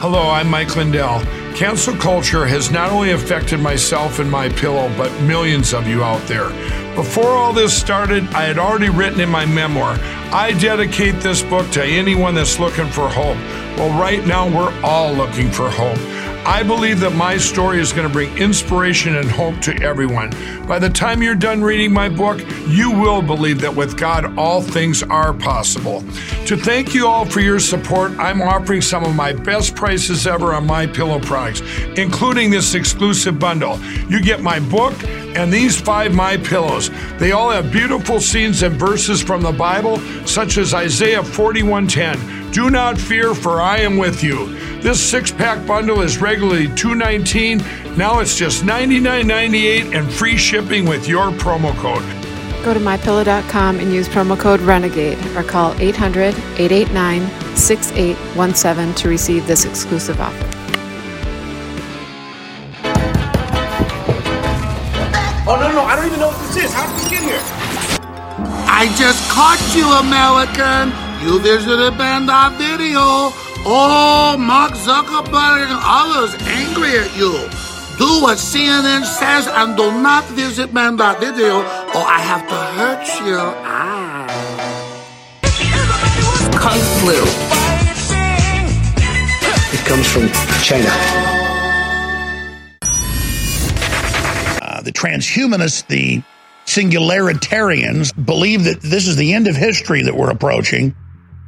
[0.00, 1.22] Hello, I'm Mike Lindell.
[1.56, 6.24] Cancel culture has not only affected myself and my pillow, but millions of you out
[6.28, 6.50] there.
[6.94, 9.98] Before all this started, I had already written in my memoir,
[10.30, 13.38] I dedicate this book to anyone that's looking for hope.
[13.76, 15.98] Well, right now, we're all looking for hope.
[16.48, 20.30] I believe that my story is going to bring inspiration and hope to everyone.
[20.66, 24.62] By the time you're done reading my book, you will believe that with God, all
[24.62, 26.00] things are possible.
[26.46, 30.54] To thank you all for your support, I'm offering some of my best prices ever
[30.54, 31.60] on my pillow products,
[31.98, 33.78] including this exclusive bundle.
[34.08, 36.90] You get my book and these five my pillows.
[37.18, 42.37] They all have beautiful scenes and verses from the Bible, such as Isaiah 41:10.
[42.52, 44.54] Do not fear, for I am with you.
[44.80, 47.58] This six pack bundle is regularly 219.
[47.96, 52.02] Now it's just $99.98 and free shipping with your promo code.
[52.64, 59.46] Go to mypillow.com and use promo code RENEGADE or call 800 889 6817 to receive
[59.46, 60.44] this exclusive offer.
[65.50, 66.72] Oh, no, no, I don't even know what this is.
[66.72, 67.40] How did we get here?
[68.70, 71.07] I just caught you, American.
[71.20, 73.34] You visit visited Banda Video.
[73.66, 77.32] Oh, Mark Zuckerberg and others angry at you.
[77.98, 83.36] Do what CNN says and do not visit Banned.video or I have to hurt you.
[83.36, 84.28] Ah.
[86.52, 87.18] Kung flu.
[89.74, 90.28] It comes from
[90.62, 90.88] China.
[94.62, 96.22] Uh, the transhumanists, the
[96.66, 100.94] singularitarians, believe that this is the end of history that we're approaching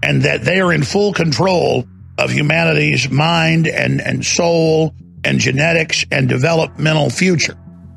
[0.02, 1.86] and that they are in full control
[2.18, 7.56] of humanity's mind and, and soul and genetics and developmental future.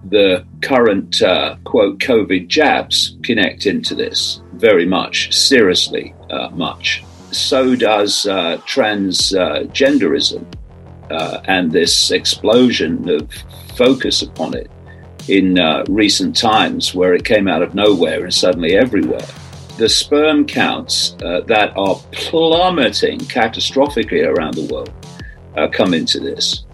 [0.10, 7.04] The current, uh, quote, COVID jabs connect into this very much, seriously uh, much.
[7.32, 10.46] So does uh, transgenderism
[11.10, 13.30] uh, and this explosion of
[13.76, 14.70] focus upon it
[15.28, 19.26] in uh, recent times where it came out of nowhere and suddenly everywhere
[19.78, 24.94] the sperm counts uh, that are plummeting catastrophically around the world
[25.58, 26.66] uh, come into this.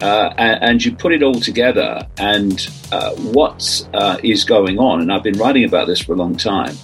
[0.00, 5.00] Uh, and, and, you put it all together, and uh, what uh, is going on,
[5.00, 6.76] and I've been writing about this for a long time,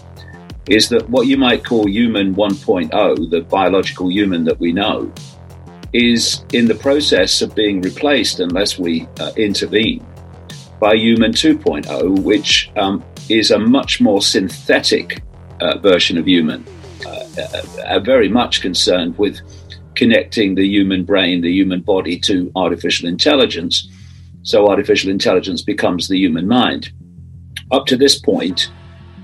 [0.69, 5.13] is that what you might call human 1.0, the biological human that we know,
[5.93, 10.07] is in the process of being replaced unless we uh, intervene
[10.79, 15.21] by human 2.0, which um, is a much more synthetic
[15.61, 16.65] uh, version of human
[17.07, 19.41] uh, are very much concerned with
[19.95, 23.89] connecting the human brain, the human body to artificial intelligence.
[24.43, 26.91] So artificial intelligence becomes the human mind.
[27.71, 28.71] Up to this point,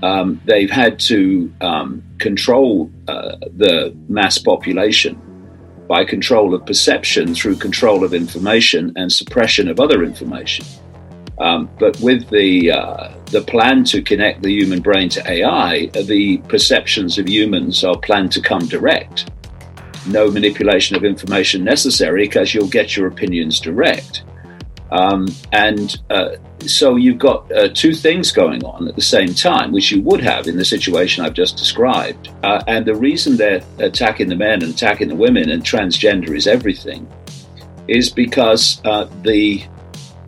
[0.03, 5.19] um, they've had to um, control uh, the mass population
[5.87, 10.65] by control of perception through control of information and suppression of other information.
[11.39, 16.37] Um, but with the uh, the plan to connect the human brain to AI, the
[16.47, 19.29] perceptions of humans are planned to come direct.
[20.07, 24.23] No manipulation of information necessary because you'll get your opinions direct.
[24.89, 29.71] Um, and uh, so you've got uh, two things going on at the same time,
[29.71, 32.29] which you would have in the situation I've just described.
[32.43, 36.47] Uh, and the reason they're attacking the men and attacking the women and transgender is
[36.47, 37.07] everything
[37.87, 39.63] is because uh, the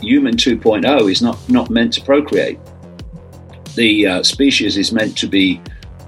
[0.01, 2.59] human 2.0 is not, not meant to procreate.
[3.75, 5.61] The uh, species is meant to be,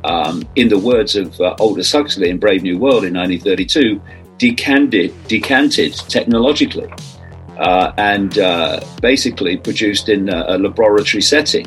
[0.03, 4.02] um, in the words of uh, Aldous Huxley in Brave New World in 1932,
[4.38, 6.91] decanted, decanted technologically
[7.57, 11.66] uh, and uh, basically produced in a, a laboratory setting.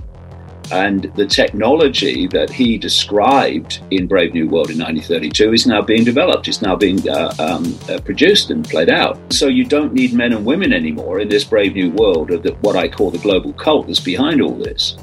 [0.73, 6.05] And the technology that he described in Brave New World in 1932 is now being
[6.05, 6.49] developed.
[6.49, 9.19] It's now being uh, um, uh, produced and played out.
[9.33, 12.53] So you don't need men and women anymore in this Brave New World of the,
[12.63, 14.97] what I call the global cult that's behind all this.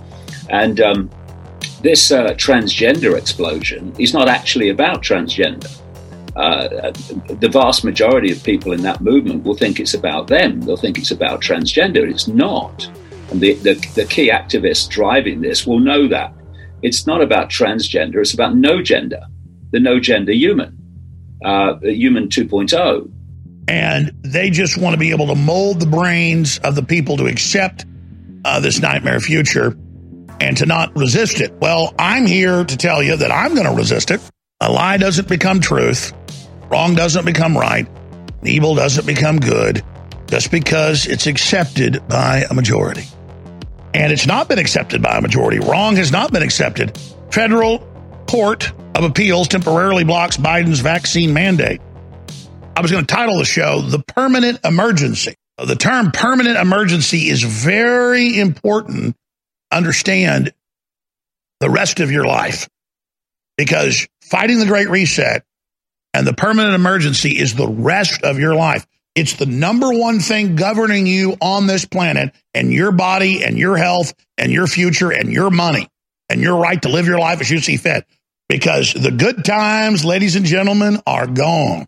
[0.50, 1.10] And um,
[1.82, 5.72] this uh, transgender explosion is not actually about transgender.
[6.36, 6.92] Uh,
[7.40, 10.62] the vast majority of people in that movement will think it's about them.
[10.62, 12.10] They'll think it's about transgender.
[12.10, 12.90] It's not.
[13.32, 16.34] And the, the, the key activists driving this will know that.
[16.82, 19.22] It's not about transgender, it's about no gender,
[19.72, 20.78] the no gender human,
[21.44, 23.12] uh, human 2.0.
[23.68, 27.28] And they just want to be able to mold the brains of the people to
[27.28, 27.86] accept
[28.44, 29.78] uh, this nightmare future
[30.42, 31.54] and to not resist it.
[31.62, 34.20] Well, I'm here to tell you that I'm going to resist it.
[34.60, 36.14] A lie doesn't become truth,
[36.70, 37.88] wrong doesn't become right,
[38.44, 39.84] evil doesn't become good
[40.28, 43.04] just because it's accepted by a majority
[43.94, 45.60] and it's not been accepted by a majority.
[45.60, 46.98] Wrong has not been accepted.
[47.32, 47.80] Federal
[48.28, 51.82] Court of Appeals temporarily blocks Biden's vaccine mandate.
[52.76, 55.36] I was going to title the show The Permanent Emergency.
[55.58, 59.16] The term permanent emergency is very important.
[59.72, 60.54] Understand
[61.60, 62.68] the rest of your life
[63.58, 65.44] because fighting the Great Reset
[66.14, 68.86] and the permanent emergency is the rest of your life.
[69.16, 73.76] It's the number one thing governing you on this planet and your body and your
[73.76, 75.90] health and your future and your money
[76.30, 78.06] and your right to live your life as you see fit.
[78.48, 81.88] Because the good times, ladies and gentlemen, are gone.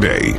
[0.00, 0.38] Today.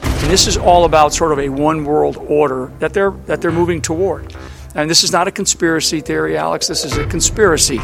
[0.00, 3.52] And this is all about sort of a one world order that they're that they're
[3.52, 4.34] moving toward.
[4.74, 6.68] And this is not a conspiracy theory, Alex.
[6.68, 7.80] This is a conspiracy.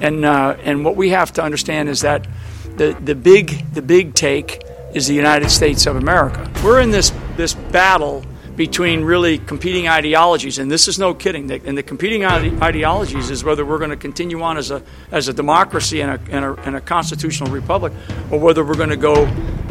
[0.00, 2.28] And uh, and what we have to understand is that
[2.76, 4.62] the the big the big take
[4.94, 6.48] is the United States of America.
[6.62, 8.24] We're in this this battle
[8.58, 11.48] between really competing ideologies, and this is no kidding.
[11.48, 14.82] And the competing ideologies is whether we're going to continue on as a
[15.12, 17.92] as a democracy and a, and a, and a constitutional republic,
[18.32, 19.26] or whether we're going to go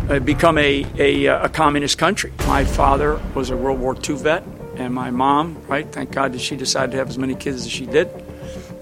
[0.09, 2.31] uh, become a, a, uh, a communist country.
[2.47, 4.43] My father was a World War II vet,
[4.77, 5.85] and my mom, right?
[5.85, 8.09] Thank God that she decided to have as many kids as she did.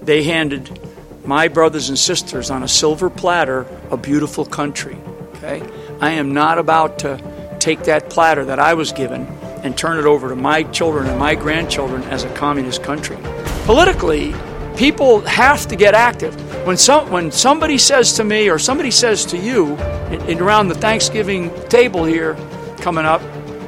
[0.02, 0.78] They handed
[1.24, 4.96] my brothers and sisters on a silver platter a beautiful country.
[5.34, 5.68] Okay,
[6.00, 9.26] I am not about to take that platter that I was given
[9.66, 13.18] and turn it over to my children and my grandchildren as a communist country.
[13.64, 14.32] Politically,
[14.76, 16.34] people have to get active.
[16.64, 19.76] When some when somebody says to me or somebody says to you
[20.10, 22.34] in, in around the Thanksgiving table here
[22.78, 23.20] coming up,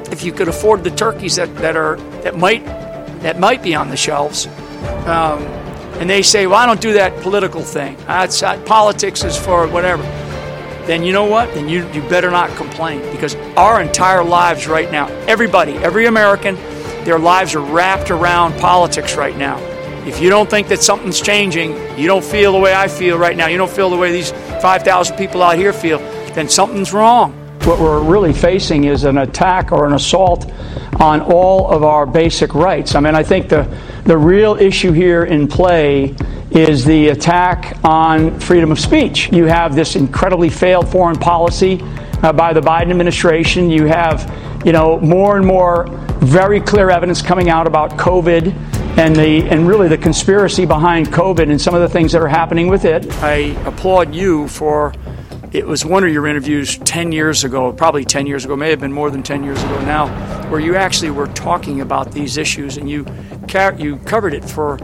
[0.09, 2.65] if you could afford the turkeys that, that are that might
[3.21, 4.47] that might be on the shelves,
[5.05, 5.43] um,
[5.99, 7.97] and they say, "Well, I don't do that political thing.
[8.07, 10.03] That's, uh, politics is for whatever."
[10.89, 11.53] Then you know what?
[11.53, 16.55] Then you, you better not complain because our entire lives right now, everybody, every American,
[17.05, 19.59] their lives are wrapped around politics right now.
[20.07, 23.37] If you don't think that something's changing, you don't feel the way I feel right
[23.37, 25.99] now, you don't feel the way these 5,000 people out here feel,
[26.33, 27.33] then something's wrong.
[27.65, 30.51] What we're really facing is an attack or an assault
[30.99, 32.95] on all of our basic rights.
[32.95, 33.71] I mean, I think the,
[34.05, 36.15] the real issue here in play
[36.51, 39.31] is the attack on freedom of speech.
[39.31, 41.79] You have this incredibly failed foreign policy
[42.23, 43.69] uh, by the Biden administration.
[43.69, 44.31] You have,
[44.65, 45.87] you know, more and more
[46.19, 48.53] very clear evidence coming out about COVID
[48.97, 52.27] and the and really the conspiracy behind COVID and some of the things that are
[52.27, 53.11] happening with it.
[53.21, 54.93] I applaud you for
[55.51, 58.79] it was one of your interviews 10 years ago, probably 10 years ago, may have
[58.79, 60.07] been more than 10 years ago now,
[60.49, 63.05] where you actually were talking about these issues and you
[63.79, 64.77] you covered it for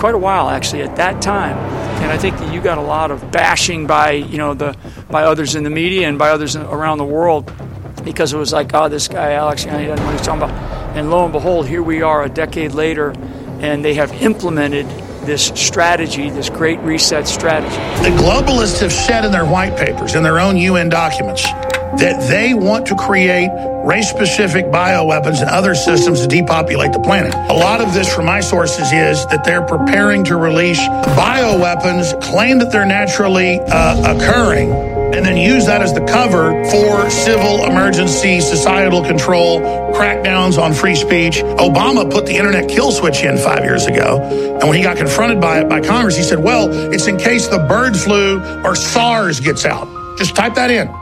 [0.00, 1.56] quite a while actually at that time.
[2.02, 4.74] And I think that you got a lot of bashing by you know the
[5.10, 7.52] by others in the media and by others around the world
[8.02, 10.26] because it was like, oh, this guy Alex, you know, he doesn't know what he's
[10.26, 10.96] talking about.
[10.96, 13.10] And lo and behold, here we are a decade later,
[13.60, 14.86] and they have implemented
[15.26, 17.76] this strategy, this great reset strategy.
[18.02, 21.46] The globalists have said in their white papers, in their own UN documents,
[21.98, 23.50] that they want to create
[23.84, 27.34] race specific bioweapons and other systems to depopulate the planet.
[27.34, 30.80] A lot of this from my sources is that they're preparing to release
[31.16, 34.70] bioweapons, claim that they're naturally uh, occurring,
[35.14, 39.60] and then use that as the cover for civil emergency, societal control,
[39.92, 41.38] crackdowns on free speech.
[41.58, 44.20] Obama put the internet kill switch in five years ago.
[44.60, 47.48] And when he got confronted by it by Congress, he said, well, it's in case
[47.48, 49.88] the bird flu or SARS gets out.
[50.16, 50.99] Just type that in.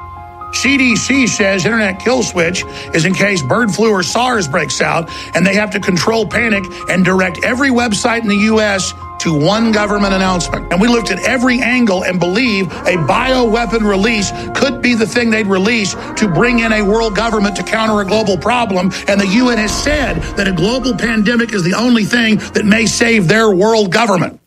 [0.52, 2.64] CDC says internet kill switch
[2.94, 6.64] is in case bird flu or SARS breaks out and they have to control panic
[6.88, 8.92] and direct every website in the U.S.
[9.20, 10.72] to one government announcement.
[10.72, 15.30] And we looked at every angle and believe a bioweapon release could be the thing
[15.30, 18.90] they'd release to bring in a world government to counter a global problem.
[19.06, 22.86] And the UN has said that a global pandemic is the only thing that may
[22.86, 24.40] save their world government.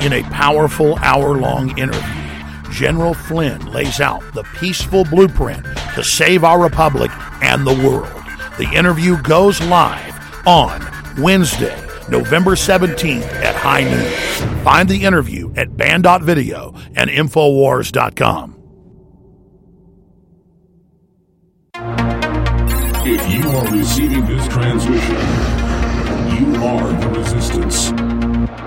[0.00, 2.19] In a powerful hour long interview,
[2.70, 7.10] General Flynn lays out the peaceful blueprint to save our republic
[7.42, 8.12] and the world.
[8.58, 10.80] The interview goes live on
[11.22, 11.76] Wednesday,
[12.08, 14.64] November 17th at high noon.
[14.64, 18.56] Find the interview at banned.video and Infowars.com.
[23.02, 25.16] If you are receiving this transmission,
[26.36, 28.09] you are the resistance.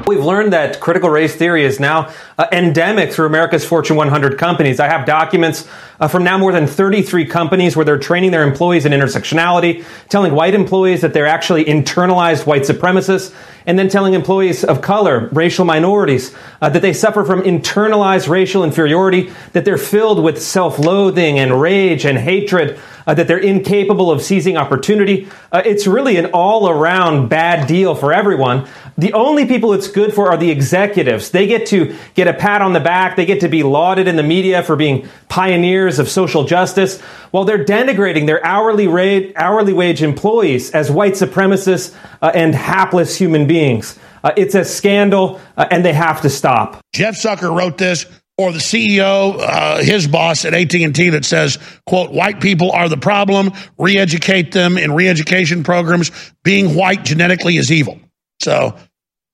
[0.06, 4.80] We've learned that critical race theory is now uh, endemic through America's Fortune 100 companies.
[4.80, 5.68] I have documents
[6.00, 10.34] uh, from now more than 33 companies where they're training their employees in intersectionality, telling
[10.34, 13.34] white employees that they're actually internalized white supremacists,
[13.66, 18.64] and then telling employees of color, racial minorities, uh, that they suffer from internalized racial
[18.64, 22.78] inferiority, that they're filled with self loathing and rage and hatred.
[23.06, 25.28] Uh, that they're incapable of seizing opportunity.
[25.52, 28.68] Uh, it's really an all around bad deal for everyone.
[28.98, 31.32] The only people it's good for are the executives.
[31.32, 33.16] They get to get a pat on the back.
[33.16, 37.44] They get to be lauded in the media for being pioneers of social justice, while
[37.44, 43.48] they're denigrating their hourly rate, hourly wage employees as white supremacists uh, and hapless human
[43.48, 43.98] beings.
[44.24, 46.80] Uh, it's a scandal, uh, and they have to stop.
[46.94, 48.06] Jeff Zucker wrote this,
[48.38, 52.98] or the CEO, uh, his boss at AT&T that says, quote, white people are the
[52.98, 56.12] problem, re-educate them in re-education programs.
[56.44, 58.00] Being white genetically is evil.
[58.42, 58.76] So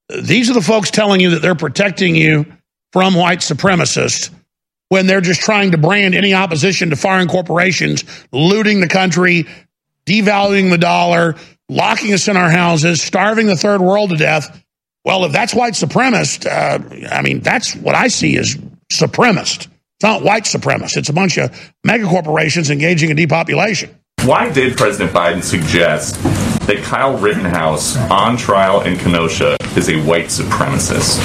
[0.09, 2.45] these are the folks telling you that they're protecting you
[2.91, 4.31] from white supremacists
[4.89, 9.45] when they're just trying to brand any opposition to foreign corporations, looting the country,
[10.05, 11.35] devaluing the dollar,
[11.69, 14.63] locking us in our houses, starving the third world to death.
[15.05, 18.57] Well, if that's white supremacist, uh, I mean, that's what I see as
[18.91, 19.67] supremacist.
[19.67, 20.98] It's not white supremacist.
[20.98, 23.96] It's a bunch of mega corporations engaging in depopulation.
[24.24, 26.22] Why did President Biden suggest
[26.67, 31.17] that Kyle Rittenhouse on trial in Kenosha is a white supremacist?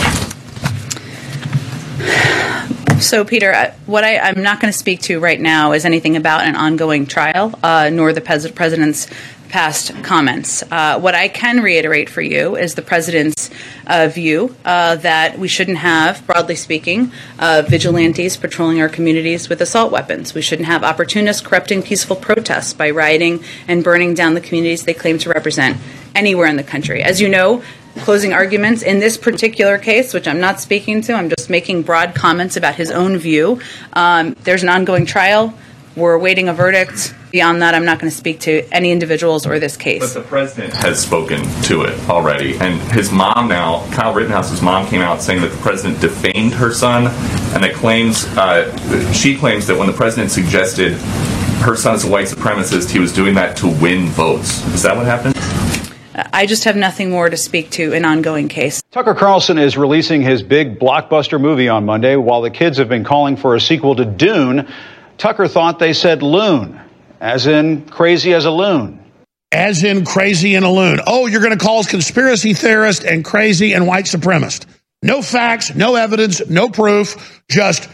[3.00, 6.16] So, Peter, uh, what I, am not going to speak to right now is anything
[6.16, 9.08] about an ongoing trial, uh, nor the pres- president's
[9.50, 10.62] past comments.
[10.70, 13.50] Uh, what I can reiterate for you is the president's
[13.86, 19.60] uh, view uh, that we shouldn't have, broadly speaking, uh, vigilantes patrolling our communities with
[19.60, 20.34] assault weapons.
[20.34, 24.94] We shouldn't have opportunists corrupting peaceful protests by rioting and burning down the communities they
[24.94, 25.76] claim to represent
[26.14, 27.02] anywhere in the country.
[27.02, 27.62] As you know,
[28.00, 31.12] closing arguments in this particular case, which I'm not speaking to.
[31.12, 33.60] I'm just making broad comments about his own view.
[33.92, 35.54] Um, there's an ongoing trial.
[35.96, 37.14] We're awaiting a verdict.
[37.30, 40.00] Beyond that, I'm not going to speak to any individuals or this case.
[40.00, 42.58] But the president has spoken to it already.
[42.58, 46.72] And his mom now, Kyle Rittenhouse's mom, came out saying that the president defamed her
[46.72, 47.06] son.
[47.54, 50.94] And that claims, uh, she claims that when the president suggested
[51.62, 54.66] her son is a white supremacist, he was doing that to win votes.
[54.74, 55.38] Is that what happened?
[56.32, 58.82] I just have nothing more to speak to an ongoing case.
[58.90, 62.16] Tucker Carlson is releasing his big blockbuster movie on Monday.
[62.16, 64.68] While the kids have been calling for a sequel to Dune,
[65.18, 66.80] Tucker thought they said loon,
[67.20, 69.00] as in crazy as a loon.
[69.52, 71.00] As in crazy and a loon.
[71.06, 74.66] Oh, you're going to call us conspiracy theorist and crazy and white supremacist.
[75.02, 77.88] No facts, no evidence, no proof, just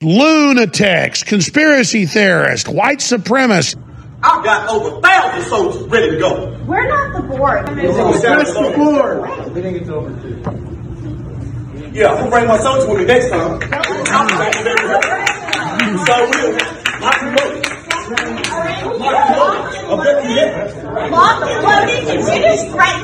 [0.00, 3.82] lunatics, conspiracy theorist, white supremacist.
[4.22, 6.58] I've got over a thousand soldiers ready to go.
[6.66, 7.66] We're not the board.
[7.66, 9.54] That's the board.
[9.54, 10.42] We didn't get to over two.
[11.92, 13.58] Yeah, I'm gonna bring my soldiers with me next time.
[15.96, 16.28] So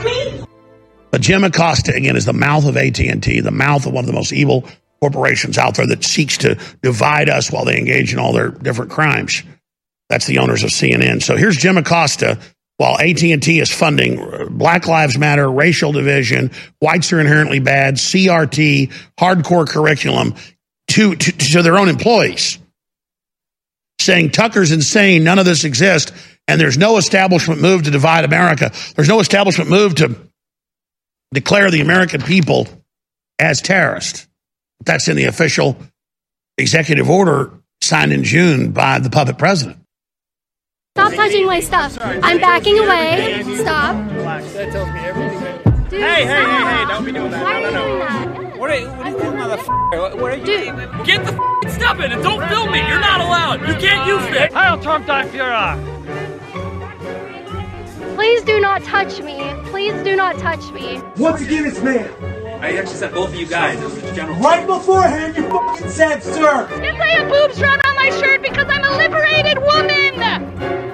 [0.05, 0.45] me.
[1.11, 4.12] But Jim Acosta again is the mouth of AT&T, the mouth of one of the
[4.12, 4.69] most evil
[5.00, 8.91] corporations out there that seeks to divide us while they engage in all their different
[8.91, 9.43] crimes.
[10.11, 11.23] That's the owners of CNN.
[11.23, 12.38] So here's Jim Acosta.
[12.76, 16.50] While AT&T is funding Black Lives Matter, racial division,
[16.81, 20.35] whites are inherently bad, CRT, hardcore curriculum
[20.88, 22.59] to, to, to their own employees,
[24.04, 26.12] saying Tucker's insane, none of this exists,
[26.46, 28.70] and there's no establishment move to divide America.
[28.94, 30.16] There's no establishment move to
[31.32, 32.68] declare the American people
[33.38, 34.26] as terrorists.
[34.84, 35.76] That's in the official
[36.58, 39.78] executive order signed in June by the puppet president.
[40.96, 41.99] Stop touching my stuff.
[42.00, 43.42] I'm backing away.
[43.56, 43.96] Stop.
[43.96, 45.88] That tells me everything.
[45.88, 46.68] Dude, hey, hey, hey, stop.
[46.68, 47.42] hey, don't be doing that.
[47.42, 48.34] Why no, are no, you no.
[48.64, 48.64] Doing that?
[48.64, 50.00] What are you, what are you doing, motherfucker?
[50.00, 51.06] What, what are you Dude.
[51.06, 52.78] Get the f***ing stuff in and don't film me.
[52.78, 53.61] You're not allowed.
[53.68, 54.52] You can't use it.
[54.52, 55.76] Heil Trump, Dein Führer.
[58.14, 59.52] Please do not touch me.
[59.66, 61.00] Please do not touch me.
[61.16, 62.09] Once again, it's man.
[62.62, 63.78] I actually said both of you guys.
[63.78, 64.37] It was a general.
[64.38, 66.66] Right beforehand, you fucking said, sir.
[66.80, 70.23] Yes, I have boobs drawn on my shirt because I'm a liberated woman.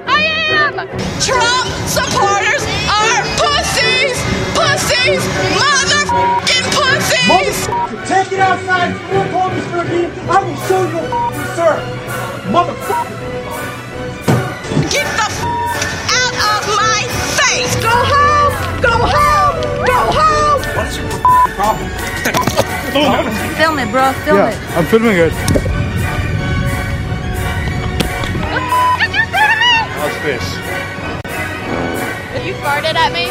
[0.09, 0.75] I am.
[1.21, 4.17] Trump supporters are pussies!
[4.57, 5.23] Pussies!
[5.55, 6.60] Motherfucking pussies!
[7.31, 8.91] Motherfucker, take it outside.
[8.91, 11.49] If you want to call me for a meeting, I will show you a fucking
[11.55, 11.75] sir.
[12.51, 13.19] Motherfucker.
[14.91, 15.47] Get the f-
[16.11, 17.07] out of my
[17.39, 17.75] face!
[17.79, 18.53] Go home!
[18.83, 19.57] Go home!
[19.87, 20.61] Go home!
[20.75, 21.07] What is your
[21.55, 21.89] problem?
[23.57, 24.13] Film it, bro.
[24.27, 24.59] Film yeah, it.
[24.77, 25.33] I'm filming it.
[28.51, 29.71] What Did you say to me?
[29.95, 30.45] How's this?
[32.45, 33.31] You farted at me?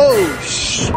[0.00, 0.94] Oh, shit.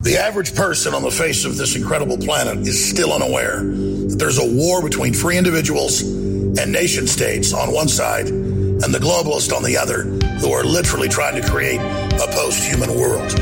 [0.00, 4.38] The average person on the face of this incredible planet is still unaware that there's
[4.38, 9.62] a war between free individuals and nation states on one side and the globalists on
[9.62, 10.02] the other
[10.40, 13.32] who are literally trying to create a post human world.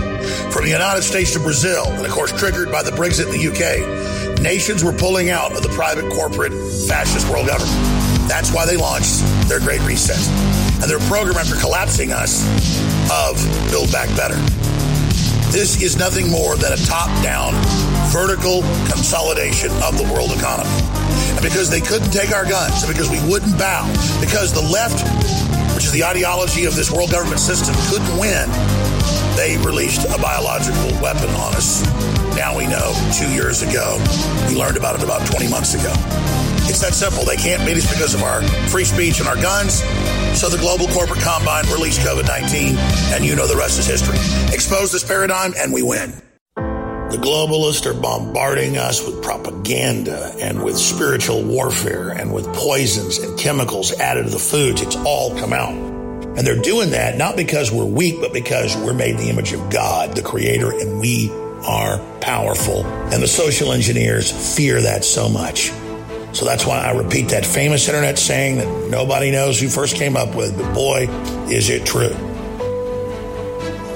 [0.53, 3.49] From the United States to Brazil, and of course, triggered by the Brexit in the
[3.49, 6.53] UK, nations were pulling out of the private corporate
[6.87, 7.75] fascist world government.
[8.29, 10.21] That's why they launched their Great Reset
[10.81, 12.45] and their program after collapsing us
[13.11, 13.37] of
[13.71, 14.37] Build Back Better.
[15.51, 17.55] This is nothing more than a top down
[18.13, 20.69] vertical consolidation of the world economy.
[21.35, 23.89] And because they couldn't take our guns, and because we wouldn't bow,
[24.21, 25.01] because the left,
[25.75, 28.45] which is the ideology of this world government system, couldn't win,
[29.39, 31.87] they released a biological weapon on us.
[32.35, 33.97] Now we know two years ago.
[34.49, 35.93] We learned about it about 20 months ago.
[36.67, 37.25] It's that simple.
[37.25, 39.85] They can't beat us because of our free speech and our guns.
[40.37, 42.77] So the global corporate combine released COVID 19,
[43.15, 44.19] and you know the rest is history.
[44.53, 46.11] Expose this paradigm, and we win.
[46.57, 53.39] The globalists are bombarding us with propaganda and with spiritual warfare and with poisons and
[53.39, 54.83] chemicals added to the foods.
[54.83, 55.98] It's all come out.
[56.39, 59.71] And they're doing that not because we're weak, but because we're made the image of
[59.71, 61.31] God, the creator, and we
[61.67, 62.87] are powerful.
[62.87, 65.73] And the social engineers fear that so much.
[66.33, 70.17] So that's why I repeat that famous internet saying that nobody knows who first came
[70.17, 71.09] up with, but boy,
[71.51, 72.15] is it true.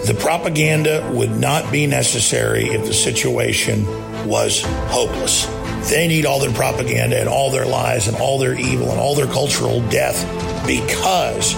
[0.04, 3.86] The propaganda would not be necessary if the situation
[4.26, 5.46] was hopeless.
[5.90, 9.14] They need all their propaganda and all their lies and all their evil and all
[9.14, 10.26] their cultural death
[10.66, 11.54] because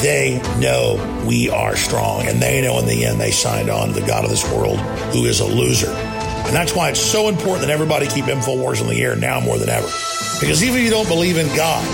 [0.00, 4.00] they know we are strong and they know in the end they signed on to
[4.00, 4.78] the God of this world
[5.12, 5.90] who is a loser.
[5.90, 9.58] And that's why it's so important that everybody keep InfoWars on the air now more
[9.58, 9.86] than ever.
[10.40, 11.84] Because even if you don't believe in God,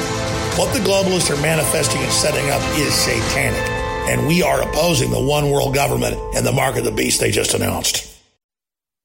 [0.59, 3.61] what the globalists are manifesting and setting up is satanic.
[4.11, 7.31] And we are opposing the one world government and the mark of the beast they
[7.31, 8.07] just announced.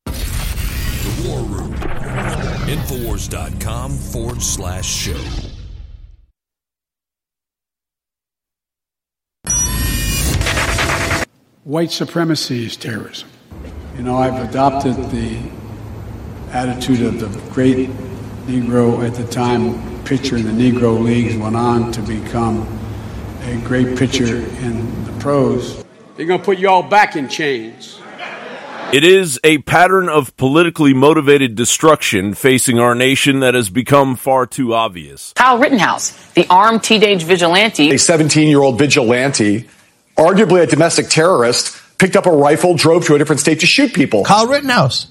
[0.06, 1.74] The War Room.
[1.74, 5.53] Infowars.com forward slash show.
[11.64, 13.30] White supremacy is terrorism.
[13.96, 15.40] You know, I've adopted the
[16.52, 17.90] attitude of the great
[18.48, 22.68] Negro at the time pitcher in the Negro Leagues, went on to become
[23.44, 25.86] a great pitcher in the pros.
[26.18, 27.98] They're going to put you all back in chains.
[28.92, 34.46] It is a pattern of politically motivated destruction facing our nation that has become far
[34.46, 35.32] too obvious.
[35.38, 37.90] Kyle Rittenhouse, the armed teenage vigilante.
[37.92, 39.70] A 17 year old vigilante,
[40.18, 43.94] arguably a domestic terrorist, picked up a rifle, drove to a different state to shoot
[43.94, 44.24] people.
[44.24, 45.08] Kyle Rittenhouse,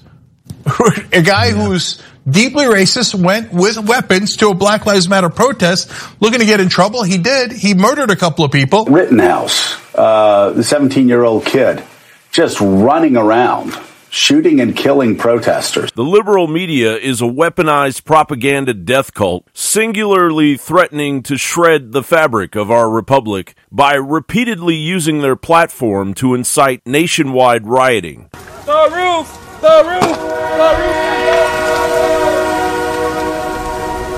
[1.11, 6.39] a guy who's deeply racist, went with weapons to a Black Lives Matter protest looking
[6.39, 7.03] to get in trouble.
[7.03, 7.51] He did.
[7.51, 8.85] He murdered a couple of people.
[8.85, 11.83] Rittenhouse, uh, the 17 year old kid,
[12.31, 13.77] just running around.
[14.15, 15.91] Shooting and killing protesters.
[15.93, 22.55] The liberal media is a weaponized propaganda death cult, singularly threatening to shred the fabric
[22.55, 28.29] of our republic by repeatedly using their platform to incite nationwide rioting.
[28.65, 29.59] The roof!
[29.61, 30.17] The roof!
[30.57, 31.52] The roof!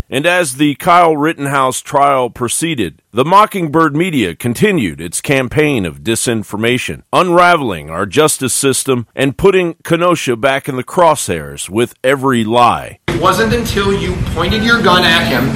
[0.08, 7.02] And as the Kyle Rittenhouse trial proceeded, the Mockingbird media continued its campaign of disinformation,
[7.12, 13.00] unraveling our justice system and putting Kenosha back in the crosshairs with every lie.
[13.08, 15.50] It wasn't until you pointed your gun at him,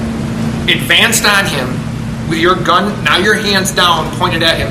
[0.67, 1.67] advanced on him,
[2.27, 4.69] with your gun, now your hands down, pointed at him,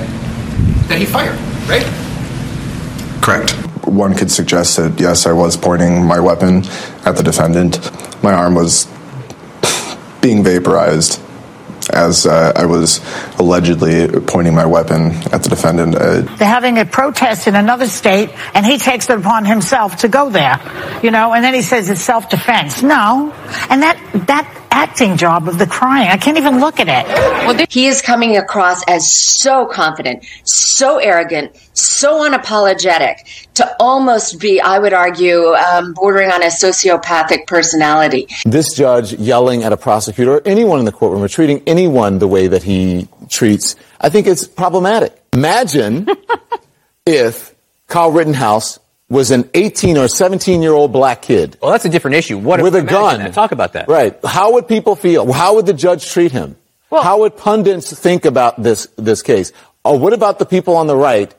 [0.88, 1.38] that he fired,
[1.68, 1.86] right?
[3.22, 3.52] Correct.
[3.86, 6.64] One could suggest that, yes, I was pointing my weapon
[7.04, 7.78] at the defendant.
[8.24, 8.88] My arm was
[10.20, 11.20] being vaporized
[11.90, 13.00] as uh, I was
[13.38, 15.94] allegedly pointing my weapon at the defendant.
[15.94, 20.08] Uh, They're having a protest in another state, and he takes it upon himself to
[20.08, 20.60] go there,
[21.02, 22.82] you know, and then he says it's self-defense.
[22.82, 23.32] No,
[23.70, 27.06] and that that acting job of the crying, I can't even look at it.
[27.46, 34.60] Well, he is coming across as so confident, so arrogant, so unapologetic, to almost be,
[34.60, 38.28] I would argue, um, bordering on a sociopathic personality.
[38.44, 42.28] This judge yelling at a prosecutor or anyone in the courtroom or treating anyone the
[42.28, 45.20] way that he treats, I think it's problematic.
[45.32, 46.08] Imagine
[47.06, 47.54] if
[47.88, 48.78] Kyle Rittenhouse
[49.08, 51.56] was an 18 or 17 year old black kid.
[51.60, 52.38] Well, that's a different issue.
[52.38, 53.18] What with a gun?
[53.18, 53.34] that.
[53.34, 53.88] Talk about that.
[53.88, 54.18] Right.
[54.24, 55.32] How would people feel?
[55.32, 56.56] How would the judge treat him?
[56.90, 59.52] How would pundits think about this this case?
[59.84, 61.34] Or what about the people on the right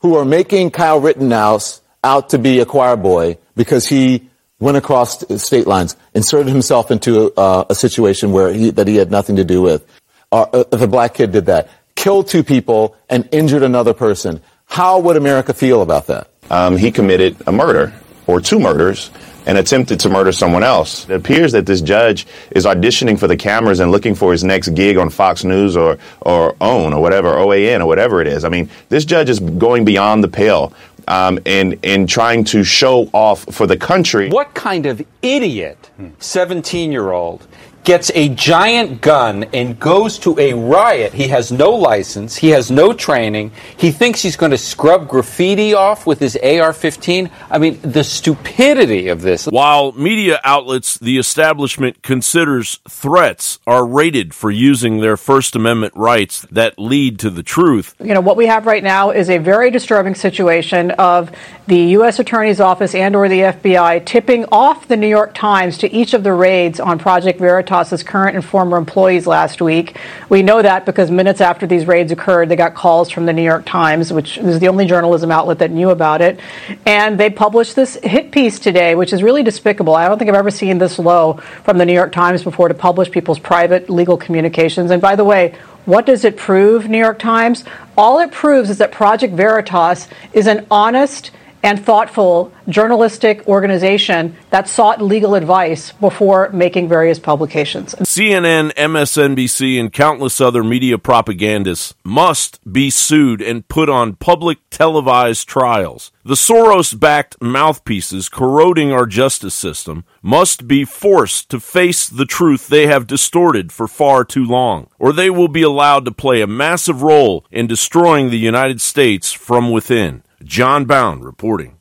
[0.00, 4.28] who are making Kyle Rittenhouse out to be a choir boy because he
[4.60, 9.10] went across state lines, inserted himself into uh, a situation where he, that he had
[9.10, 9.84] nothing to do with?
[10.30, 14.40] Or uh, if a black kid did that, killed two people and injured another person,
[14.66, 16.30] how would America feel about that?
[16.50, 17.92] Um, he committed a murder
[18.26, 19.10] or two murders
[19.46, 21.08] and attempted to murder someone else.
[21.08, 24.70] It appears that this judge is auditioning for the cameras and looking for his next
[24.70, 28.44] gig on Fox News or, or OWN or whatever, OAN or whatever it is.
[28.44, 30.72] I mean, this judge is going beyond the pale
[31.06, 34.30] um, and, and trying to show off for the country.
[34.30, 37.46] What kind of idiot 17 year old
[37.84, 41.12] gets a giant gun and goes to a riot?
[41.12, 45.74] He has no license, he has no training, he thinks he's going to scrub graffiti
[45.74, 47.30] off with his AR 15.
[47.50, 49.46] I mean, the stupidity of this.
[49.46, 56.46] While media outlets the establishment considers threats are rated for using their First Amendment rights
[56.50, 59.70] that lead to the truth, you know what we have right now is a very
[59.70, 61.30] disturbing situation of
[61.66, 62.18] the U.S.
[62.18, 66.22] Attorney's Office and or the FBI tipping off the New York Times to each of
[66.22, 67.40] the raids on Project
[67.74, 69.98] Veritas's current and former employees last week.
[70.28, 73.42] We know that because minutes after these raids occurred, they got calls from the New
[73.42, 76.38] York Times, which is the only journalism outlet that knew about it,
[76.86, 79.96] and they published this hit piece today, which is really despicable.
[79.96, 81.34] I don't think I've ever seen this low
[81.64, 84.92] from the New York Times before to publish people's private legal communications.
[84.92, 87.64] And by the way, what does it prove, New York Times?
[87.98, 91.32] All it proves is that Project Veritas is an honest
[91.64, 97.94] and thoughtful journalistic organization that sought legal advice before making various publications.
[97.94, 105.48] CNN, MSNBC, and countless other media propagandists must be sued and put on public televised
[105.48, 106.12] trials.
[106.22, 112.68] The Soros backed mouthpieces corroding our justice system must be forced to face the truth
[112.68, 116.46] they have distorted for far too long, or they will be allowed to play a
[116.46, 120.22] massive role in destroying the United States from within.
[120.44, 121.78] John Bowne reporting.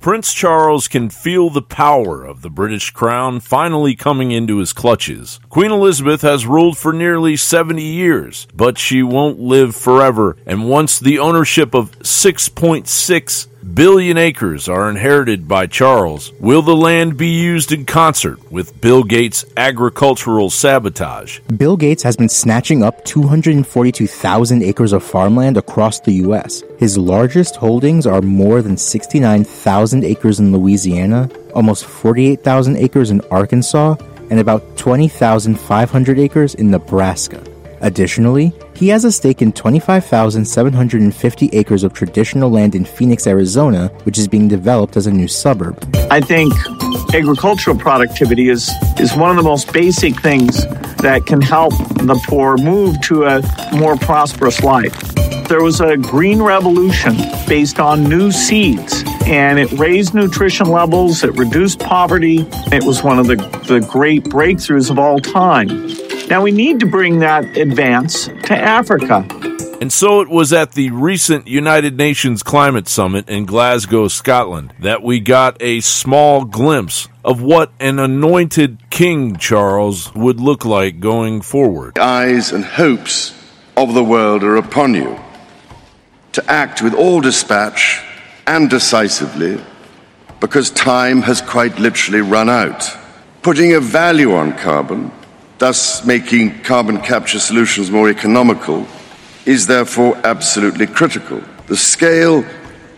[0.00, 5.38] Prince Charles can feel the power of the British crown finally coming into his clutches.
[5.50, 10.98] Queen Elizabeth has ruled for nearly 70 years, but she won't live forever, and once
[10.98, 17.72] the ownership of 6.6 billion acres are inherited by Charles, will the land be used
[17.72, 21.40] in concert with Bill Gates' agricultural sabotage?
[21.56, 26.62] Bill Gates has been snatching up 242,000 acres of farmland across the U.S.
[26.78, 33.96] His largest holdings are more than 69,000 acres in Louisiana, almost 48,000 acres in Arkansas,
[34.30, 37.42] and about 20,500 acres in Nebraska.
[37.80, 44.18] Additionally, he has a stake in 25,750 acres of traditional land in Phoenix, Arizona, which
[44.18, 45.78] is being developed as a new suburb.
[46.10, 46.52] I think
[47.14, 50.66] agricultural productivity is, is one of the most basic things
[50.98, 54.98] that can help the poor move to a more prosperous life.
[55.48, 57.16] There was a green revolution
[57.48, 62.46] based on new seeds, and it raised nutrition levels, it reduced poverty.
[62.72, 65.68] It was one of the, the great breakthroughs of all time.
[66.28, 69.26] Now we need to bring that advance to Africa.
[69.80, 75.02] And so it was at the recent United Nations Climate Summit in Glasgow, Scotland, that
[75.02, 81.40] we got a small glimpse of what an anointed King Charles would look like going
[81.40, 81.94] forward.
[81.94, 83.34] The eyes and hopes
[83.74, 85.18] of the world are upon you
[86.32, 88.02] to act with all dispatch
[88.50, 89.60] and decisively
[90.40, 92.90] because time has quite literally run out.
[93.42, 95.12] Putting a value on carbon,
[95.58, 98.88] thus making carbon capture solutions more economical,
[99.46, 101.40] is therefore absolutely critical.
[101.68, 102.44] The scale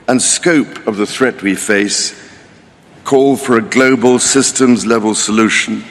[0.09, 2.19] and scope of the threat we face
[3.05, 5.85] call for a global systems level solution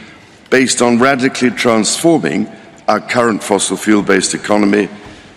[0.50, 2.50] based on radically transforming
[2.88, 4.90] our current fossil fuel based economy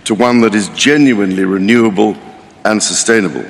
[0.05, 2.17] to one that is genuinely renewable
[2.65, 3.45] and sustainable.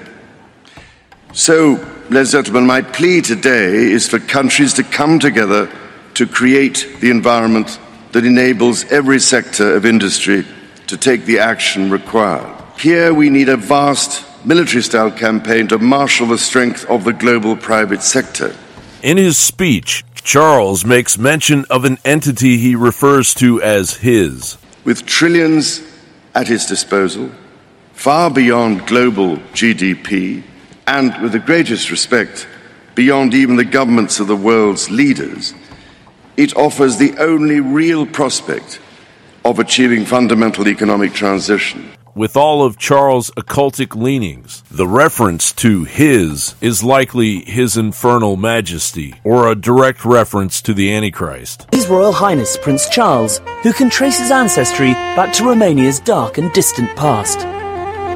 [1.37, 5.69] So, ladies and gentlemen, my plea today is for countries to come together
[6.15, 7.81] to create the environment
[8.13, 10.47] that enables every sector of industry
[10.87, 12.47] to take the action required.
[12.79, 17.57] Here we need a vast military style campaign to marshal the strength of the global
[17.57, 18.55] private sector.
[19.03, 24.57] In his speech, Charles makes mention of an entity he refers to as his.
[24.85, 25.83] With trillions
[26.33, 27.33] at his disposal,
[27.93, 30.45] far beyond global GDP,
[30.87, 32.47] and with the greatest respect,
[32.95, 35.55] beyond even the governments of the world's leaders,
[36.37, 38.81] it offers the only real prospect
[39.45, 41.91] of achieving fundamental economic transition.
[42.17, 49.15] With all of Charles' occultic leanings, the reference to his is likely his infernal majesty,
[49.25, 51.67] or a direct reference to the Antichrist.
[51.73, 56.53] His Royal Highness Prince Charles, who can trace his ancestry back to Romania's dark and
[56.53, 57.54] distant past.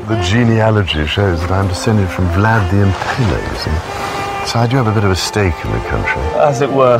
[0.08, 4.50] The genealogy shows that I'm descended from Vlad the Impaler, you see.
[4.50, 6.22] So I do have a bit of a stake in the country.
[6.40, 6.96] As it were.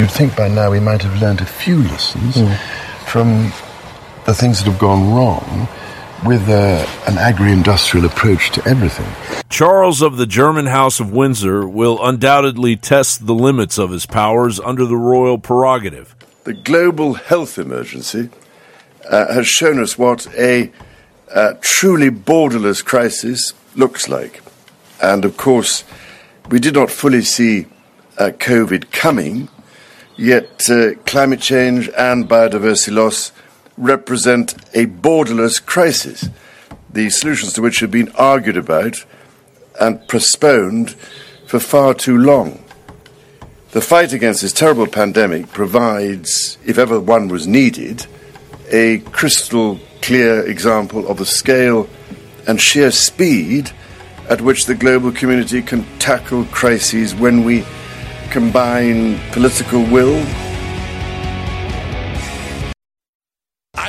[0.00, 2.34] You'd think by now we might have learned a few lessons
[3.06, 3.52] from
[4.24, 5.68] the things that have gone wrong
[6.26, 9.06] with uh, an agri industrial approach to everything.
[9.48, 14.58] Charles of the German House of Windsor will undoubtedly test the limits of his powers
[14.58, 16.16] under the royal prerogative.
[16.42, 18.28] The global health emergency
[19.08, 20.72] uh, has shown us what a
[21.34, 24.42] uh, truly borderless crisis looks like.
[25.02, 25.84] And of course,
[26.50, 27.66] we did not fully see
[28.18, 29.48] uh, COVID coming,
[30.16, 33.32] yet uh, climate change and biodiversity loss
[33.76, 36.28] represent a borderless crisis,
[36.92, 39.04] the solutions to which have been argued about
[39.80, 40.90] and postponed
[41.46, 42.62] for far too long.
[43.70, 48.06] The fight against this terrible pandemic provides, if ever one was needed,
[48.70, 51.88] a crystal clear example of the scale
[52.46, 53.70] and sheer speed
[54.28, 57.64] at which the global community can tackle crises when we
[58.30, 60.24] combine political will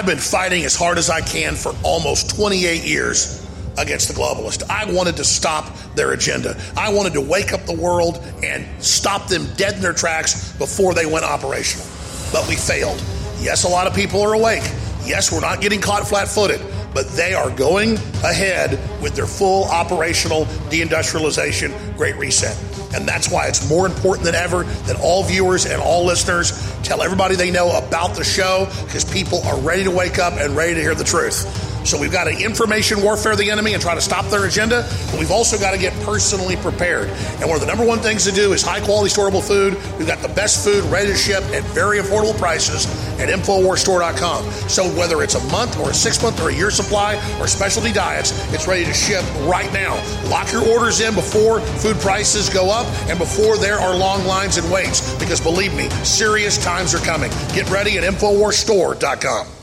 [0.01, 3.47] I've been fighting as hard as I can for almost 28 years
[3.77, 4.67] against the globalists.
[4.67, 6.59] I wanted to stop their agenda.
[6.75, 10.95] I wanted to wake up the world and stop them dead in their tracks before
[10.95, 11.85] they went operational.
[12.31, 12.99] But we failed.
[13.41, 14.63] Yes, a lot of people are awake.
[15.05, 16.61] Yes, we're not getting caught flat footed,
[16.93, 22.57] but they are going ahead with their full operational deindustrialization, great reset.
[22.93, 26.51] And that's why it's more important than ever that all viewers and all listeners
[26.83, 30.55] tell everybody they know about the show because people are ready to wake up and
[30.55, 31.70] ready to hear the truth.
[31.83, 35.19] So we've got to information warfare the enemy and try to stop their agenda, but
[35.19, 37.09] we've also got to get personally prepared.
[37.39, 39.73] And one of the number one things to do is high quality storable food.
[39.97, 42.85] We've got the best food ready to ship at very affordable prices
[43.19, 44.51] at InfoWarsStore.com.
[44.69, 47.91] So whether it's a month or a six month or a year supply or specialty
[47.91, 49.95] diets, it's ready to ship right now.
[50.29, 54.57] Lock your orders in before food prices go up and before there are long lines
[54.57, 57.31] and waits because believe me, serious times are coming.
[57.53, 59.60] Get ready at InfoWarsStore.com.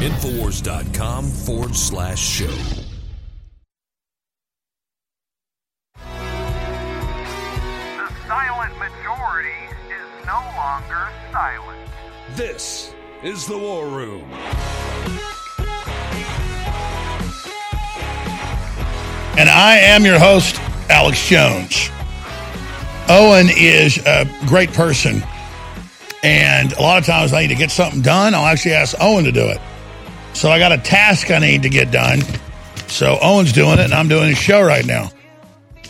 [0.00, 2.46] Infowars.com forward slash show.
[7.96, 9.50] The silent majority
[9.90, 11.90] is no longer silent.
[12.34, 14.24] This is the War Room.
[19.36, 20.58] And I am your host,
[20.88, 21.90] Alex Jones.
[23.10, 25.22] Owen is a great person.
[26.22, 29.24] And a lot of times I need to get something done, I'll actually ask Owen
[29.24, 29.60] to do it.
[30.34, 32.20] So I got a task I need to get done.
[32.88, 35.10] So Owen's doing it, and I'm doing his show right now.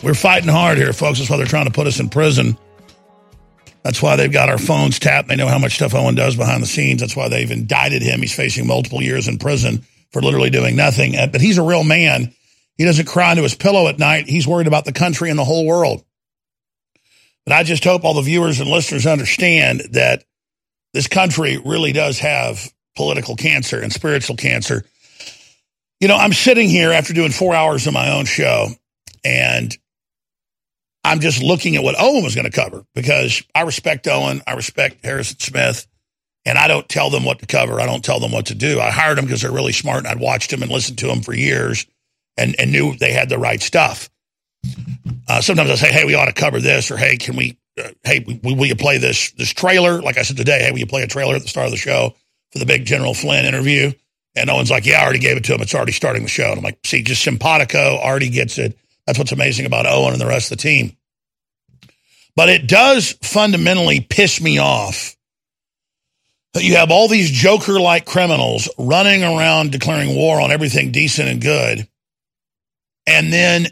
[0.03, 1.19] We're fighting hard here, folks.
[1.19, 2.57] That's why they're trying to put us in prison.
[3.83, 5.27] That's why they've got our phones tapped.
[5.27, 7.01] They know how much stuff Owen does behind the scenes.
[7.01, 8.19] That's why they've indicted him.
[8.21, 11.15] He's facing multiple years in prison for literally doing nothing.
[11.15, 12.33] Uh, But he's a real man.
[12.77, 14.27] He doesn't cry into his pillow at night.
[14.27, 16.03] He's worried about the country and the whole world.
[17.45, 20.23] But I just hope all the viewers and listeners understand that
[20.93, 24.83] this country really does have political cancer and spiritual cancer.
[25.99, 28.69] You know, I'm sitting here after doing four hours of my own show,
[29.23, 29.75] and
[31.03, 34.53] I'm just looking at what Owen was going to cover because I respect Owen, I
[34.53, 35.87] respect Harrison Smith,
[36.45, 37.79] and I don't tell them what to cover.
[37.79, 38.79] I don't tell them what to do.
[38.79, 41.21] I hired them because they're really smart, and I'd watched them and listened to them
[41.21, 41.85] for years,
[42.37, 44.09] and, and knew they had the right stuff.
[45.27, 47.57] Uh, sometimes I say, "Hey, we ought to cover this," or "Hey, can we?
[47.79, 50.79] Uh, hey, will, will you play this this trailer?" Like I said today, "Hey, will
[50.79, 52.15] you play a trailer at the start of the show
[52.51, 53.93] for the big General Flynn interview?"
[54.35, 55.61] And Owen's like, "Yeah, I already gave it to him.
[55.61, 59.19] It's already starting the show." And I'm like, "See, just simpatico already gets it." That's
[59.19, 60.97] what's amazing about Owen and the rest of the team.
[62.35, 65.15] But it does fundamentally piss me off
[66.53, 71.29] that you have all these Joker like criminals running around declaring war on everything decent
[71.29, 71.87] and good.
[73.07, 73.67] and then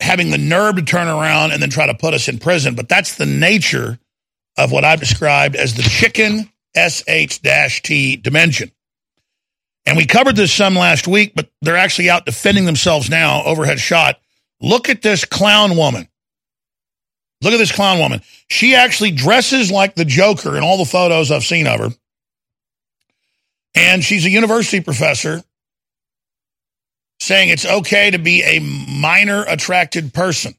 [0.00, 2.74] having the nerve to turn around and then try to put us in prison.
[2.74, 3.98] But that's the nature
[4.56, 8.70] of what I've described as the chicken SH-T dimension.
[9.86, 13.78] And we covered this some last week, but they're actually out defending themselves now, overhead
[13.78, 14.20] shot.
[14.60, 16.08] Look at this clown woman.
[17.42, 18.22] Look at this clown woman.
[18.48, 21.90] She actually dresses like the Joker in all the photos I've seen of her.
[23.74, 25.44] And she's a university professor
[27.20, 30.54] saying it's okay to be a minor attracted person,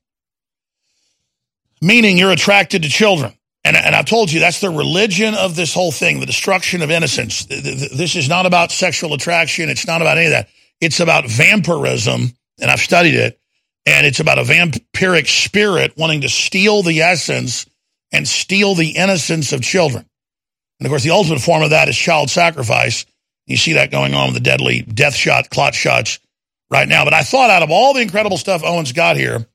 [1.82, 3.37] meaning you're attracted to children.
[3.68, 6.90] And, and I've told you that's the religion of this whole thing, the destruction of
[6.90, 7.44] innocence.
[7.46, 9.68] This is not about sexual attraction.
[9.68, 10.48] It's not about any of that.
[10.80, 13.38] It's about vampirism, and I've studied it.
[13.86, 17.66] And it's about a vampiric spirit wanting to steal the essence
[18.14, 20.06] and steal the innocence of children.
[20.80, 23.06] And of course, the ultimate form of that is child sacrifice.
[23.48, 26.20] You see that going on with the deadly death shot, clot shots
[26.72, 27.04] right now.
[27.04, 29.46] But I thought out of all the incredible stuff Owen's got here,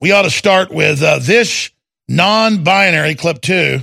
[0.00, 1.70] we ought to start with uh, this
[2.12, 3.80] non binary clip two.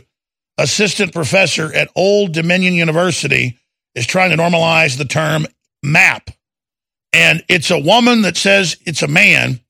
[0.58, 3.58] Assistant professor at Old Dominion University
[3.96, 5.48] is trying to normalize the term
[5.82, 6.32] MAP.
[7.14, 9.62] And it's a woman that says it's a man,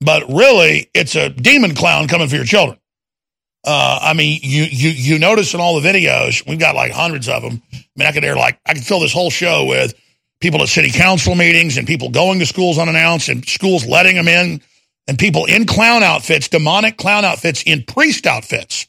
[0.00, 2.78] but really it's a demon clown coming for your children.
[3.66, 7.28] Uh, I mean, you, you, you notice in all the videos, we've got like hundreds
[7.28, 7.60] of them.
[7.72, 9.94] I mean, I could air like, I could fill this whole show with
[10.40, 14.28] people at city council meetings and people going to schools unannounced and schools letting them
[14.28, 14.62] in
[15.08, 18.86] and people in clown outfits, demonic clown outfits, in priest outfits,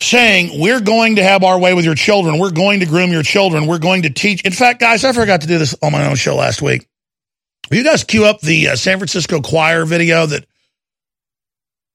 [0.00, 2.38] saying, We're going to have our way with your children.
[2.38, 3.66] We're going to groom your children.
[3.66, 4.42] We're going to teach.
[4.42, 6.86] In fact, guys, I forgot to do this on my own show last week.
[7.70, 10.44] Will you guys cue up the uh, San Francisco choir video that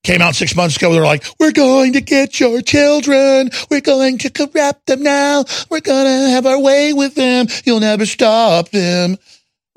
[0.08, 0.94] came out six months ago.
[0.94, 3.50] They're like, we're going to get your children.
[3.70, 5.44] We're going to corrupt them now.
[5.70, 7.48] We're going to have our way with them.
[7.66, 9.18] You'll never stop them.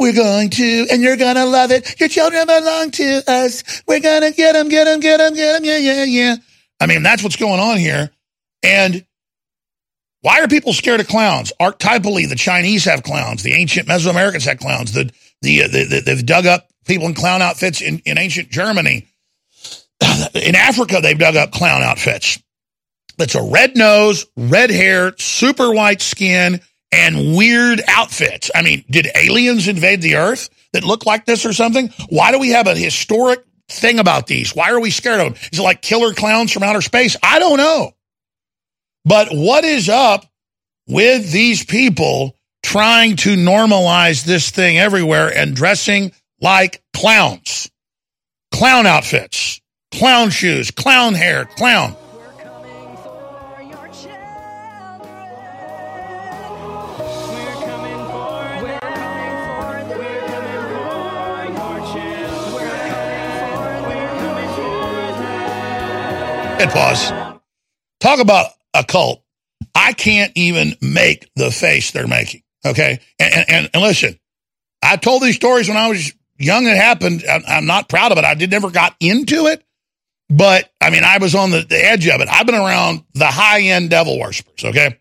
[0.01, 2.01] We're going to, and you're going to love it.
[2.01, 3.83] Your children belong to us.
[3.87, 5.65] We're going to get them, get them, get them, get them.
[5.67, 6.37] Yeah, yeah, yeah.
[6.81, 8.11] I mean, that's what's going on here.
[8.63, 9.05] And
[10.23, 11.53] why are people scared of clowns?
[11.61, 13.43] Archetypally, the Chinese have clowns.
[13.43, 14.93] The ancient Mesoamericans had clowns.
[14.93, 18.49] The, the, uh, the, the they've dug up people in clown outfits in, in ancient
[18.49, 19.07] Germany.
[20.35, 22.43] In Africa, they've dug up clown outfits.
[23.19, 28.51] That's a red nose, red hair, super white skin, and weird outfits.
[28.55, 31.89] I mean, did aliens invade the earth that look like this or something?
[32.09, 34.55] Why do we have a historic thing about these?
[34.55, 35.43] Why are we scared of them?
[35.53, 37.17] Is it like killer clowns from outer space?
[37.23, 37.93] I don't know.
[39.05, 40.27] But what is up
[40.89, 47.71] with these people trying to normalize this thing everywhere and dressing like clowns?
[48.53, 49.61] Clown outfits,
[49.93, 51.97] clown shoes, clown hair, clown.
[66.69, 67.13] Pause.
[68.01, 69.23] Talk about a cult.
[69.75, 72.43] I can't even make the face they're making.
[72.65, 73.01] Okay.
[73.19, 74.19] And, and, and listen,
[74.83, 76.67] I told these stories when I was young.
[76.67, 77.25] It happened.
[77.29, 78.25] I'm, I'm not proud of it.
[78.25, 79.65] I did never got into it,
[80.29, 82.29] but I mean, I was on the, the edge of it.
[82.29, 84.65] I've been around the high end devil worshippers.
[84.65, 84.99] Okay.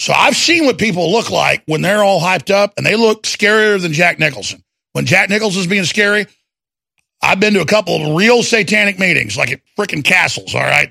[0.00, 3.22] So I've seen what people look like when they're all hyped up and they look
[3.22, 4.62] scarier than Jack Nicholson.
[4.92, 6.26] When Jack Nicholson's being scary,
[7.24, 10.88] I've been to a couple of real satanic meetings, like at freaking castles, all right?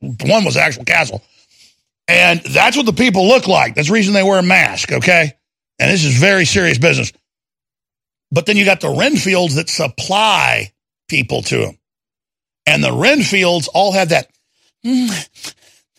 [0.00, 1.22] One was actual castle.
[2.08, 3.76] And that's what the people look like.
[3.76, 5.32] That's the reason they wear a mask, okay?
[5.78, 7.12] And this is very serious business.
[8.32, 10.72] But then you got the Renfields that supply
[11.08, 11.78] people to them.
[12.66, 14.28] And the Renfields all have that,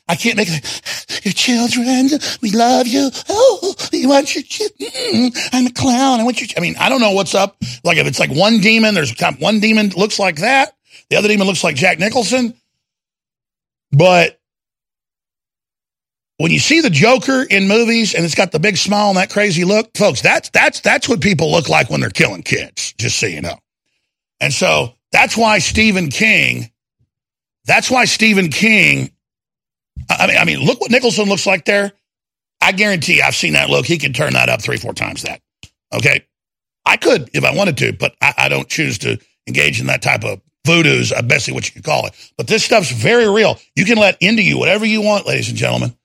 [0.08, 1.26] I can't make it.
[1.26, 2.10] Your children,
[2.42, 3.10] we love you.
[3.28, 6.20] Oh, you want your mm, I'm a clown.
[6.20, 6.48] I want your.
[6.56, 7.58] I mean, I don't know what's up.
[7.84, 10.76] Like if it's like one demon, there's one demon looks like that.
[11.10, 12.54] The other demon looks like Jack Nicholson.
[13.92, 14.40] But
[16.38, 19.30] when you see the Joker in movies and it's got the big smile and that
[19.30, 22.94] crazy look, folks, that's that's that's what people look like when they're killing kids.
[22.98, 23.58] Just so you know.
[24.40, 26.72] And so that's why Stephen King.
[27.66, 29.12] That's why Stephen King
[30.10, 31.92] I mean, I mean, look what Nicholson looks like there.
[32.62, 33.86] I guarantee I've seen that look.
[33.86, 35.42] He can turn that up three, four times that.
[35.94, 36.26] Okay.
[36.86, 40.02] I could if I wanted to, but I, I don't choose to engage in that
[40.02, 42.14] type of voodoo's, uh, basically what you could call it.
[42.38, 43.60] But this stuff's very real.
[43.76, 45.96] You can let into you whatever you want, ladies and gentlemen.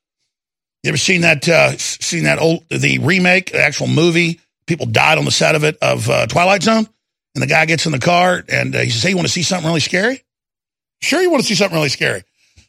[0.82, 1.48] You ever seen that?
[1.48, 4.40] Uh, seen that old the remake, the actual movie?
[4.66, 6.88] People died on the set of it of uh, Twilight Zone,
[7.34, 9.32] and the guy gets in the car and uh, he says, "Hey, you want to
[9.32, 10.24] see something really scary?
[11.00, 12.24] Sure, you want to see something really scary.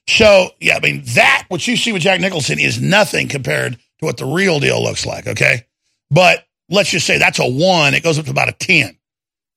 [0.07, 4.05] So, yeah, I mean, that, what you see with Jack Nicholson is nothing compared to
[4.05, 5.65] what the real deal looks like, okay?
[6.11, 7.93] But let's just say that's a one.
[7.93, 8.97] It goes up to about a 10.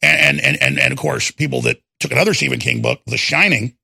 [0.02, 3.76] And, and and and of course people that took another Stephen King book, The Shining,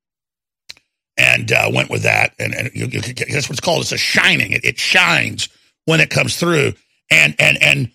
[1.16, 3.82] and uh, went with that, and, and you, you, that's what it's called.
[3.82, 4.52] It's a shining.
[4.52, 5.48] It, it shines
[5.84, 6.74] when it comes through,
[7.10, 7.92] and and and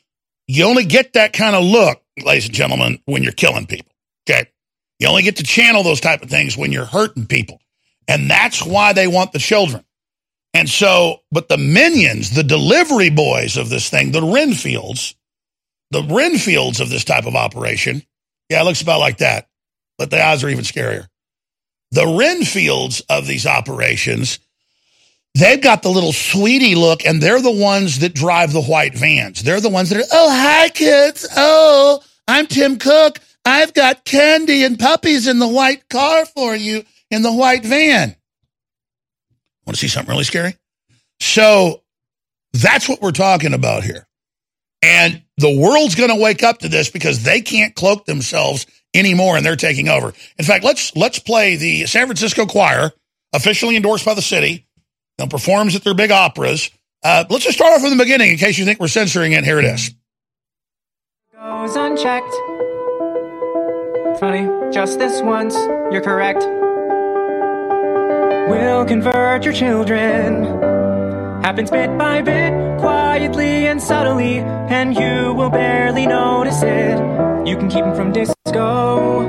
[0.48, 3.92] you only get that kind of look, ladies and gentlemen, when you're killing people.
[4.30, 4.50] Okay,
[5.00, 7.60] you only get to channel those type of things when you're hurting people,
[8.08, 9.84] and that's why they want the children.
[10.54, 15.16] And so, but the minions, the delivery boys of this thing, the Renfields,
[15.92, 18.02] the Renfields of this type of operation,
[18.50, 19.48] yeah, it looks about like that,
[19.98, 21.08] but the eyes are even scarier.
[21.92, 24.40] The Renfields of these operations,
[25.36, 29.44] they've got the little sweetie look, and they're the ones that drive the white vans.
[29.44, 31.28] They're the ones that are, oh, hi, kids.
[31.36, 33.20] Oh, I'm Tim Cook.
[33.46, 38.16] I've got candy and puppies in the white car for you in the white van.
[39.66, 40.56] Want to see something really scary?
[41.20, 41.84] So
[42.54, 44.08] that's what we're talking about here.
[44.82, 49.36] And the world's going to wake up to this because they can't cloak themselves anymore
[49.36, 50.14] and they're taking over.
[50.38, 52.92] In fact, let's let's play the San Francisco Choir,
[53.34, 54.68] officially endorsed by the city,
[55.20, 56.70] know, performs at their big operas.
[57.04, 59.44] Uh, let's just start off from the beginning in case you think we're censoring it.
[59.44, 59.94] Here it is.
[61.34, 62.34] Goes unchecked.
[64.20, 65.56] Funny, just this once,
[65.92, 66.44] you're correct.
[68.50, 70.44] We'll convert your children.
[71.44, 76.98] Happens bit by bit, quietly and subtly, and you will barely notice it.
[77.46, 79.26] You can keep him from disco,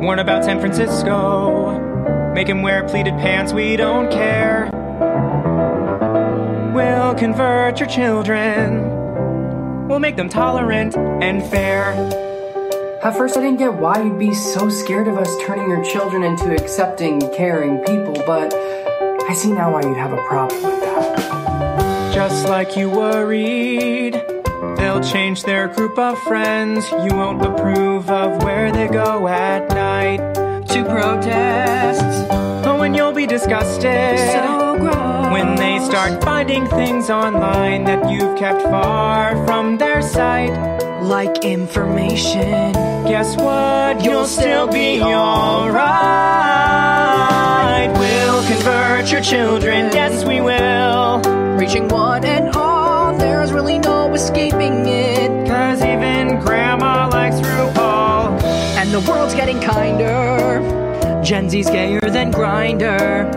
[0.00, 1.78] warn about San Francisco.
[2.34, 4.70] Make him wear pleated pants, we don't care.
[6.74, 9.88] We'll convert your children.
[9.88, 12.29] We'll make them tolerant and fair.
[13.02, 16.22] At first, I didn't get why you'd be so scared of us turning your children
[16.22, 22.12] into accepting, caring people, but I see now why you'd have a problem with that.
[22.14, 24.14] Just like you worried,
[24.76, 26.90] they'll change their group of friends.
[26.90, 30.34] You won't approve of where they go at night
[30.68, 32.04] to protest.
[32.66, 35.32] Oh, and you'll be disgusted So gross.
[35.32, 40.50] when they start finding things online that you've kept far from their sight.
[41.00, 42.74] Like information.
[43.10, 44.04] Guess what?
[44.04, 45.82] You'll still be alright.
[47.98, 51.20] We'll convert your children, yes, we will.
[51.58, 55.48] Reaching one and all, there's really no escaping it.
[55.48, 58.40] Cause even grandma likes RuPaul.
[58.78, 60.60] And the world's getting kinder.
[61.24, 63.28] Gen Z's gayer than Grindr.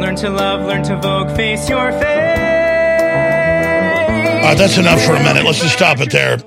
[0.00, 2.04] Learn to love, learn to vogue, face your face.
[4.44, 5.44] Uh, that's enough for a minute.
[5.44, 6.38] Let's just stop it there.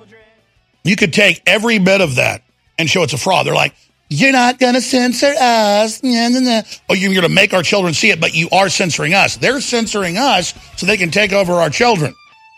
[0.85, 2.43] You could take every bit of that
[2.77, 3.45] and show it's a fraud.
[3.45, 3.75] They're like,
[4.09, 6.03] you're not going to censor us.
[6.03, 6.61] Nah, nah, nah.
[6.89, 9.37] Oh, you're going to make our children see it, but you are censoring us.
[9.37, 12.13] They're censoring us so they can take over our children.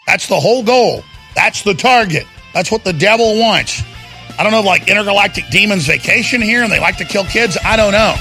[0.07, 1.03] That's the whole goal.
[1.35, 2.25] That's the target.
[2.53, 3.83] That's what the devil wants.
[4.37, 7.57] I don't know, like intergalactic demons vacation here and they like to kill kids.
[7.63, 8.15] I don't know.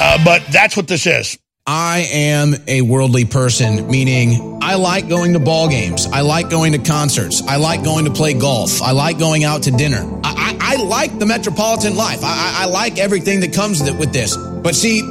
[0.00, 1.38] Uh, but that's what this is.
[1.66, 6.06] I am a worldly person, meaning I like going to ball games.
[6.06, 7.40] I like going to concerts.
[7.46, 8.82] I like going to play golf.
[8.82, 10.02] I like going out to dinner.
[10.24, 12.24] I, I, I like the metropolitan life.
[12.24, 14.36] I, I, like everything that comes with with this.
[14.36, 15.02] But see,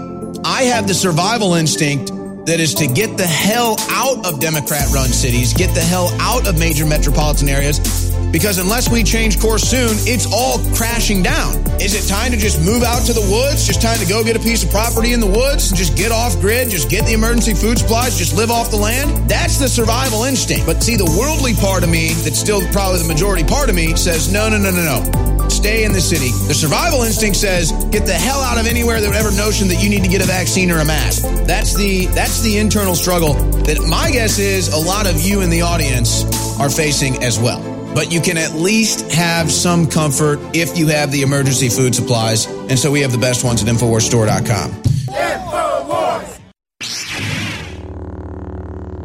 [0.44, 2.08] I have the survival instinct
[2.48, 6.50] that is to get the hell out of Democrat run cities, get the hell out
[6.50, 11.56] of major metropolitan areas, because unless we change course soon, it's all crashing down.
[11.82, 13.66] Is it time to just move out to the woods?
[13.66, 16.12] Just time to go get a piece of property in the woods and just get
[16.12, 19.30] off grid, just get the emergency food supplies, just live off the land?
[19.30, 20.66] That's the survival instinct.
[20.66, 23.96] But see, the worldly part of me, that's still probably the majority part of me,
[23.96, 25.50] says no, no, no, no, no.
[25.50, 26.32] Stay in the city.
[26.48, 29.90] The survival instinct says get the hell out of anywhere that ever notion that you
[29.90, 31.24] need to get a vaccine or a mask.
[31.46, 33.34] That's the that's the internal struggle
[33.66, 36.24] that my guess is a lot of you in the audience
[36.60, 37.71] are facing as well.
[37.94, 42.46] But you can at least have some comfort if you have the emergency food supplies.
[42.48, 44.72] And so we have the best ones at InfoWarsStore.com.
[45.12, 46.40] InfoWars!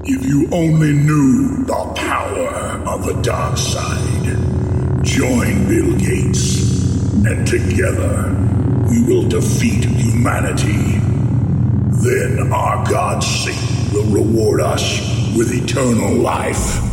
[0.05, 2.49] If you only knew the power
[2.87, 8.33] of the dark side, join Bill Gates, and together
[8.89, 11.01] we will defeat humanity.
[12.05, 15.01] Then our God Satan will reward us
[15.37, 16.86] with eternal life.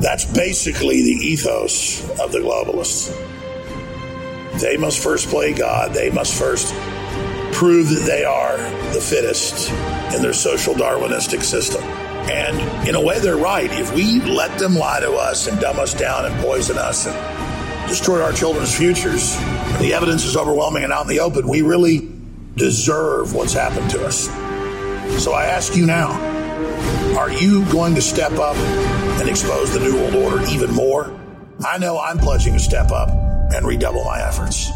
[0.00, 3.10] That's basically the ethos of the globalists.
[4.60, 5.92] They must first play God.
[5.92, 6.72] They must first
[7.52, 8.58] prove that they are
[8.92, 9.70] the fittest
[10.14, 11.82] in their social Darwinistic system.
[11.82, 13.70] And in a way, they're right.
[13.72, 17.88] If we let them lie to us and dumb us down and poison us and
[17.88, 19.36] destroy our children's futures,
[19.78, 21.48] the evidence is overwhelming and out in the open.
[21.48, 22.12] We really
[22.56, 24.26] deserve what's happened to us.
[25.22, 26.10] So I ask you now
[27.16, 28.56] are you going to step up
[29.18, 31.18] and expose the New World Order even more?
[31.66, 33.08] I know I'm pledging to step up
[33.54, 34.68] and redouble my efforts.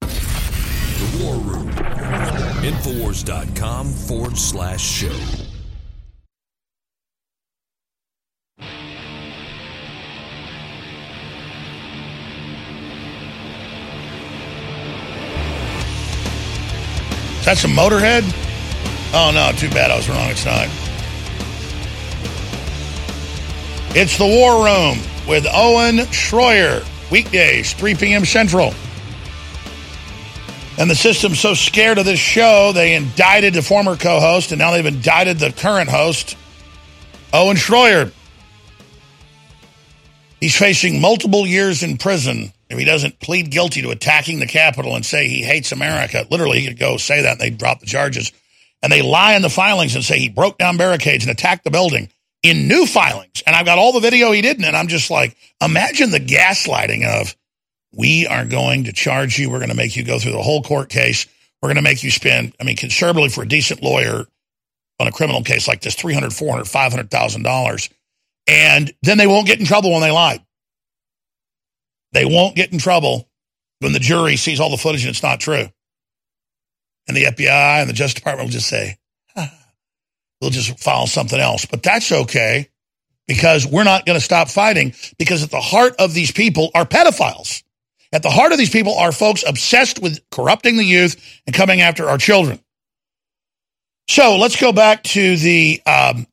[0.00, 1.68] The War Room.
[2.62, 5.45] Infowars.com forward slash show.
[17.46, 18.22] That some Motorhead?
[19.14, 20.28] Oh no, too bad I was wrong.
[20.28, 20.68] It's not.
[23.96, 26.84] It's the War Room with Owen Schroyer.
[27.10, 28.24] Weekdays, 3 p.m.
[28.24, 28.74] Central.
[30.76, 34.58] And the system's so scared of this show, they indicted the former co host, and
[34.58, 36.36] now they've indicted the current host,
[37.32, 38.12] Owen Schroyer.
[40.40, 44.96] He's facing multiple years in prison if he doesn't plead guilty to attacking the Capitol
[44.96, 46.26] and say he hates America.
[46.30, 48.32] Literally, he could go say that and they'd drop the charges.
[48.82, 51.70] And they lie in the filings and say he broke down barricades and attacked the
[51.70, 52.10] building
[52.42, 53.42] in new filings.
[53.46, 54.64] And I've got all the video he didn't.
[54.64, 57.34] And I'm just like, imagine the gaslighting of,
[57.92, 59.48] we are going to charge you.
[59.50, 61.26] We're going to make you go through the whole court case.
[61.62, 64.26] We're going to make you spend, I mean, conservatively for a decent lawyer
[65.00, 67.90] on a criminal case like this, 300, 400, $500,000.
[68.46, 70.44] And then they won't get in trouble when they lie.
[72.16, 73.28] They won't get in trouble
[73.80, 75.68] when the jury sees all the footage and it's not true.
[77.06, 78.96] And the FBI and the Justice Department will just say,
[80.40, 81.66] we'll just file something else.
[81.66, 82.70] But that's okay
[83.28, 86.86] because we're not going to stop fighting because at the heart of these people are
[86.86, 87.62] pedophiles.
[88.14, 91.82] At the heart of these people are folks obsessed with corrupting the youth and coming
[91.82, 92.60] after our children.
[94.08, 96.26] So let's go back to the um,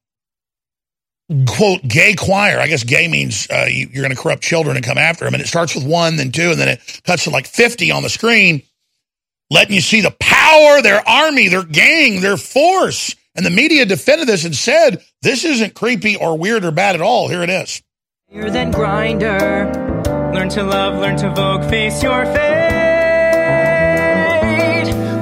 [1.48, 2.60] quote gay choir.
[2.60, 5.34] I guess gay means uh, you, are going to corrupt children and come after them.
[5.34, 8.04] And it starts with one, then two, and then it cuts to like 50 on
[8.04, 8.64] the screen,
[9.50, 13.16] letting you see the power, their army, their gang, their force.
[13.36, 17.02] And the media defended this and said, this isn't creepy or weird or bad at
[17.02, 17.28] all.
[17.28, 17.82] Here it is.
[18.30, 20.04] You're then Grindr.
[20.34, 22.34] Learn to love, learn to vogue, face your fate.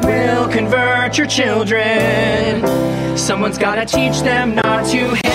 [0.03, 3.17] We'll convert your children.
[3.17, 5.30] Someone's gotta teach them not to hate.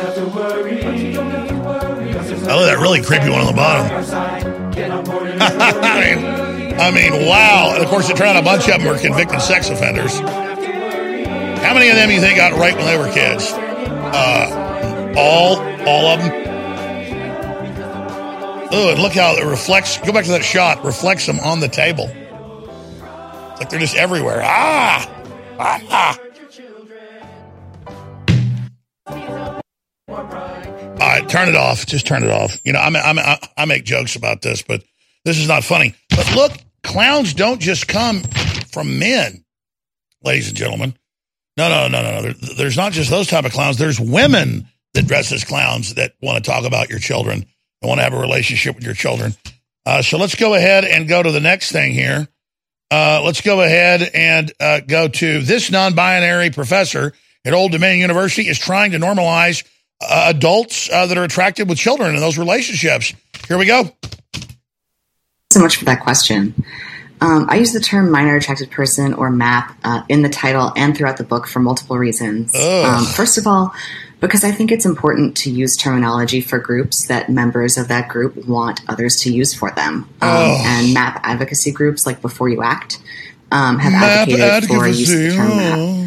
[0.00, 2.12] Have to worry.
[2.12, 3.86] 'cause there's I love that really creepy one on the bottom.
[6.86, 7.72] I mean, wow.
[7.74, 10.20] And of course, turned out a bunch of them were convicted sex offenders.
[10.20, 13.50] How many of them you think got raped when they were kids?
[13.52, 16.30] Uh, all, all of them.
[18.70, 19.98] Oh, and look how it reflects.
[19.98, 20.84] Go back to that shot.
[20.84, 22.08] Reflects them on the table.
[23.58, 24.42] Like they're just everywhere.
[24.44, 25.10] Ah,
[25.58, 26.20] ah.
[30.98, 31.84] All right, turn it off.
[31.84, 32.60] Just turn it off.
[32.64, 34.84] You know, I, I, I make jokes about this, but
[35.24, 35.96] this is not funny.
[36.10, 36.52] But look,
[36.86, 38.22] clowns don't just come
[38.72, 39.44] from men,
[40.22, 40.96] ladies and gentlemen.
[41.56, 42.22] No, no, no, no, no.
[42.22, 43.76] There, there's not just those type of clowns.
[43.76, 47.46] There's women that dress as clowns that want to talk about your children
[47.82, 49.34] and want to have a relationship with your children.
[49.84, 52.28] Uh, so let's go ahead and go to the next thing here.
[52.90, 57.12] Uh, let's go ahead and uh, go to this non-binary professor
[57.44, 59.64] at Old Dominion University is trying to normalize
[60.00, 63.12] uh, adults uh, that are attracted with children in those relationships.
[63.48, 63.90] Here we go.
[65.56, 66.54] So much for that question.
[67.20, 70.96] Um, I use the term minor attracted person or MAP uh, in the title and
[70.96, 72.54] throughout the book for multiple reasons.
[72.54, 73.72] Um, first of all,
[74.20, 78.36] because I think it's important to use terminology for groups that members of that group
[78.46, 80.08] want others to use for them.
[80.20, 80.30] Um,
[80.66, 82.98] and MAP advocacy groups like B4U-ACT
[83.50, 85.56] um, have Map advocated for use of the term.
[85.56, 86.05] MAP.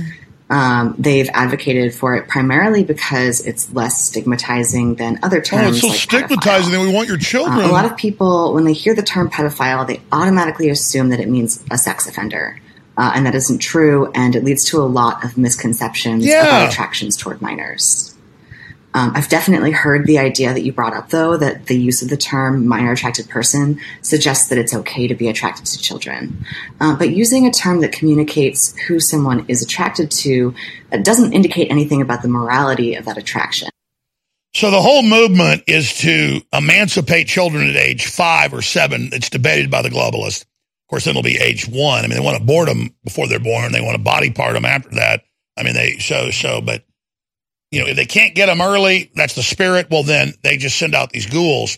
[0.50, 5.78] Um, they've advocated for it primarily because it's less stigmatizing than other Oh, terms.
[5.78, 7.60] it's so like stigmatizing that we want your children.
[7.60, 11.20] uh, a lot of people, when they hear the term pedophile, they automatically assume that
[11.20, 12.60] it means a sex offender.
[12.98, 16.42] Uh, and that isn't true, and it leads to a lot of misconceptions Yeah.
[16.42, 18.14] about attractions toward minors.
[18.94, 22.10] Um, I've definitely heard the idea that you brought up, though, that the use of
[22.10, 26.44] the term minor attracted person suggests that it's okay to be attracted to children.
[26.80, 30.56] Uh, but using a term that communicates who someone is attracted to
[30.92, 33.70] uh, doesn't indicate anything about the morality of that attraction.
[34.56, 39.10] So the whole movement is to emancipate children at age five or seven.
[39.14, 40.42] It's debated by the globalists.
[40.42, 42.04] Of course, then it'll be age one.
[42.04, 43.72] I mean, they want to board them before they're born.
[43.72, 45.22] They want to body part them after that.
[45.56, 46.84] I mean, they so so, but
[47.72, 49.88] you know, if they can't get them early, that's the spirit.
[49.90, 51.78] Well, then they just send out these ghouls,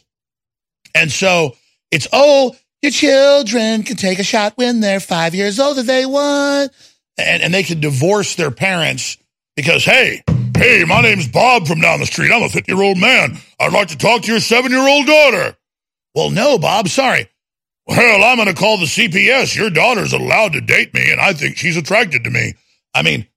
[0.96, 1.56] and so
[1.92, 6.06] it's oh, your children can take a shot when they're five years old if they
[6.06, 6.72] want,
[7.18, 9.18] and and they can divorce their parents
[9.56, 10.24] because hey,
[10.58, 12.32] hey, my name's Bob from down the street.
[12.32, 13.38] I'm a 50 year old man.
[13.60, 15.58] I'd like to talk to your seven year old daughter.
[16.16, 17.30] Well, no, Bob, sorry.
[17.88, 19.56] Well, I'm going to call the CPS.
[19.56, 22.54] Your daughter's allowed to date me, and I think she's attracted to me.
[22.94, 23.28] I mean,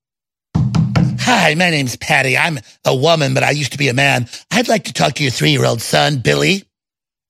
[1.24, 2.36] hi, my name's Patty.
[2.36, 4.28] I'm a woman, but I used to be a man.
[4.50, 6.64] I'd like to talk to your three year old son, Billy.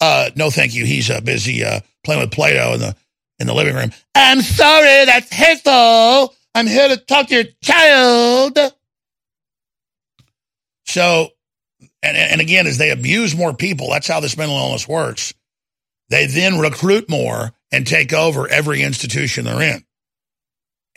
[0.01, 0.85] Uh, no, thank you.
[0.85, 2.97] He's uh, busy uh, playing with Play-Doh in the
[3.39, 3.93] in the living room.
[4.15, 6.35] I'm sorry, that's hateful.
[6.55, 8.59] I'm here to talk to your child.
[10.87, 11.29] So,
[12.03, 15.35] and, and again, as they abuse more people, that's how this mental illness works.
[16.11, 19.85] They then recruit more and take over every institution they're in.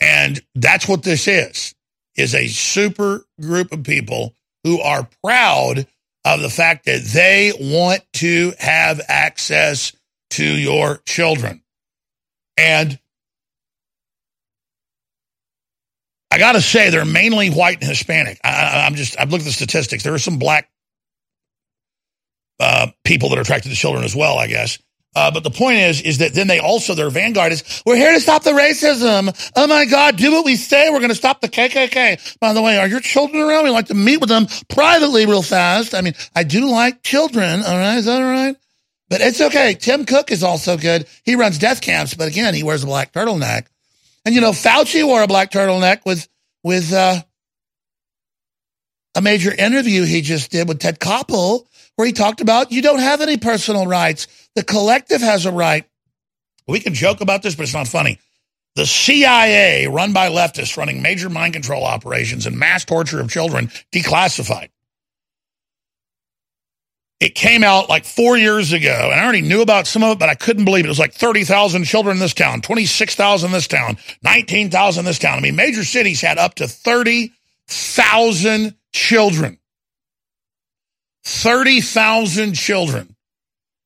[0.00, 1.74] And that's what this is,
[2.18, 5.86] is a super group of people who are proud
[6.24, 9.92] of the fact that they want to have access
[10.30, 11.62] to your children.
[12.56, 12.98] And
[16.30, 18.40] I got to say, they're mainly white and Hispanic.
[18.44, 20.02] I, am just, I've looked at the statistics.
[20.02, 20.68] There are some black
[22.60, 24.78] uh, people that are attracted to children as well, I guess.
[25.14, 28.12] Uh, but the point is, is that then they also, their vanguard is, we're here
[28.12, 29.50] to stop the racism.
[29.56, 30.90] Oh my God, do what we say.
[30.90, 32.38] We're going to stop the KKK.
[32.38, 33.64] By the way, are your children around?
[33.64, 35.94] We like to meet with them privately real fast.
[35.94, 37.62] I mean, I do like children.
[37.62, 37.96] All right.
[37.96, 38.56] Is that all right?
[39.08, 39.74] But it's okay.
[39.74, 41.06] Tim Cook is also good.
[41.24, 43.66] He runs death camps, but again, he wears a black turtleneck.
[44.24, 46.28] And you know, Fauci wore a black turtleneck with,
[46.62, 47.22] with, uh,
[49.14, 51.66] a major interview he just did with Ted Koppel
[51.98, 54.28] where he talked about you don't have any personal rights.
[54.54, 55.84] The collective has a right.
[56.68, 58.20] We can joke about this, but it's not funny.
[58.76, 63.66] The CIA, run by leftists, running major mind control operations and mass torture of children,
[63.90, 64.68] declassified.
[67.18, 70.18] It came out like four years ago, and I already knew about some of it,
[70.20, 70.86] but I couldn't believe it.
[70.86, 75.18] It was like 30,000 children in this town, 26,000 in this town, 19,000 in this
[75.18, 75.38] town.
[75.38, 79.58] I mean, major cities had up to 30,000 children.
[81.28, 83.14] 30,000 children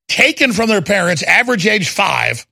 [0.09, 2.47] taken from their parents, average age five,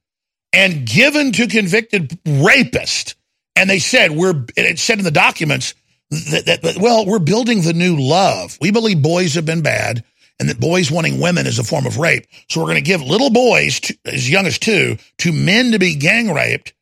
[0.53, 3.15] and given to convicted rapists.
[3.55, 5.75] And they said, we're, it said in the documents
[6.11, 8.59] that, that, that, well, we're building the new love.
[8.61, 10.05] We believe boys have been bad
[10.41, 12.27] and that boys wanting women is a form of rape.
[12.49, 15.79] So we're going to give little boys, to, as young as two, to men to
[15.79, 16.75] be gang raped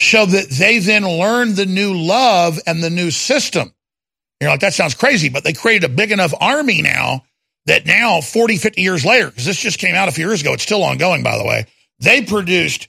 [0.00, 3.72] so that they then learn the new love and the new system.
[4.40, 7.24] You're like, that sounds crazy, but they created a big enough army now
[7.66, 10.52] that now 40, 50 years later, because this just came out a few years ago,
[10.52, 11.66] it's still ongoing, by the way,
[12.00, 12.88] they produced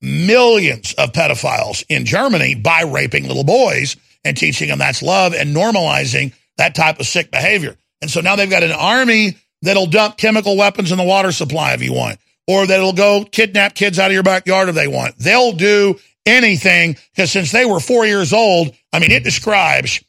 [0.00, 5.54] millions of pedophiles in Germany by raping little boys and teaching them that's love and
[5.54, 7.76] normalizing that type of sick behavior.
[8.00, 11.72] And so now they've got an army that'll dump chemical weapons in the water supply
[11.72, 15.16] if you want, or that'll go kidnap kids out of your backyard if they want.
[15.18, 20.02] They'll do anything because since they were four years old, I mean, it describes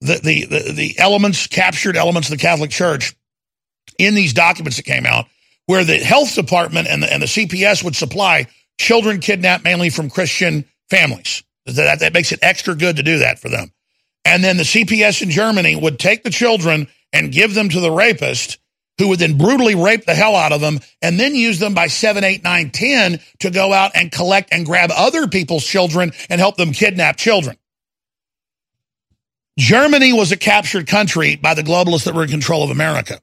[0.00, 3.14] the, the, the, the elements, captured elements of the Catholic Church
[3.98, 5.26] in these documents that came out
[5.66, 8.46] where the health department and the, and the CPS would supply
[8.78, 11.42] children kidnapped mainly from Christian families.
[11.66, 13.72] That, that makes it extra good to do that for them.
[14.24, 17.90] And then the CPS in Germany would take the children and give them to the
[17.90, 18.58] rapist
[18.98, 21.88] who would then brutally rape the hell out of them and then use them by
[21.88, 26.40] 7, 8, 9, 10 to go out and collect and grab other people's children and
[26.40, 27.56] help them kidnap children.
[29.58, 33.20] Germany was a captured country by the globalists that were in control of America.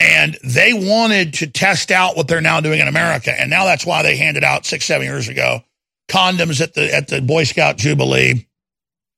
[0.00, 3.32] And they wanted to test out what they're now doing in America.
[3.38, 5.62] And now that's why they handed out six, seven years ago
[6.08, 8.46] condoms at the at the Boy Scout Jubilee.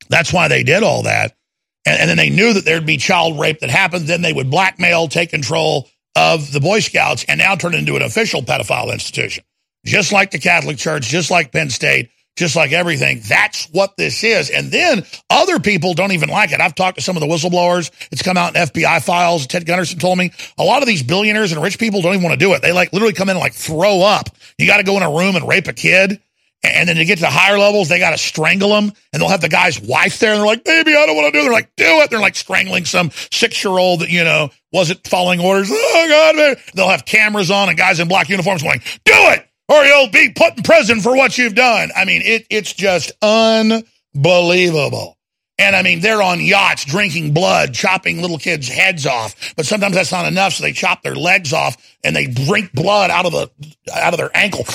[0.08, 1.36] That's why they did all that.
[1.84, 4.06] And, and then they knew that there'd be child rape that happened.
[4.06, 7.96] Then they would blackmail, take control of the Boy Scouts, and now turn it into
[7.96, 9.44] an official pedophile institution.
[9.84, 13.20] Just like the Catholic Church, just like Penn State, just like everything.
[13.26, 14.50] That's what this is.
[14.50, 16.60] And then other people don't even like it.
[16.60, 17.90] I've talked to some of the whistleblowers.
[18.12, 19.46] It's come out in FBI files.
[19.46, 22.38] Ted Gunderson told me a lot of these billionaires and rich people don't even want
[22.38, 22.62] to do it.
[22.62, 24.28] They like literally come in and like throw up.
[24.58, 26.20] You got to go in a room and rape a kid.
[26.64, 29.42] And then to get to higher levels, they got to strangle them, and they'll have
[29.42, 31.42] the guy's wife there, and they're like, "Baby, I don't want to do." it.
[31.44, 35.68] They're like, "Do it." They're like strangling some six-year-old that you know wasn't following orders.
[35.70, 36.36] Oh God!
[36.36, 36.56] Man.
[36.74, 40.30] They'll have cameras on and guys in black uniforms going, "Do it, or you'll be
[40.30, 45.16] put in prison for what you've done." I mean, it, it's just unbelievable.
[45.58, 49.54] And I mean, they're on yachts drinking blood, chopping little kids' heads off.
[49.56, 53.10] But sometimes that's not enough, so they chop their legs off and they drink blood
[53.10, 53.50] out of the
[53.94, 54.66] out of their ankle.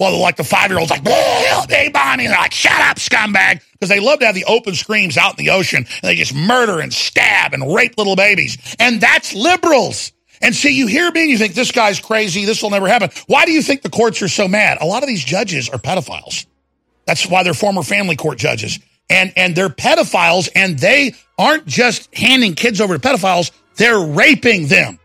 [0.00, 3.60] Well, like the five year old's like, "Hey, Bonnie," and they're like, "Shut up, scumbag,"
[3.72, 6.34] because they love to have the open screams out in the ocean and they just
[6.34, 8.58] murder and stab and rape little babies.
[8.80, 10.10] And that's liberals.
[10.40, 12.44] And see, you hear me and you think this guy's crazy.
[12.44, 13.10] This will never happen.
[13.26, 14.78] Why do you think the courts are so mad?
[14.80, 16.46] A lot of these judges are pedophiles.
[17.04, 18.78] That's why they're former family court judges.
[19.10, 23.50] And, and they're pedophiles and they aren't just handing kids over to pedophiles.
[23.76, 24.98] They're raping them.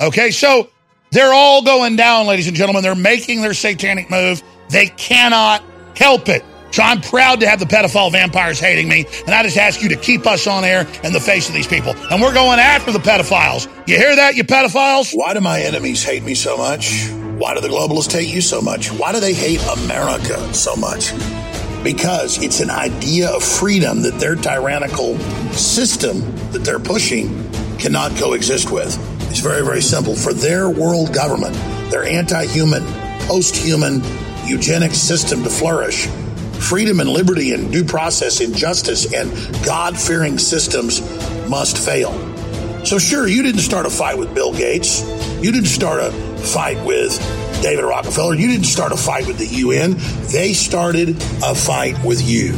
[0.00, 0.30] Okay.
[0.30, 0.70] So
[1.10, 2.82] they're all going down, ladies and gentlemen.
[2.82, 4.42] They're making their satanic move.
[4.70, 5.62] They cannot
[5.94, 6.44] help it.
[6.70, 9.06] So I'm proud to have the pedophile vampires hating me.
[9.26, 11.66] And I just ask you to keep us on air in the face of these
[11.66, 11.94] people.
[12.10, 13.66] And we're going after the pedophiles.
[13.86, 15.16] You hear that, you pedophiles?
[15.16, 17.08] Why do my enemies hate me so much?
[17.38, 18.90] Why do the globalists hate you so much?
[18.90, 21.12] Why do they hate America so much?
[21.84, 25.18] Because it's an idea of freedom that their tyrannical
[25.52, 27.28] system that they're pushing
[27.78, 28.98] cannot coexist with.
[29.30, 30.16] It's very, very simple.
[30.16, 31.54] For their world government,
[31.90, 32.84] their anti human,
[33.26, 34.02] post human,
[34.46, 36.08] eugenic system to flourish,
[36.60, 39.30] freedom and liberty and due process and justice and
[39.64, 41.00] God fearing systems
[41.48, 42.12] must fail.
[42.84, 45.02] So, sure, you didn't start a fight with Bill Gates.
[45.42, 47.18] You didn't start a fight with
[47.62, 48.34] David Rockefeller.
[48.34, 49.96] You didn't start a fight with the UN.
[50.30, 51.10] They started
[51.42, 52.54] a fight with you.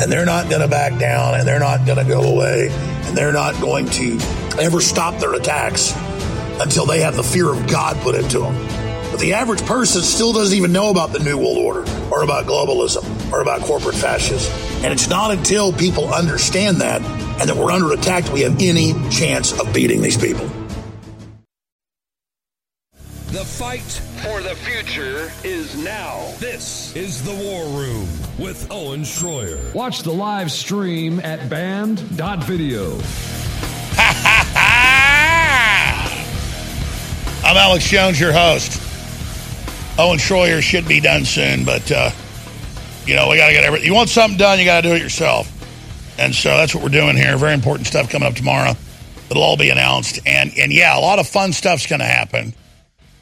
[0.00, 3.16] And they're not going to back down and they're not going to go away and
[3.16, 4.18] they're not going to
[4.58, 5.94] ever stop their attacks
[6.60, 8.54] until they have the fear of God put into them.
[9.10, 12.46] But the average person still doesn't even know about the New World Order or about
[12.46, 14.52] globalism or about corporate fascism.
[14.84, 17.02] And it's not until people understand that
[17.40, 20.46] and that we're under attack that we have any chance of beating these people.
[23.32, 26.32] The fight for the future is now.
[26.38, 28.06] This is the War Room
[28.38, 29.74] with Owen Schroyer.
[29.74, 32.90] Watch the live stream at banned.video.
[37.44, 38.80] I'm Alex Jones, your host.
[39.98, 42.10] Owen Schroyer should be done soon, but uh,
[43.06, 43.86] you know we got to get everything.
[43.86, 45.48] You want something done, you got to do it yourself,
[46.18, 47.36] and so that's what we're doing here.
[47.36, 48.74] Very important stuff coming up tomorrow.
[49.30, 52.54] It'll all be announced, and and yeah, a lot of fun stuff's going to happen.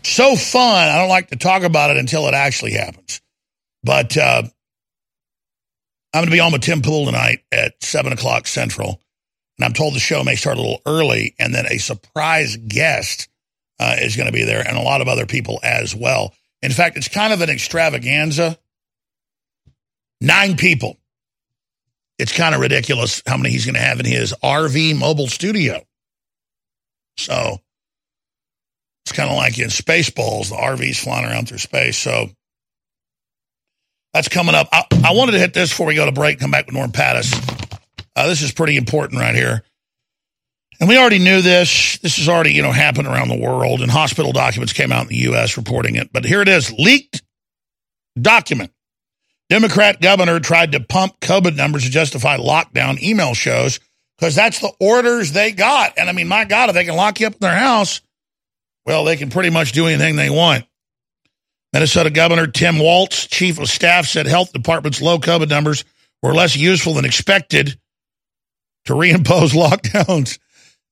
[0.02, 3.20] So fun, I don't like to talk about it until it actually happens.
[3.82, 4.42] But uh,
[6.12, 9.00] I'm going to be on with Tim Pool tonight at seven o'clock Central,
[9.58, 13.28] and I'm told the show may start a little early, and then a surprise guest
[13.78, 16.34] uh, is going to be there, and a lot of other people as well.
[16.62, 18.58] In fact, it's kind of an extravaganza.
[20.20, 20.98] Nine people.
[22.18, 25.82] It's kind of ridiculous how many he's going to have in his RV mobile studio.
[27.16, 27.58] So
[29.04, 31.96] it's kind of like in Spaceballs, the RVs flying around through space.
[31.96, 32.28] So
[34.12, 34.68] that's coming up.
[34.72, 36.40] I, I wanted to hit this before we go to break.
[36.40, 37.32] Come back with Norm Pattis.
[38.14, 39.62] Uh, this is pretty important right here.
[40.78, 41.98] And we already knew this.
[41.98, 45.08] This has already, you know, happened around the world, and hospital documents came out in
[45.08, 45.56] the U.S.
[45.56, 46.10] reporting it.
[46.12, 47.22] But here it is leaked
[48.20, 48.72] document.
[49.50, 53.80] Democrat governor tried to pump COVID numbers to justify lockdown email shows
[54.16, 55.98] because that's the orders they got.
[55.98, 58.00] And I mean, my God, if they can lock you up in their house,
[58.86, 60.64] well, they can pretty much do anything they want.
[61.72, 65.84] Minnesota Governor Tim Walz, chief of staff, said health department's low COVID numbers
[66.22, 67.78] were less useful than expected
[68.84, 70.38] to reimpose lockdowns.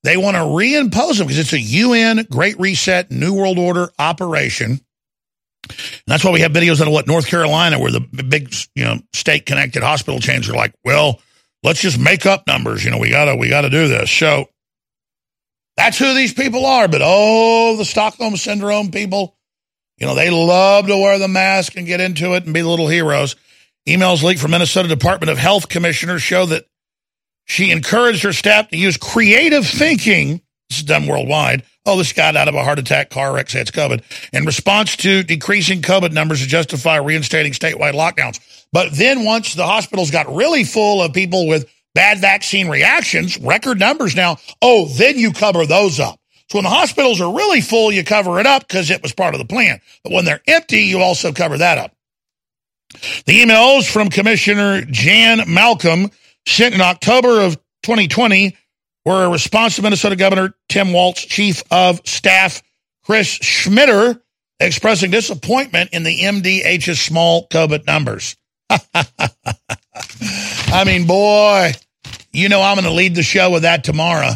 [0.03, 4.81] They want to reimpose them because it's a UN Great Reset New World Order operation.
[5.67, 8.83] And that's why we have videos out of what North Carolina, where the big, you
[8.83, 11.21] know, state connected hospital chains are like, well,
[11.63, 12.83] let's just make up numbers.
[12.83, 14.09] You know, we gotta we gotta do this.
[14.11, 14.49] So
[15.77, 16.87] that's who these people are.
[16.87, 19.37] But oh, the Stockholm syndrome people,
[19.97, 22.87] you know, they love to wear the mask and get into it and be little
[22.87, 23.35] heroes.
[23.87, 26.65] Emails leaked from Minnesota Department of Health commissioners show that
[27.45, 30.41] she encouraged her staff to use creative thinking.
[30.69, 31.63] This is done worldwide.
[31.85, 34.03] Oh, this guy died of a heart attack, car wreck, say it's COVID.
[34.31, 38.39] In response to decreasing COVID numbers to justify reinstating statewide lockdowns.
[38.71, 43.79] But then once the hospitals got really full of people with bad vaccine reactions, record
[43.79, 46.19] numbers now, oh, then you cover those up.
[46.49, 49.33] So when the hospitals are really full, you cover it up because it was part
[49.33, 49.81] of the plan.
[50.03, 51.95] But when they're empty, you also cover that up.
[53.25, 56.09] The emails from Commissioner Jan Malcolm
[56.47, 58.55] sent in October of 2020
[59.05, 62.61] were a response to Minnesota Governor Tim Walz, Chief of Staff
[63.03, 64.21] Chris Schmitter,
[64.59, 68.35] expressing disappointment in the MDH's small COVID numbers.
[68.69, 68.83] I
[70.85, 71.71] mean, boy,
[72.31, 74.33] you know I'm going to lead the show with that tomorrow.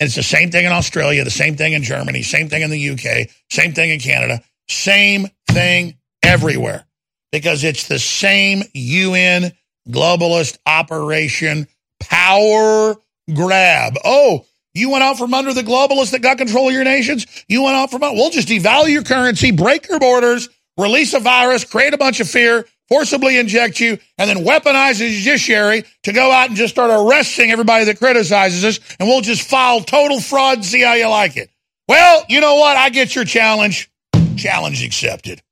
[0.00, 2.70] And it's the same thing in Australia, the same thing in Germany, same thing in
[2.70, 6.86] the UK, same thing in Canada, same thing everywhere.
[7.30, 9.52] Because it's the same UN
[9.88, 11.66] globalist operation
[12.00, 12.96] power
[13.34, 13.94] grab.
[14.04, 17.26] Oh, you went out from under the globalists that got control of your nations?
[17.48, 18.14] You went out from under.
[18.14, 22.28] We'll just devalue your currency, break your borders, release a virus, create a bunch of
[22.28, 26.90] fear, forcibly inject you, and then weaponize the judiciary to go out and just start
[26.90, 31.36] arresting everybody that criticizes us, and we'll just file total fraud see how you like
[31.36, 31.50] it.
[31.88, 32.76] Well, you know what?
[32.76, 33.90] I get your challenge.
[34.36, 35.42] Challenge accepted.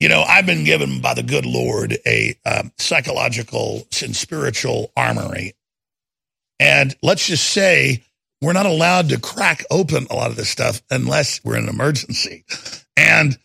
[0.00, 5.54] You know, I've been given by the good Lord a um, psychological and spiritual armory.
[6.60, 8.02] And let's just say
[8.42, 11.70] we're not allowed to crack open a lot of this stuff unless we're in an
[11.70, 12.44] emergency.
[12.96, 13.38] And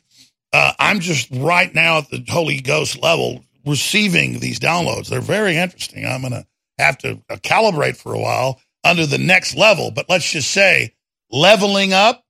[0.53, 5.07] uh, I'm just right now at the Holy Ghost level receiving these downloads.
[5.07, 6.05] They're very interesting.
[6.05, 6.45] I'm going to
[6.77, 9.91] have to uh, calibrate for a while under the next level.
[9.91, 10.93] But let's just say
[11.29, 12.25] leveling up,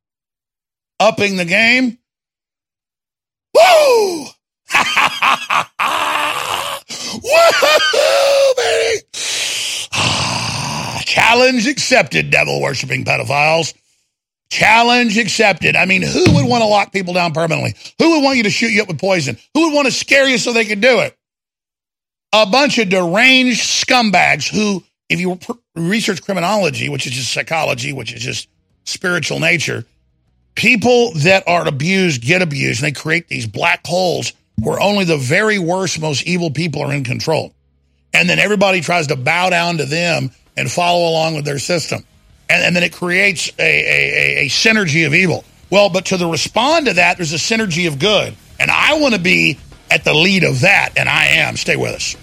[1.00, 1.98] upping the game.
[3.54, 4.26] Woo!
[7.24, 9.02] Woo, baby!
[11.06, 13.74] Challenge accepted, devil worshiping pedophiles.
[14.50, 15.76] Challenge accepted.
[15.76, 17.76] I mean, who would want to lock people down permanently?
[18.00, 19.38] Who would want you to shoot you up with poison?
[19.54, 21.18] Who would want to scare you so they could do it?
[22.34, 25.40] A bunch of deranged scumbags who, if you
[25.76, 28.50] research criminology, which is just psychology, which is just
[28.86, 29.86] spiritual nature,
[30.56, 35.18] people that are abused get abused and they create these black holes where only the
[35.18, 37.54] very worst, most evil people are in control.
[38.14, 42.04] And then everybody tries to bow down to them and follow along with their system.
[42.50, 45.46] And, and then it creates a, a, a, a synergy of evil.
[45.70, 48.36] Well, but to the respond to that, there's a synergy of good.
[48.60, 49.58] And I want to be
[49.90, 51.56] at the lead of that, and I am.
[51.58, 52.16] Stay with us.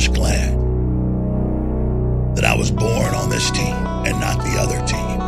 [0.00, 0.56] Just glad
[2.34, 5.20] that I was born on this team and not the other team.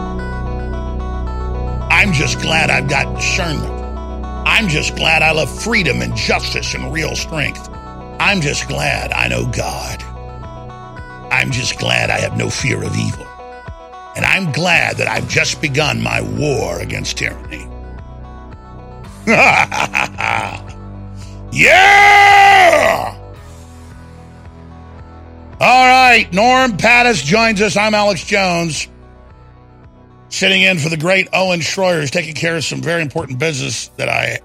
[1.90, 3.70] I'm just glad I've got discernment.
[3.70, 7.68] I'm just glad I love freedom and justice and real strength.
[8.18, 10.02] I'm just glad I know God.
[11.30, 13.26] I'm just glad I have no fear of evil.
[14.16, 17.68] And I'm glad that I've just begun my war against tyranny.
[21.52, 23.21] yeah!
[25.62, 27.76] All right, Norm Pattis joins us.
[27.76, 28.88] I'm Alex Jones,
[30.28, 33.86] sitting in for the great Owen Schroyer, who's taking care of some very important business
[33.96, 34.40] that I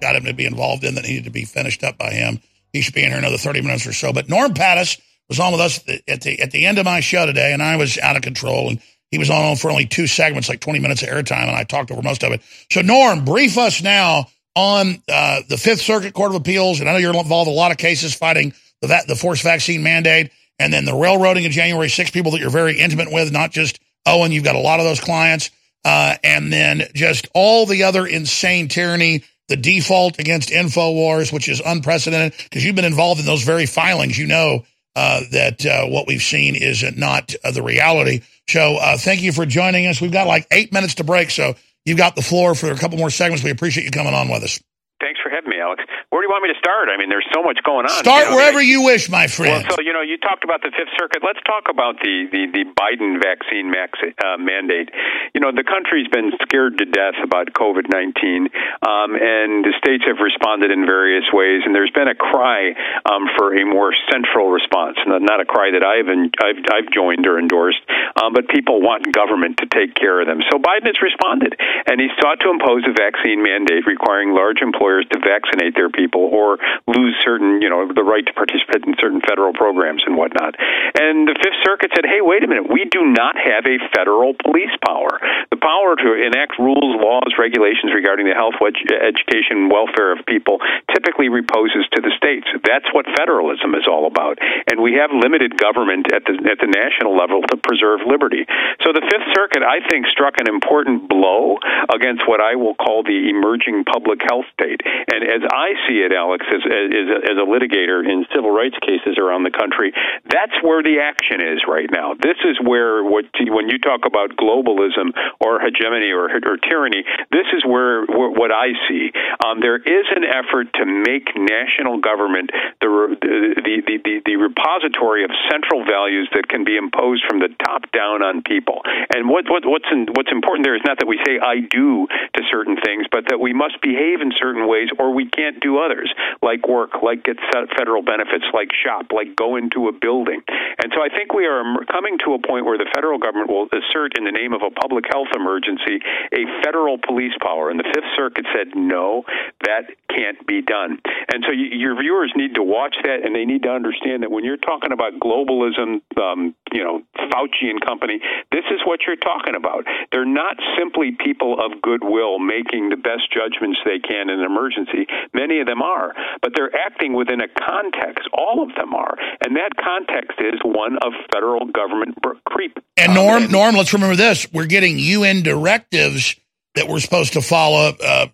[0.00, 2.40] got him to be involved in that needed to be finished up by him.
[2.72, 4.12] He should be in here another 30 minutes or so.
[4.12, 5.78] But Norm Pattis was on with us
[6.08, 8.68] at the at the end of my show today, and I was out of control,
[8.68, 8.82] and
[9.12, 11.92] he was on for only two segments, like 20 minutes of airtime, and I talked
[11.92, 12.42] over most of it.
[12.72, 16.94] So, Norm, brief us now on uh, the Fifth Circuit Court of Appeals, and I
[16.94, 20.72] know you're involved in a lot of cases fighting the the forced vaccine mandate, and
[20.72, 24.32] then the railroading of January 6 people that you're very intimate with, not just Owen.
[24.32, 25.50] You've got a lot of those clients,
[25.84, 29.24] uh, and then just all the other insane tyranny.
[29.48, 34.18] The default against Infowars, which is unprecedented, because you've been involved in those very filings.
[34.18, 38.20] You know uh, that uh, what we've seen is not uh, the reality.
[38.48, 40.00] So uh, thank you for joining us.
[40.00, 41.54] We've got like eight minutes to break, so
[41.84, 43.44] you've got the floor for a couple more segments.
[43.44, 44.60] We appreciate you coming on with us.
[45.00, 45.84] Thanks for having me, Alex.
[46.08, 46.88] Where do you want me to start?
[46.88, 47.92] I mean, there's so much going on.
[48.00, 49.60] Start you know, wherever I- you wish, my friend.
[49.68, 51.20] Well, so you know, you talked about the Fifth Circuit.
[51.20, 54.88] Let's talk about the the, the Biden vaccine max, uh, mandate.
[55.36, 58.48] You know, the country's been scared to death about COVID nineteen,
[58.80, 61.68] um, and the states have responded in various ways.
[61.68, 62.72] And there's been a cry
[63.04, 66.88] um, for a more central response, not not a cry that I've en- I've, I've
[66.88, 67.84] joined or endorsed,
[68.16, 70.40] um, but people want government to take care of them.
[70.48, 71.52] So Biden has responded,
[71.84, 76.30] and he's sought to impose a vaccine mandate requiring large employers to vaccinate their people
[76.30, 80.54] or lose certain, you know, the right to participate in certain federal programs and whatnot.
[80.94, 84.38] And the Fifth Circuit said, hey, wait a minute, we do not have a federal
[84.38, 85.18] police power.
[85.50, 90.62] The power to enact rules, laws, regulations regarding the health, education, welfare of people
[90.94, 92.46] typically reposes to the states.
[92.62, 94.38] That's what federalism is all about.
[94.70, 98.46] And we have limited government at the at the national level to preserve liberty.
[98.84, 103.02] So the Fifth Circuit, I think, struck an important blow against what I will call
[103.02, 104.80] the emerging public health state.
[104.84, 109.16] And as I see it, Alex, as, as, as a litigator in civil rights cases
[109.16, 109.92] around the country,
[110.28, 112.12] that's where the action is right now.
[112.14, 117.48] This is where what when you talk about globalism or hegemony or, or tyranny, this
[117.56, 119.10] is where, where what I see.
[119.40, 125.24] Um, there is an effort to make national government the, the the, the the repository
[125.24, 128.82] of central values that can be imposed from the top down on people.
[128.84, 132.06] And what, what what's in, what's important there is not that we say I do
[132.34, 135.77] to certain things, but that we must behave in certain ways or we can't do
[135.78, 136.12] others,
[136.42, 137.36] like work, like get
[137.78, 140.42] federal benefits, like shop, like go into a building.
[140.82, 143.66] And so I think we are coming to a point where the federal government will
[143.70, 146.00] assert, in the name of a public health emergency,
[146.32, 147.70] a federal police power.
[147.70, 149.24] And the Fifth Circuit said, no,
[149.64, 150.98] that can't be done.
[151.32, 154.30] And so you, your viewers need to watch that, and they need to understand that
[154.30, 159.16] when you're talking about globalism, um, you know, Fauci and company, this is what you're
[159.20, 159.84] talking about.
[160.12, 165.06] They're not simply people of goodwill making the best judgments they can in an emergency.
[165.32, 168.28] Many of them are, but they're acting within a context.
[168.32, 172.78] All of them are, and that context is one of federal government creep.
[172.96, 176.36] And Norm, um, Norm, let's remember this: we're getting UN directives
[176.74, 177.92] that we're supposed to follow.
[178.02, 178.26] Uh,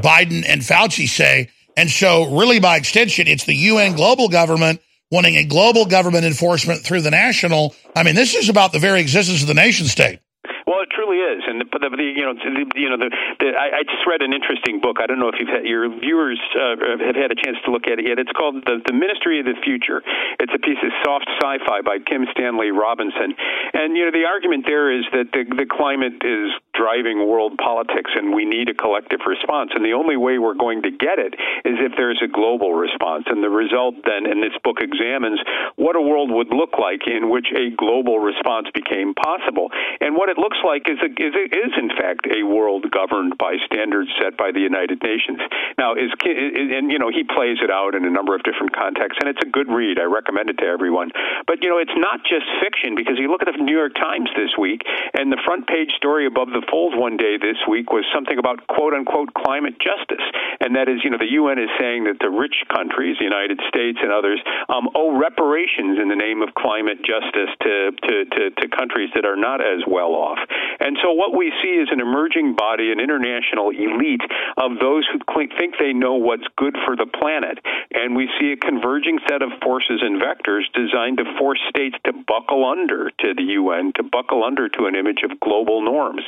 [0.00, 4.80] Biden and Fauci say, and so really, by extension, it's the UN global government
[5.10, 7.74] wanting a global government enforcement through the national.
[7.94, 10.20] I mean, this is about the very existence of the nation state.
[10.66, 13.80] Well, it truly is, and the, the, you know the, you know the, the I,
[13.80, 15.00] I just read an interesting book.
[15.00, 17.88] I don't know if you've had, your viewers uh, have had a chance to look
[17.88, 18.20] at it yet.
[18.20, 20.04] It's called the, the Ministry of the Future.
[20.38, 23.34] It's a piece of soft sci-fi by Kim Stanley Robinson,
[23.72, 28.10] and you know the argument there is that the, the climate is driving world politics,
[28.14, 29.74] and we need a collective response.
[29.74, 31.34] And the only way we're going to get it
[31.66, 33.26] is if there's a global response.
[33.26, 35.42] And the result then in this book examines
[35.74, 39.74] what a world would look like in which a global response became possible.
[40.00, 43.56] And what it looks like is, a, is, is in fact a world governed by
[43.66, 45.38] standards set by the United Nations.
[45.78, 49.18] Now, is and you know he plays it out in a number of different contexts,
[49.20, 49.98] and it's a good read.
[49.98, 51.10] I recommend it to everyone.
[51.46, 54.30] But you know, it's not just fiction because you look at the New York Times
[54.36, 54.82] this week,
[55.14, 58.66] and the front page story above the fold one day this week was something about
[58.66, 60.24] quote unquote climate justice,
[60.60, 63.60] and that is you know the UN is saying that the rich countries, the United
[63.68, 68.42] States and others, um, owe reparations in the name of climate justice to, to, to,
[68.50, 70.38] to countries that are not as well off.
[70.80, 74.24] And so what we see is an emerging body, an international elite
[74.56, 75.18] of those who
[75.58, 77.58] think they know what's good for the planet.
[77.92, 82.12] And we see a converging set of forces and vectors designed to force states to
[82.12, 86.22] buckle under to the UN, to buckle under to an image of global norms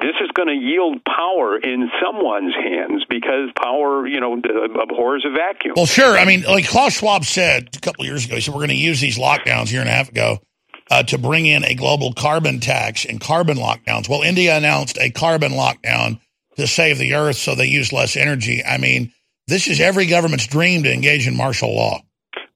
[0.00, 5.30] this is going to yield power in someone's hands because power, you know, abhors a
[5.30, 5.74] vacuum.
[5.74, 6.16] Well, sure.
[6.16, 8.76] I mean, like Klaus Schwab said a couple years ago, he said we're going to
[8.76, 10.38] use these lockdowns a year and a half ago
[10.90, 14.08] uh, to bring in a global carbon tax and carbon lockdowns.
[14.08, 16.20] Well, India announced a carbon lockdown
[16.56, 18.64] to save the earth so they use less energy.
[18.64, 19.12] I mean,
[19.46, 22.00] this is every government's dream to engage in martial law.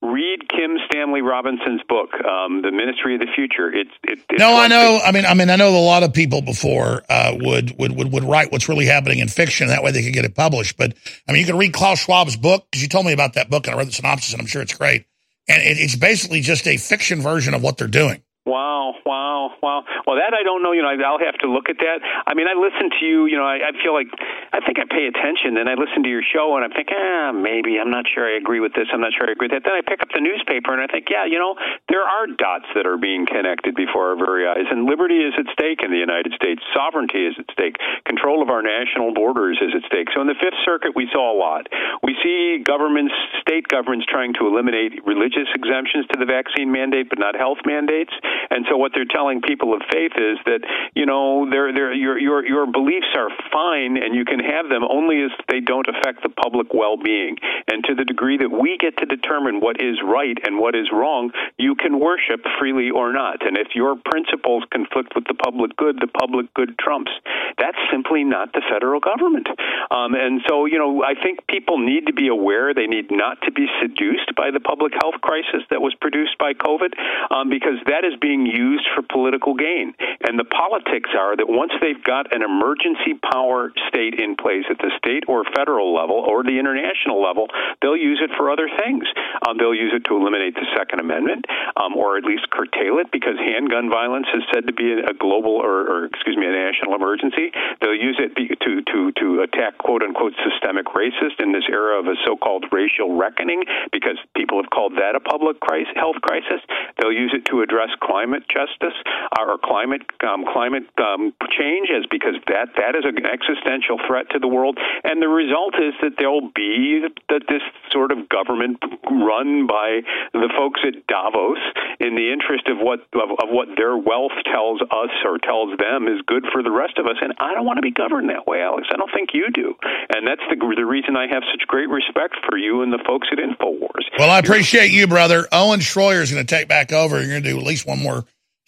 [0.02, 4.66] Read Kim Stanley Robinson's book, um, "The Ministry of the Future." It's it, no, I
[4.66, 5.00] know.
[5.02, 8.12] I mean, I mean, I know a lot of people before uh, would, would would
[8.12, 9.68] would write what's really happening in fiction.
[9.68, 10.76] That way, they could get it published.
[10.76, 10.94] But
[11.28, 13.66] I mean, you can read Klaus Schwab's book because you told me about that book,
[13.66, 15.06] and I read the synopsis, and I'm sure it's great
[15.52, 18.22] and it, it's basically just a fiction version of what they're doing.
[18.42, 19.86] Wow, wow, wow.
[20.02, 20.74] Well, that I don't know.
[20.74, 22.02] You know, I'll have to look at that.
[22.26, 23.30] I mean, I listen to you.
[23.30, 24.10] You know, I, I feel like
[24.50, 25.62] I think I pay attention.
[25.62, 28.34] and I listen to your show, and I think, ah, maybe I'm not sure I
[28.34, 28.90] agree with this.
[28.90, 29.62] I'm not sure I agree with that.
[29.62, 31.54] Then I pick up the newspaper, and I think, yeah, you know,
[31.86, 35.46] there are dots that are being connected before our very eyes, and liberty is at
[35.54, 36.58] stake in the United States.
[36.74, 37.78] Sovereignty is at stake.
[38.10, 40.10] Control of our national borders is at stake.
[40.10, 41.70] So in the Fifth Circuit, we saw a lot.
[42.02, 47.22] We see governments, state governments, trying to eliminate religious exemptions to the vaccine mandate, but
[47.22, 48.10] not health mandates.
[48.50, 50.60] And so what they're telling people of faith is that
[50.94, 54.84] you know they're, they're, your your your beliefs are fine and you can have them
[54.84, 57.36] only as they don't affect the public well-being.
[57.68, 60.90] And to the degree that we get to determine what is right and what is
[60.92, 63.46] wrong, you can worship freely or not.
[63.46, 67.12] And if your principles conflict with the public good, the public good trumps.
[67.58, 69.48] That's simply not the federal government.
[69.90, 72.74] Um, and so you know I think people need to be aware.
[72.74, 76.52] They need not to be seduced by the public health crisis that was produced by
[76.54, 76.92] COVID,
[77.30, 79.92] um, because that is being used for political gain.
[80.22, 84.78] And the politics are that once they've got an emergency power state in place at
[84.78, 87.50] the state or federal level or the international level,
[87.82, 89.04] they'll use it for other things.
[89.42, 91.44] Um, they'll use it to eliminate the Second Amendment
[91.76, 95.58] um, or at least curtail it because handgun violence is said to be a global
[95.58, 97.50] or, or excuse me, a national emergency.
[97.80, 102.06] They'll use it to, to, to attack quote unquote systemic racist in this era of
[102.06, 106.60] a so called racial reckoning because people have called that a public crisis, health crisis.
[106.98, 108.96] They'll use it to address climate justice
[109.40, 114.38] or climate um, climate um, change, as because that that is an existential threat to
[114.38, 114.76] the world.
[115.04, 117.00] And the result is that there'll be
[117.32, 120.04] that this sort of government run by
[120.36, 121.62] the folks at Davos
[122.00, 126.04] in the interest of what of, of what their wealth tells us or tells them
[126.04, 127.16] is good for the rest of us.
[127.24, 128.88] And I don't want to be governed that way, Alex.
[128.92, 129.72] I don't think you do.
[130.12, 133.28] And that's the the reason I have such great respect for you and the folks
[133.32, 134.04] at Infowars.
[134.18, 135.48] Well, I appreciate you, brother.
[135.52, 137.18] Owen Schroyer is going to take back over.
[137.18, 138.01] You're going to do at least one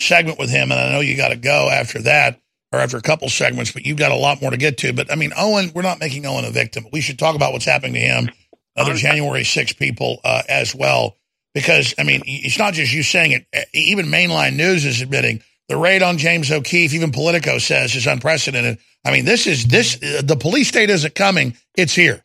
[0.00, 2.40] segment with him, and I know you got to go after that
[2.72, 4.92] or after a couple segments, but you've got a lot more to get to.
[4.92, 6.86] But I mean, Owen, we're not making Owen a victim.
[6.92, 8.30] We should talk about what's happening to him,
[8.76, 11.16] other January 6 people uh, as well,
[11.54, 13.68] because I mean, it's not just you saying it.
[13.72, 16.94] Even mainline news is admitting the raid on James O'Keefe.
[16.94, 18.78] Even Politico says is unprecedented.
[19.04, 19.96] I mean, this is this.
[19.96, 22.24] The police state isn't coming; it's here.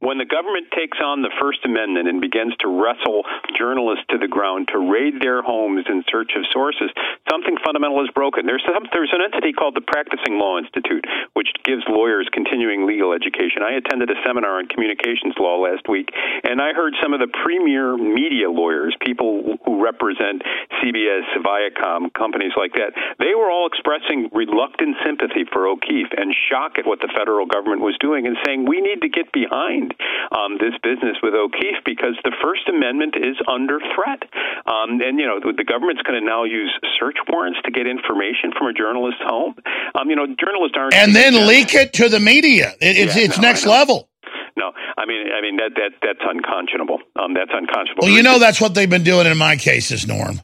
[0.00, 3.20] When the government takes on the First Amendment and begins to wrestle
[3.52, 6.88] journalists to the ground to raid their homes in search of sources,
[7.28, 8.48] something fundamental is broken.
[8.48, 11.04] There's some, there's an entity called the Practicing Law Institute,
[11.36, 13.60] which gives lawyers continuing legal education.
[13.60, 16.08] I attended a seminar on communications law last week,
[16.48, 20.40] and I heard some of the premier media lawyers, people who represent
[20.80, 22.96] CBS, Viacom, companies like that.
[23.20, 27.84] They were all expressing reluctant sympathy for O'Keefe and shock at what the federal government
[27.84, 29.92] was doing, and saying we need to get behind
[30.32, 34.22] um, this business with O'Keefe because the First Amendment is under threat.
[34.66, 38.52] Um, and, you know, the, government's going to now use search warrants to get information
[38.56, 39.54] from a journalist's home.
[39.94, 40.94] Um, you know, journalists aren't.
[40.94, 42.74] And then leak it to the media.
[42.80, 44.08] It, it's Yeah, it's no, next level.
[44.56, 46.98] No, I mean, I mean that that that's unconscionable.
[47.16, 48.02] Um, that's unconscionable.
[48.02, 50.40] Well, you know that's what they've been doing in my cases, Norm.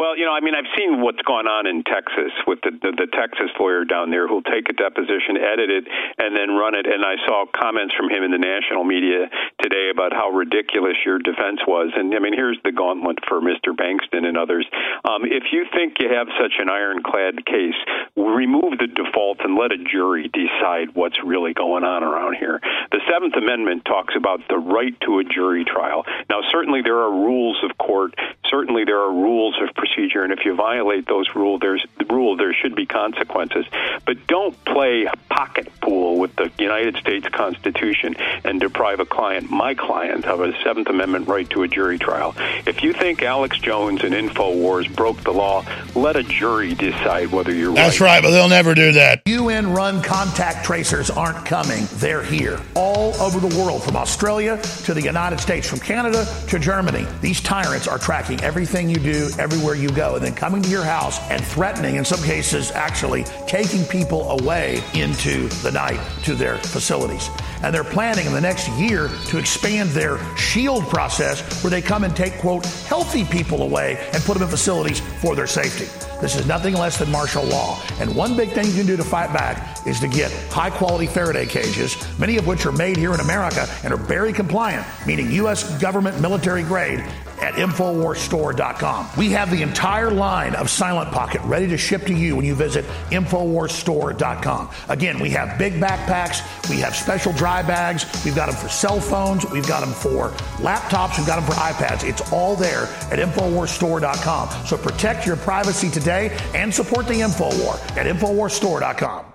[0.00, 3.04] Well, you know, I mean, I've seen what's gone on in Texas with the, the
[3.04, 5.84] the Texas lawyer down there who'll take a deposition, edit it,
[6.16, 6.88] and then run it.
[6.88, 9.28] And I saw comments from him in the national media
[9.60, 11.92] today about how ridiculous your defense was.
[11.92, 13.76] And I mean, here's the gauntlet for Mr.
[13.76, 14.64] Bankston and others.
[15.04, 17.76] Um, if you think you have such an ironclad case,
[18.16, 22.56] remove the default and let a jury decide what's really going on around here.
[22.88, 26.08] The Seventh Amendment talks about the right to a jury trial.
[26.32, 28.16] Now, certainly there are rules of court.
[28.48, 32.36] Certainly there are rules of procedure, and if you violate those rules, there's the rule.
[32.36, 33.66] There should be consequences.
[34.06, 38.14] But don't play pocket pool with the United States Constitution
[38.44, 42.34] and deprive a client, my client, of a Seventh Amendment right to a jury trial.
[42.66, 45.64] If you think Alex Jones and Infowars broke the law,
[45.94, 48.16] let a jury decide whether you're That's right.
[48.16, 49.22] right, but they'll never do that.
[49.26, 51.86] UN run contact tracers aren't coming.
[51.94, 52.60] They're here.
[52.74, 57.06] All over the world, from Australia to the United States, from Canada to Germany.
[57.20, 60.84] These tyrants are tracking everything you do, everywhere you go, and then coming to your
[60.84, 66.58] house and threatening, in some cases, actually taking people away into the night to their
[66.58, 67.30] facilities.
[67.62, 72.04] And they're planning in the next year to expand their SHIELD process where they come
[72.04, 75.86] and take, quote, healthy people away and put them in facilities for their safety.
[76.20, 77.80] This is nothing less than martial law.
[77.98, 81.06] And one big thing you can do to fight back is to get high quality
[81.06, 85.30] Faraday cages, many of which are made here in America and are very compliant, meaning
[85.32, 85.78] U.S.
[85.80, 87.04] government military grade,
[87.40, 89.08] at InfoWarsStore.com.
[89.16, 92.54] We have the entire line of Silent Pocket ready to ship to you when you
[92.54, 94.70] visit InfoWarsStore.com.
[94.88, 99.00] Again, we have big backpacks, we have special dry bags, we've got them for cell
[99.00, 102.08] phones, we've got them for laptops, we've got them for iPads.
[102.08, 104.66] It's all there at InfoWarsStore.com.
[104.66, 109.29] So protect your privacy today and support the InfoWar at InfoWarsStore.com.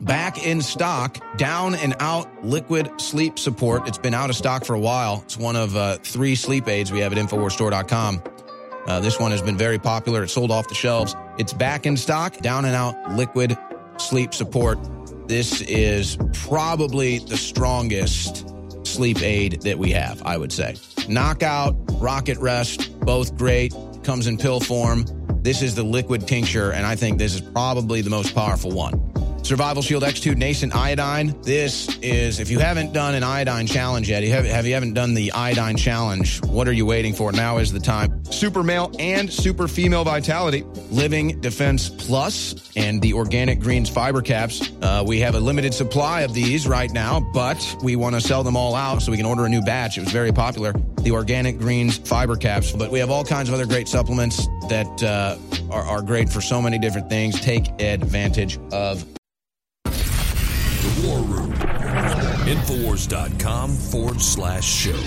[0.00, 3.88] Back in stock, down and out liquid sleep support.
[3.88, 5.22] It's been out of stock for a while.
[5.24, 8.22] It's one of uh, three sleep aids we have at InfoWarsStore.com.
[8.86, 10.22] Uh, this one has been very popular.
[10.22, 11.16] It's sold off the shelves.
[11.36, 13.58] It's back in stock, down and out liquid
[13.98, 14.78] sleep support.
[15.26, 18.46] This is probably the strongest
[18.86, 20.76] sleep aid that we have, I would say.
[21.08, 23.74] Knockout, Rocket Rest, both great.
[24.04, 25.04] Comes in pill form.
[25.42, 29.08] This is the liquid tincture, and I think this is probably the most powerful one.
[29.48, 31.34] Survival Shield X2 Nascent Iodine.
[31.40, 35.14] This is, if you haven't done an iodine challenge yet, have, have you haven't done
[35.14, 37.32] the iodine challenge, what are you waiting for?
[37.32, 38.22] Now is the time.
[38.26, 40.64] Super male and super female vitality.
[40.90, 44.70] Living Defense Plus and the Organic Greens fiber caps.
[44.82, 48.44] Uh, we have a limited supply of these right now, but we want to sell
[48.44, 49.96] them all out so we can order a new batch.
[49.96, 50.74] It was very popular.
[50.98, 52.72] The Organic Greens fiber caps.
[52.72, 55.38] But we have all kinds of other great supplements that uh,
[55.70, 57.40] are, are great for so many different things.
[57.40, 59.06] Take advantage of
[62.48, 64.98] Infowars.com forward slash show.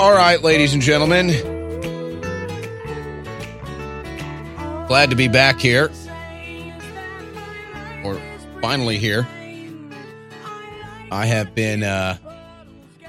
[0.00, 1.28] All right, ladies and gentlemen.
[4.88, 5.92] Glad to be back here.
[8.62, 9.26] Finally here.
[11.10, 12.16] I have been uh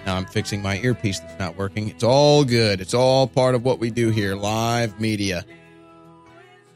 [0.04, 1.90] now I'm fixing my earpiece that's not working.
[1.90, 2.82] It's all good.
[2.82, 5.46] It's all part of what we do here, live media.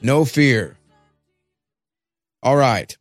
[0.02, 0.78] No fear.
[2.44, 2.96] All right.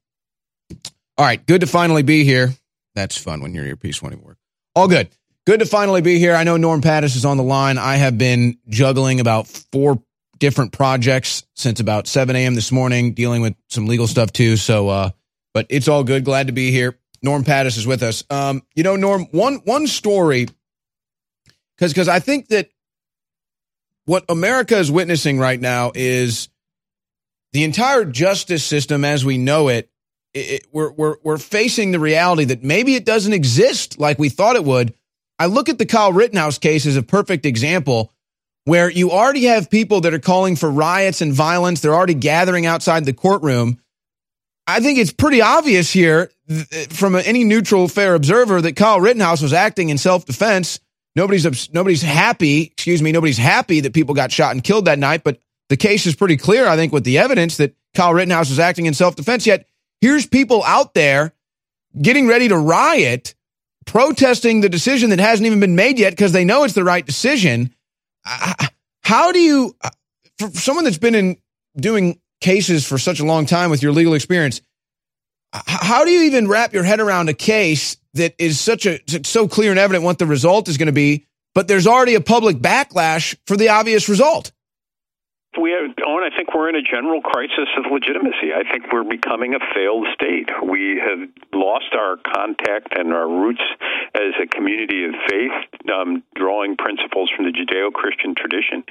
[1.19, 2.55] All right, good to finally be here.
[2.95, 4.39] That's fun when your earpiece won't even work.
[4.75, 5.11] All good.
[5.47, 6.35] Good to finally be here.
[6.35, 7.77] I know Norm Pattis is on the line.
[7.77, 10.03] I have been juggling about four
[10.39, 12.55] different projects since about 7 a.m.
[12.55, 14.57] this morning, dealing with some legal stuff too.
[14.57, 15.11] So, uh,
[15.57, 16.23] but it's all good.
[16.23, 16.99] Glad to be here.
[17.23, 18.23] Norm Pattis is with us.
[18.29, 20.49] Um, you know, Norm, one one story,
[21.75, 22.69] because because I think that
[24.05, 26.51] what America is witnessing right now is
[27.55, 29.89] the entire justice system as we know it.
[30.35, 34.29] it, it we're we're we're facing the reality that maybe it doesn't exist like we
[34.29, 34.93] thought it would.
[35.39, 38.13] I look at the Kyle Rittenhouse case as a perfect example
[38.65, 41.81] where you already have people that are calling for riots and violence.
[41.81, 43.81] They're already gathering outside the courtroom.
[44.67, 46.31] I think it's pretty obvious here
[46.91, 50.81] from any neutral, fair observer that Kyle Rittenhouse was acting in self defense.
[51.15, 52.63] Nobody's nobody's happy.
[52.63, 53.13] Excuse me.
[53.13, 55.25] Nobody's happy that people got shot and killed that night.
[55.25, 55.39] But
[55.69, 58.87] the case is pretty clear, I think, with the evidence that Kyle Rittenhouse was acting
[58.87, 59.47] in self defense.
[59.47, 59.67] Yet
[60.01, 61.33] here's people out there
[62.01, 63.35] getting ready to riot,
[63.87, 67.07] protesting the decision that hasn't even been made yet because they know it's the right
[67.07, 67.75] decision.
[69.03, 69.91] How do you, uh,
[70.39, 71.37] for someone that's been in
[71.77, 74.61] doing cases for such a long time with your legal experience,
[75.53, 79.49] how do you even wrap your head around a case that is such a so
[79.49, 82.57] clear and evident what the result is going to be, but there's already a public
[82.59, 84.53] backlash for the obvious result?
[85.61, 88.57] We Owen, I think we're in a general crisis of legitimacy.
[88.57, 90.49] I think we're becoming a failed state.
[90.65, 93.61] We have lost our contact and our roots
[94.15, 95.53] as a community of faith,
[95.93, 98.85] um, drawing principles from the Judeo Christian tradition.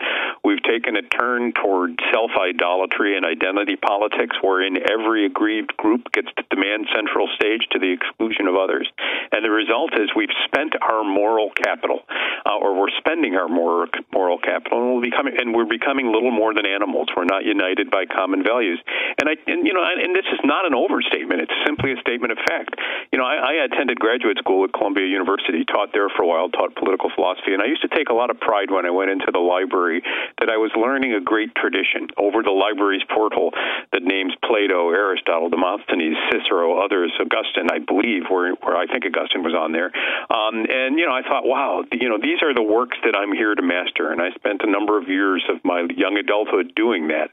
[0.44, 6.30] We've taken a turn toward self idolatry and identity politics, wherein every aggrieved group gets
[6.38, 8.86] to demand central stage to the exclusion of others.
[9.32, 12.06] And the result is we've spent our moral capital,
[12.46, 13.90] uh, or we're spending our moral,
[14.38, 17.10] capital, and, we're becoming, and we're becoming little more than animals.
[17.18, 18.84] We're not united by common values.
[19.18, 21.40] And I, and you know, and this is not an overstatement.
[21.42, 22.76] It's simply a statement of fact.
[23.12, 26.52] You know, I, I attended graduate school at Columbia University, taught there for a while,
[26.52, 29.10] taught political philosophy, and I used to take a lot of pride when I went
[29.10, 30.04] into the library
[30.40, 33.52] that I was learning a great tradition over the library's portal
[33.94, 39.44] that names Plato, Aristotle, Demosthenes, Cicero, others, Augustine, I believe, where, where I think Augustine
[39.44, 39.92] was on there.
[40.30, 43.32] Um, and you know, I thought, wow, you know, these are the works that I'm
[43.32, 47.08] here to master, and I spent a number of years of my young adulthood doing
[47.10, 47.32] that.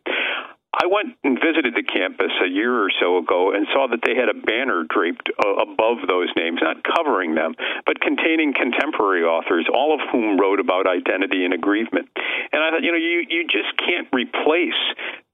[0.72, 4.16] I went and visited the campus a year or so ago and saw that they
[4.16, 7.52] had a banner draped uh, above those names, not covering them,
[7.84, 12.08] but containing contemporary authors, all of whom wrote about identity and aggrievement.
[12.52, 14.80] And I thought, you know, you, you just can't replace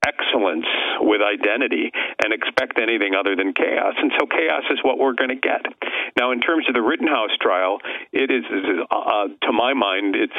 [0.02, 0.66] excellence
[1.00, 3.94] with identity and expect anything other than chaos.
[3.94, 5.62] And so chaos is what we're going to get.
[6.18, 7.78] Now, in terms of the Rittenhouse trial,
[8.10, 8.42] it is,
[8.90, 10.34] uh, to my mind, it's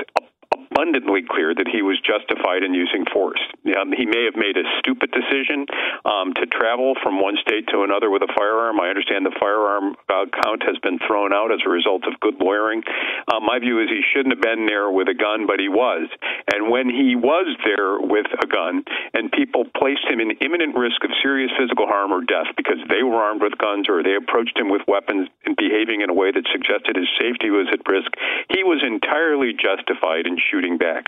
[0.72, 3.42] abundantly clear that he was justified in using force.
[3.76, 5.66] Um, he may have made a stupid decision
[6.06, 8.80] um, to travel from one state to another with a firearm.
[8.80, 12.40] I understand the firearm uh, count has been thrown out as a result of good
[12.40, 12.84] lawyering.
[13.28, 16.08] Uh, my view is he shouldn't have been there with a gun, but he was.
[16.54, 21.04] And when he was there with a gun and people placed him in imminent risk
[21.04, 24.58] of serious physical harm or death because they were armed with guns or they approached
[24.58, 28.14] him with weapons and behaving in a way that suggested his safety was at risk,
[28.50, 31.08] he was entirely justified in shooting back.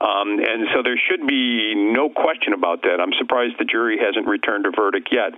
[0.00, 3.00] Um, and so there should be no question about that.
[3.00, 5.32] I'm surprised the jury hasn't returned a verdict yet.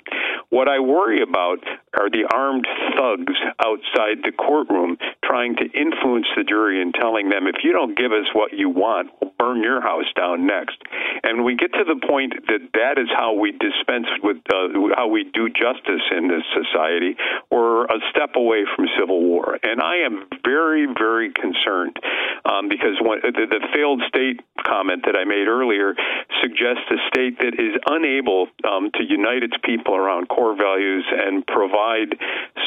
[0.51, 1.63] What I worry about
[1.95, 2.67] are the armed
[2.97, 7.97] thugs outside the courtroom trying to influence the jury and telling them, if you don't
[7.97, 10.77] give us what you want, we'll burn your house down next.
[11.23, 15.09] And we get to the point that that is how we dispense with uh, how
[15.09, 17.17] we do justice in this society,
[17.51, 19.59] we're a step away from civil war.
[19.63, 21.97] And I am very, very concerned
[22.45, 25.93] um, because when, the, the failed state comment that I made earlier
[26.41, 31.45] suggests a state that is unable um, to unite its people around core values and
[31.45, 32.17] provide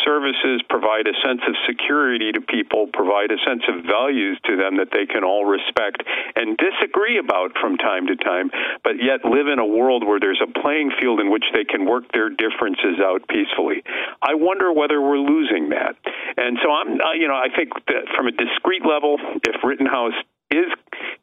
[0.06, 4.78] services, provide a sense of security to people, provide a sense of values to them
[4.78, 6.06] that they can all respect
[6.38, 8.54] and disagree about from time to time,
[8.86, 11.90] but yet live in a world where there's a playing field in which they can
[11.90, 13.82] work their differences out peacefully.
[14.22, 15.98] I wonder whether we're losing that.
[16.38, 20.14] And so I'm, you know, I think that from a discrete level, if Rittenhouse
[20.52, 20.72] is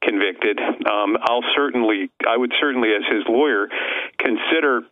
[0.03, 3.69] convicted, um, I'll certainly, I would certainly, as his lawyer,
[4.19, 4.83] consider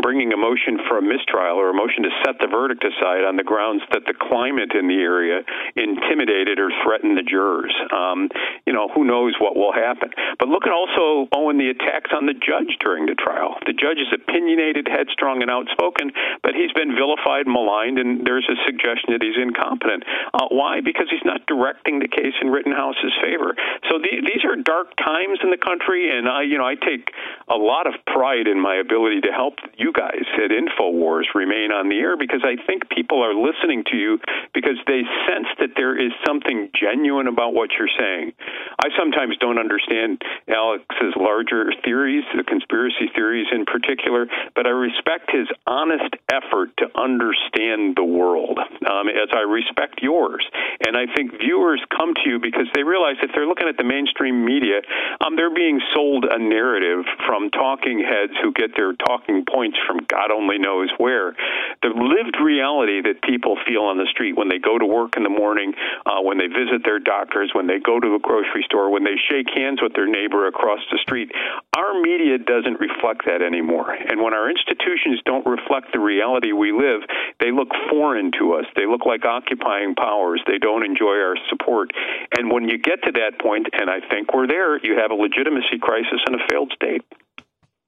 [0.00, 3.36] bringing a motion for a mistrial or a motion to set the verdict aside on
[3.36, 5.40] the grounds that the climate in the area
[5.74, 7.74] intimidated or threatened the jurors.
[7.92, 8.28] Um,
[8.66, 10.10] you know, who knows what will happen.
[10.38, 13.56] But look at also, Owen, the attacks on the judge during the trial.
[13.64, 16.12] The judge is opinionated, headstrong, and outspoken,
[16.42, 20.04] but he's been vilified, maligned, and there's a suggestion that he's incompetent.
[20.34, 20.80] Uh, why?
[20.84, 23.56] Because he's not directing the case in Rittenhouse's favor.
[23.88, 27.10] So the, these are dark times in the country, and I, you know, I take
[27.48, 31.88] a lot of pride in my ability to help you guys at Infowars remain on
[31.88, 34.18] the air because I think people are listening to you
[34.54, 38.32] because they sense that there is something genuine about what you're saying.
[38.78, 45.30] I sometimes don't understand Alex's larger theories, the conspiracy theories in particular, but I respect
[45.30, 50.44] his honest effort to understand the world um, as I respect yours.
[50.86, 53.84] And I think viewers come to you because they realize if they're looking at the
[53.84, 54.80] mainstream media,
[55.20, 60.06] um, they're being sold a narrative from talking heads who get their talking points from
[60.08, 61.36] God only knows where.
[61.82, 65.22] The lived reality that people feel on the street when they go to work in
[65.22, 65.74] the morning,
[66.04, 69.16] uh, when they visit their doctors, when they go to a grocery store, when they
[69.28, 71.30] shake hands with their neighbor across the street,
[71.76, 73.92] our media doesn't reflect that anymore.
[73.92, 77.02] And when our institutions don't reflect the reality we live,
[77.40, 78.64] they look foreign to us.
[78.76, 80.40] They look like occupying powers.
[80.46, 81.92] They don't enjoy our support.
[82.36, 85.14] And when you get to that point, and I think we're there, you have a
[85.14, 87.04] legitimacy crisis and a failed state.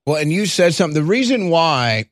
[0.09, 0.95] Well, and you said something.
[0.95, 2.07] The reason why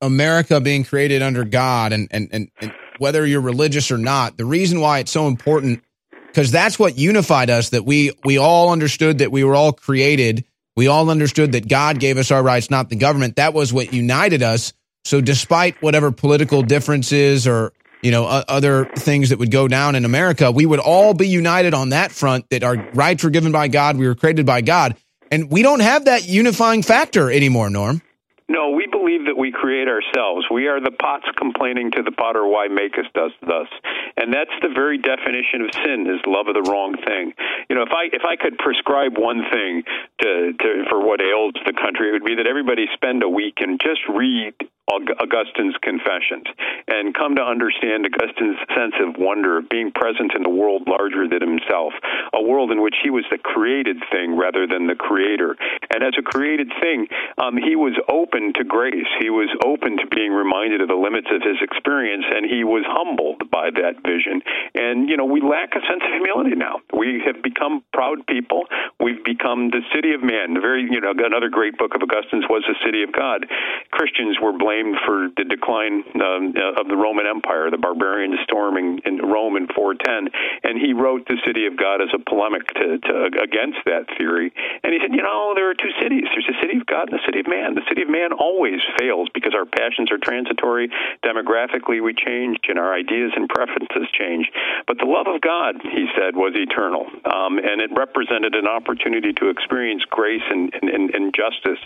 [0.00, 4.44] America being created under God and, and, and, and whether you're religious or not, the
[4.44, 5.84] reason why it's so important,
[6.26, 10.44] because that's what unified us, that we, we all understood that we were all created.
[10.74, 13.36] We all understood that God gave us our rights, not the government.
[13.36, 14.72] That was what united us.
[15.04, 17.72] So despite whatever political differences or,
[18.02, 21.74] you know, other things that would go down in America, we would all be united
[21.74, 23.96] on that front that our rights were given by God.
[23.96, 24.96] We were created by God.
[25.30, 28.02] And we don't have that unifying factor anymore, Norm.
[28.50, 30.44] No, we believe that we create ourselves.
[30.50, 33.70] We are the pots complaining to the potter, why makest us thus?
[34.16, 37.32] And that's the very definition of sin is love of the wrong thing.
[37.70, 39.84] You know, if I if I could prescribe one thing
[40.22, 43.62] to, to for what ails the country, it would be that everybody spend a week
[43.62, 44.54] and just read
[44.90, 46.46] Augustine's Confessions
[46.88, 51.28] and come to understand Augustine's sense of wonder of being present in a world larger
[51.28, 51.92] than himself,
[52.34, 55.56] a world in which he was the created thing rather than the creator.
[55.94, 57.06] And as a created thing,
[57.38, 59.06] um, he was open to grace.
[59.20, 62.82] He was open to being reminded of the limits of his experience, and he was
[62.88, 64.42] humbled by that vision.
[64.74, 66.80] And, you know, we lack a sense of humility now.
[66.96, 68.66] We have become proud people.
[68.98, 70.54] We've become the city of man.
[70.54, 73.46] The very, you know, another great book of Augustine's was the city of God.
[73.90, 79.18] Christians were blamed for the decline um, of the Roman Empire, the barbarians storming in
[79.18, 80.32] Rome in 410,
[80.64, 84.52] and he wrote the city of God as a polemic to, to against that theory.
[84.82, 86.24] And he said, you know, there are two cities.
[86.32, 87.74] There's the city of God and the city of man.
[87.74, 90.90] The city of man always fails because our passions are transitory.
[91.24, 94.50] Demographically, we change, and our ideas and preferences change.
[94.86, 99.32] But the love of God, he said, was eternal, um, and it represented an opportunity
[99.34, 101.80] to experience grace and, and, and, and justice,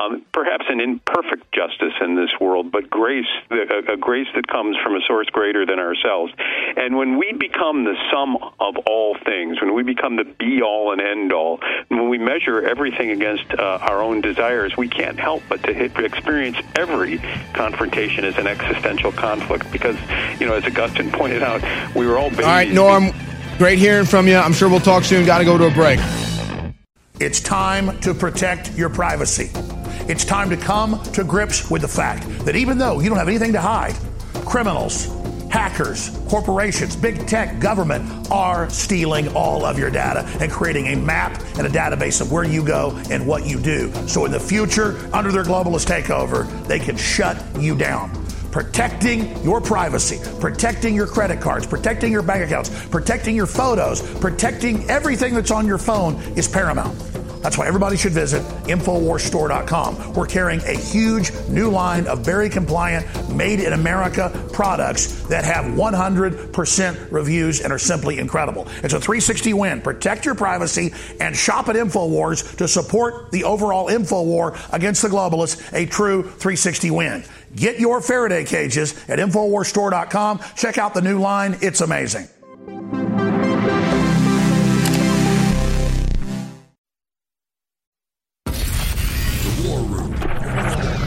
[0.00, 4.76] um, perhaps an imperfect justice in this world, but grace, a, a grace that comes
[4.82, 6.32] from a source greater than ourselves.
[6.76, 10.92] And when we become the sum of all things, when we become the be all
[10.92, 15.42] and end all, when we measure everything against uh, our own desires, we can't help
[15.48, 17.18] but to hit, experience every
[17.52, 19.70] confrontation as an existential conflict.
[19.72, 19.96] Because,
[20.40, 21.62] you know, as Augustine pointed out,
[21.94, 22.44] we were all babies.
[22.44, 23.10] All right, Norm,
[23.58, 24.36] great hearing from you.
[24.36, 25.26] I'm sure we'll talk soon.
[25.26, 25.98] Got to go to a break.
[27.20, 29.50] It's time to protect your privacy.
[30.08, 33.28] It's time to come to grips with the fact that even though you don't have
[33.28, 33.94] anything to hide,
[34.46, 35.14] criminals,
[35.50, 41.38] hackers, corporations, big tech, government are stealing all of your data and creating a map
[41.58, 43.92] and a database of where you go and what you do.
[44.08, 48.10] So in the future, under their globalist takeover, they can shut you down.
[48.50, 54.88] Protecting your privacy, protecting your credit cards, protecting your bank accounts, protecting your photos, protecting
[54.90, 56.98] everything that's on your phone is paramount.
[57.42, 60.12] That's why everybody should visit InfoWarsStore.com.
[60.12, 65.64] We're carrying a huge new line of very compliant, made in America products that have
[65.64, 68.66] 100% reviews and are simply incredible.
[68.82, 69.80] It's a 360 win.
[69.80, 75.08] Protect your privacy and shop at InfoWars to support the overall info war against the
[75.08, 77.24] globalists, a true 360 win.
[77.54, 80.40] Get your Faraday cages at InfoWarsStore.com.
[80.56, 82.28] Check out the new line, it's amazing.
[88.44, 90.14] The War Room.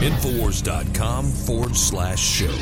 [0.02, 2.54] Infowars.com forward slash show.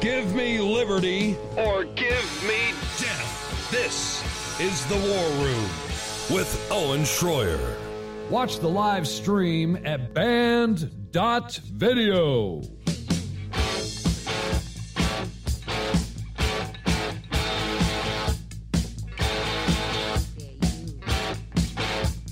[0.00, 2.01] Give me liberty or give me death.
[4.62, 5.68] Is The War Room
[6.30, 7.74] with Owen Schroyer.
[8.30, 11.10] Watch the live stream at banned.video.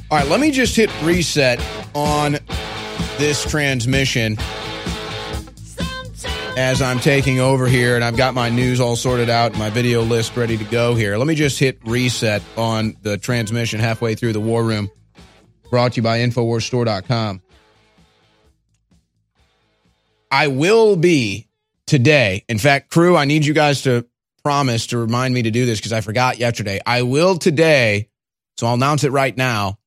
[0.08, 1.60] All right, let me just hit reset
[1.96, 2.38] on
[3.18, 4.38] this transmission
[6.60, 10.02] as I'm taking over here and I've got my news all sorted out, my video
[10.02, 11.16] list ready to go here.
[11.16, 14.90] Let me just hit reset on the transmission halfway through the war room.
[15.70, 17.40] Brought to you by InfoWarsStore.com.
[20.30, 21.48] I will be
[21.86, 22.44] today.
[22.46, 24.06] In fact, crew, I need you guys to
[24.44, 26.78] promise to remind me to do this because I forgot yesterday.
[26.84, 28.10] I will today,
[28.58, 29.78] so I'll announce it right now,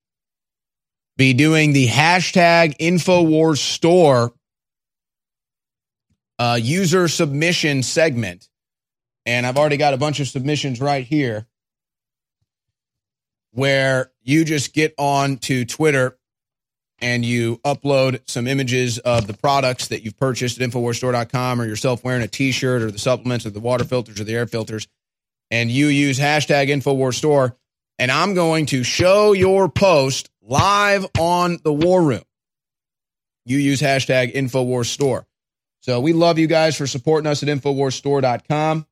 [1.17, 4.33] be doing the hashtag InfoWars store
[6.39, 8.49] uh, user submission segment.
[9.25, 11.47] And I've already got a bunch of submissions right here
[13.51, 16.17] where you just get on to Twitter
[16.99, 22.03] and you upload some images of the products that you've purchased at InfoWarsStore.com or yourself
[22.03, 24.87] wearing a t shirt or the supplements or the water filters or the air filters.
[25.51, 27.55] And you use hashtag InfoWarsStore.
[27.99, 32.23] And I'm going to show your post live on the War Room.
[33.45, 35.25] You use hashtag InfoWarsStore.
[35.83, 38.87] So we love you guys for supporting us at InfoWarsStore.com.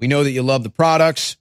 [0.00, 1.36] We know that you love the products.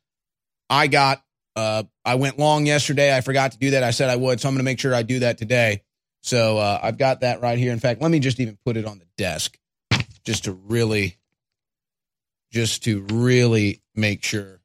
[0.69, 1.23] I got,
[1.55, 3.15] uh, I went long yesterday.
[3.15, 3.81] I forgot to do that.
[3.81, 4.39] I said I would.
[4.39, 5.81] So I'm going to make sure I do that today.
[6.21, 7.73] So uh, I've got that right here.
[7.73, 9.57] In fact, let me just even put it on the desk
[10.25, 11.17] just to really,
[12.51, 14.61] just to really make sure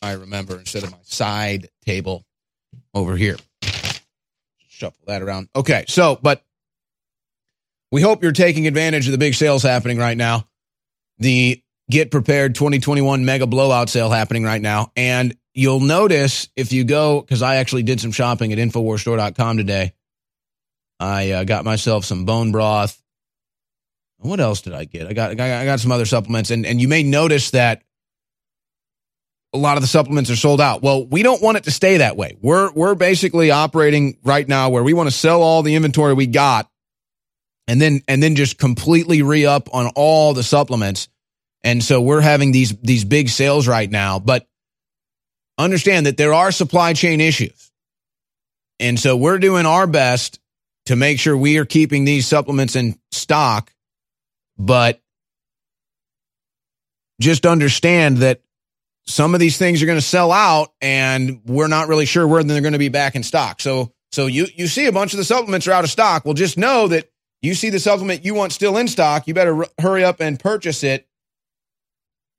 [0.00, 2.24] I remember instead of my side table
[2.94, 3.36] over here.
[4.68, 5.50] Shuffle that around.
[5.54, 5.84] Okay.
[5.86, 6.45] So, but
[7.96, 10.46] we hope you're taking advantage of the big sales happening right now.
[11.16, 14.92] The Get Prepared 2021 Mega Blowout sale happening right now.
[14.96, 19.94] And you'll notice if you go, because I actually did some shopping at InfoWarsStore.com today.
[21.00, 23.02] I uh, got myself some bone broth.
[24.18, 25.06] What else did I get?
[25.06, 27.82] I got, I got I got some other supplements, and and you may notice that
[29.54, 30.82] a lot of the supplements are sold out.
[30.82, 32.36] Well, we don't want it to stay that way.
[32.42, 36.26] We're we're basically operating right now where we want to sell all the inventory we
[36.26, 36.70] got
[37.66, 41.08] and then and then just completely re-up on all the supplements.
[41.64, 44.46] And so we're having these these big sales right now, but
[45.58, 47.72] understand that there are supply chain issues.
[48.78, 50.38] And so we're doing our best
[50.86, 53.72] to make sure we are keeping these supplements in stock,
[54.58, 55.00] but
[57.20, 58.42] just understand that
[59.06, 62.42] some of these things are going to sell out and we're not really sure where
[62.42, 63.60] they're going to be back in stock.
[63.60, 66.24] So so you you see a bunch of the supplements are out of stock.
[66.24, 67.10] Well, just know that
[67.42, 70.38] you see the supplement you want still in stock, you better r- hurry up and
[70.38, 71.06] purchase it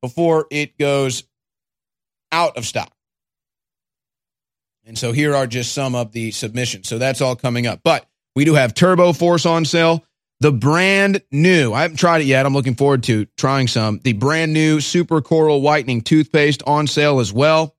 [0.02, 1.24] before it goes
[2.32, 2.92] out of stock.
[4.86, 6.88] And so here are just some of the submissions.
[6.88, 7.82] So that's all coming up.
[7.84, 8.06] But
[8.36, 10.04] we do have Turbo Force on sale.
[10.40, 12.46] The brand new, I haven't tried it yet.
[12.46, 14.00] I'm looking forward to trying some.
[14.04, 17.76] The brand new Super Coral Whitening Toothpaste on sale as well.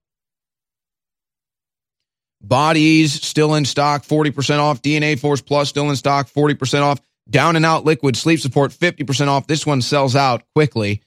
[2.41, 4.81] Bodies still in stock, 40% off.
[4.81, 7.01] DNA Force Plus still in stock, 40% off.
[7.29, 9.47] Down and out liquid sleep support, 50% off.
[9.47, 11.03] This one sells out quickly.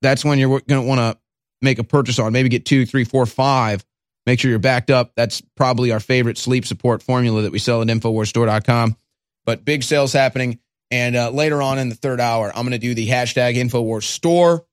[0.00, 1.18] That's when you're going to want to
[1.60, 2.32] make a purchase on.
[2.32, 3.84] Maybe get two, three, four, five.
[4.26, 5.12] Make sure you're backed up.
[5.16, 8.96] That's probably our favorite sleep support formula that we sell at InfoWarsStore.com.
[9.44, 10.60] But big sales happening.
[10.90, 14.64] And uh, later on in the third hour, I'm going to do the hashtag InfoWarsStore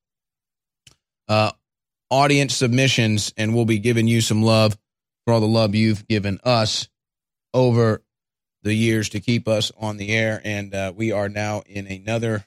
[1.28, 1.52] uh,
[2.10, 4.78] audience submissions, and we'll be giving you some love
[5.28, 6.88] for all the love you've given us
[7.54, 8.02] over
[8.64, 10.40] the years to keep us on the air.
[10.42, 12.46] And uh, we are now in another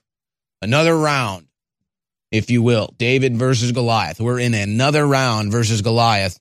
[0.62, 1.48] another round,
[2.30, 2.94] if you will.
[2.96, 4.18] David versus Goliath.
[4.18, 6.40] We're in another round versus Goliath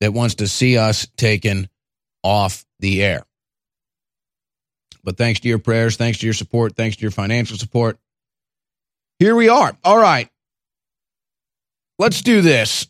[0.00, 1.68] that wants to see us taken
[2.24, 3.22] off the air.
[5.04, 8.00] But thanks to your prayers, thanks to your support, thanks to your financial support,
[9.20, 9.78] here we are.
[9.84, 10.28] All right.
[12.00, 12.88] Let's do this.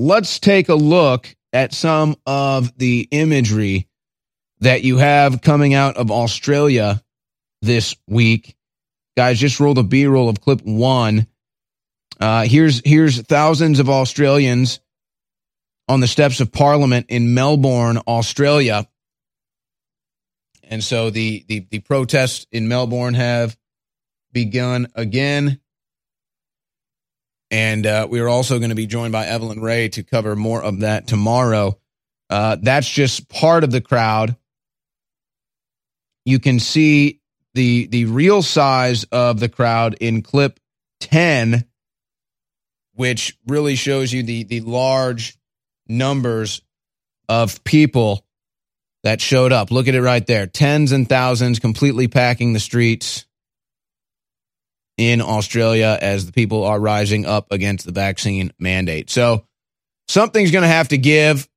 [0.00, 3.88] Let's take a look at some of the imagery
[4.60, 7.02] that you have coming out of Australia
[7.62, 8.54] this week.
[9.16, 11.26] Guys, just roll the B roll of clip one.
[12.20, 14.78] Uh, here's here's thousands of Australians
[15.88, 18.86] on the steps of Parliament in Melbourne, Australia.
[20.62, 23.58] And so the the, the protests in Melbourne have
[24.30, 25.58] begun again.
[27.50, 30.62] And uh, we are also going to be joined by Evelyn Ray to cover more
[30.62, 31.78] of that tomorrow.
[32.28, 34.36] Uh, that's just part of the crowd.
[36.24, 37.20] You can see
[37.54, 40.60] the the real size of the crowd in clip
[41.00, 41.64] 10,
[42.94, 45.38] which really shows you the the large
[45.86, 46.60] numbers
[47.30, 48.26] of people
[49.04, 49.70] that showed up.
[49.70, 50.46] Look at it right there.
[50.46, 53.24] Tens and thousands completely packing the streets
[54.98, 59.08] in Australia as the people are rising up against the vaccine mandate.
[59.08, 59.46] So
[60.08, 61.48] something's going to have to give.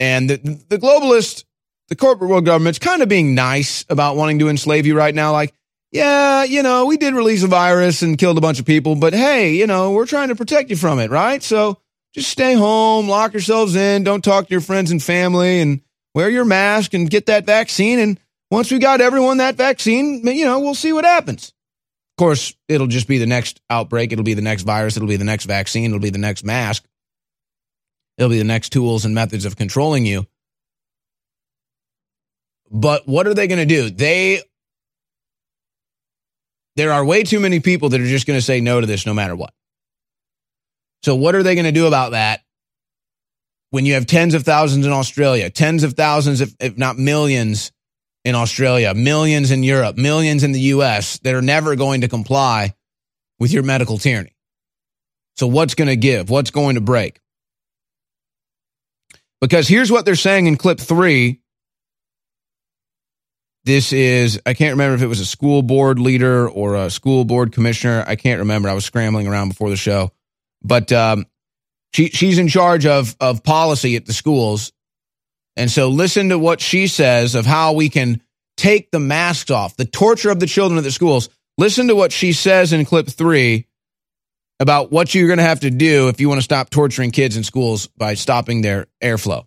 [0.00, 0.36] And the,
[0.68, 1.44] the globalist,
[1.88, 5.32] the corporate world government's kind of being nice about wanting to enslave you right now.
[5.32, 5.54] Like,
[5.92, 9.12] yeah, you know, we did release a virus and killed a bunch of people, but
[9.12, 11.42] hey, you know, we're trying to protect you from it, right?
[11.42, 11.78] So
[12.14, 15.80] just stay home, lock yourselves in, don't talk to your friends and family, and
[16.14, 17.98] wear your mask and get that vaccine.
[17.98, 18.18] And
[18.50, 21.52] once we got everyone that vaccine, you know, we'll see what happens.
[22.16, 24.10] Of course, it'll just be the next outbreak.
[24.10, 24.96] It'll be the next virus.
[24.96, 25.90] It'll be the next vaccine.
[25.90, 26.82] It'll be the next mask.
[28.16, 30.26] It'll be the next tools and methods of controlling you.
[32.70, 33.90] But what are they going to do?
[33.90, 34.40] They
[36.76, 39.04] there are way too many people that are just going to say no to this
[39.04, 39.52] no matter what.
[41.02, 42.40] So what are they going to do about that?
[43.70, 47.72] When you have tens of thousands in Australia, tens of thousands, if, if not millions
[48.26, 52.74] in Australia, millions in Europe, millions in the US that are never going to comply
[53.38, 54.34] with your medical tyranny.
[55.36, 56.28] So what's going to give?
[56.28, 57.20] What's going to break?
[59.40, 61.40] Because here's what they're saying in clip three.
[63.62, 67.24] This is, I can't remember if it was a school board leader or a school
[67.24, 68.02] board commissioner.
[68.08, 68.68] I can't remember.
[68.68, 70.10] I was scrambling around before the show.
[70.64, 71.26] But um,
[71.94, 74.72] she, she's in charge of, of policy at the schools.
[75.56, 78.22] And so listen to what she says of how we can
[78.56, 81.28] take the masks off, the torture of the children at the schools.
[81.58, 83.66] Listen to what she says in clip three
[84.60, 87.36] about what you're going to have to do if you want to stop torturing kids
[87.36, 89.46] in schools by stopping their airflow.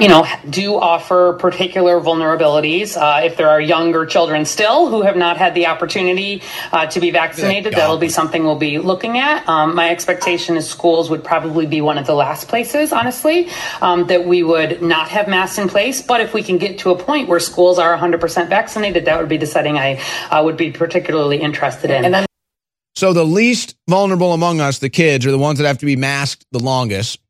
[0.00, 2.96] You know, do offer particular vulnerabilities.
[2.96, 6.42] Uh, if there are younger children still who have not had the opportunity
[6.72, 9.48] uh, to be vaccinated, that'll be something we'll be looking at.
[9.48, 13.48] Um, my expectation is schools would probably be one of the last places, honestly,
[13.80, 16.00] um, that we would not have masks in place.
[16.02, 19.28] But if we can get to a point where schools are 100% vaccinated, that would
[19.28, 20.00] be the setting I
[20.30, 22.04] uh, would be particularly interested in.
[22.04, 22.26] And then
[22.94, 25.96] So the least vulnerable among us, the kids, are the ones that have to be
[25.96, 27.21] masked the longest.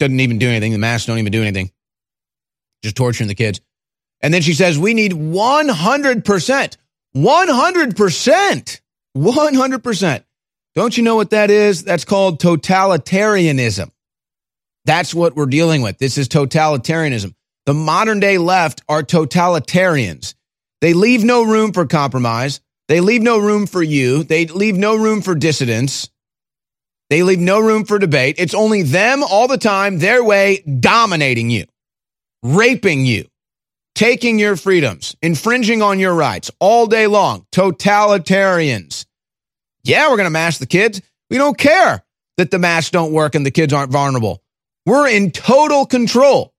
[0.00, 0.72] Doesn't even do anything.
[0.72, 1.70] The masks don't even do anything.
[2.82, 3.60] Just torturing the kids.
[4.22, 6.76] And then she says, we need 100%.
[7.14, 8.80] 100%.
[9.16, 10.24] 100%.
[10.74, 11.84] Don't you know what that is?
[11.84, 13.90] That's called totalitarianism.
[14.86, 15.98] That's what we're dealing with.
[15.98, 17.34] This is totalitarianism.
[17.66, 20.34] The modern day left are totalitarians.
[20.80, 22.60] They leave no room for compromise.
[22.88, 24.24] They leave no room for you.
[24.24, 26.08] They leave no room for dissidents.
[27.10, 28.36] They leave no room for debate.
[28.38, 31.66] It's only them all the time, their way, dominating you,
[32.44, 33.26] raping you,
[33.96, 37.46] taking your freedoms, infringing on your rights all day long.
[37.50, 39.06] Totalitarians.
[39.82, 41.02] Yeah, we're going to mask the kids.
[41.30, 42.04] We don't care
[42.36, 44.40] that the masks don't work and the kids aren't vulnerable.
[44.86, 46.54] We're in total control.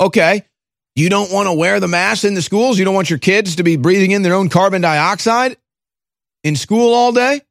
[0.00, 0.42] Okay.
[0.96, 2.78] You don't want to wear the mask in the schools?
[2.78, 5.56] You don't want your kids to be breathing in their own carbon dioxide
[6.42, 7.42] in school all day?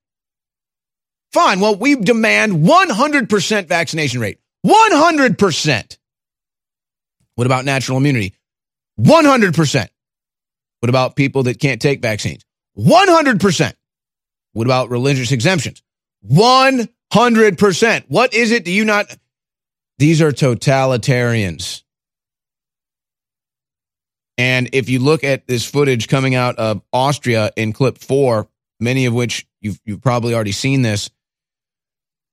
[1.34, 1.60] Fine.
[1.60, 4.40] Well, we demand 100% vaccination rate.
[4.66, 5.98] 100%.
[7.36, 8.34] What about natural immunity?
[9.00, 9.88] 100%.
[10.80, 12.46] What about people that can't take vaccines?
[12.78, 13.74] 100%.
[14.54, 15.82] What about religious exemptions?
[16.32, 18.06] 100%.
[18.08, 18.66] What is it?
[18.66, 19.14] Do you not?
[19.98, 21.84] These are totalitarians.
[24.38, 28.48] And if you look at this footage coming out of Austria in clip four,
[28.80, 31.10] many of which you've, you've probably already seen this,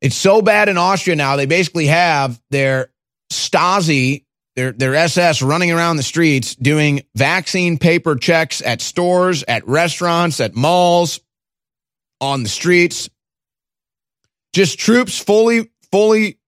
[0.02, 2.90] it's so bad in Austria now, they basically have their
[3.32, 4.24] Stasi,
[4.56, 10.40] their, their SS running around the streets doing vaccine paper checks at stores, at restaurants,
[10.40, 11.20] at malls,
[12.20, 13.08] on the streets.
[14.52, 16.38] Just troops fully, fully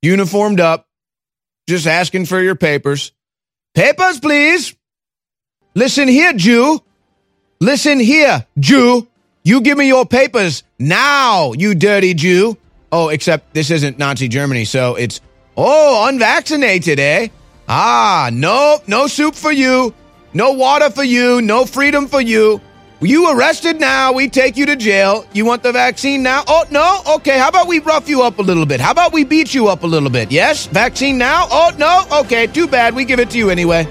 [0.00, 0.86] uniformed up,
[1.68, 3.10] just asking for your papers.
[3.74, 4.74] Papers, please.
[5.74, 6.80] Listen here, Jew.
[7.60, 9.08] Listen here, Jew.
[9.42, 12.56] You give me your papers now, you dirty Jew.
[12.90, 15.20] Oh, except this isn't Nazi Germany, so it's,
[15.56, 17.28] oh, unvaccinated, eh?
[17.68, 19.94] Ah, no, no soup for you.
[20.32, 21.42] No water for you.
[21.42, 22.60] No freedom for you.
[23.00, 24.12] You arrested now.
[24.12, 25.24] We take you to jail.
[25.32, 26.44] You want the vaccine now?
[26.48, 27.02] Oh, no?
[27.16, 28.80] Okay, how about we rough you up a little bit?
[28.80, 30.32] How about we beat you up a little bit?
[30.32, 30.66] Yes?
[30.66, 31.46] Vaccine now?
[31.50, 32.20] Oh, no?
[32.20, 32.94] Okay, too bad.
[32.94, 33.86] We give it to you anyway.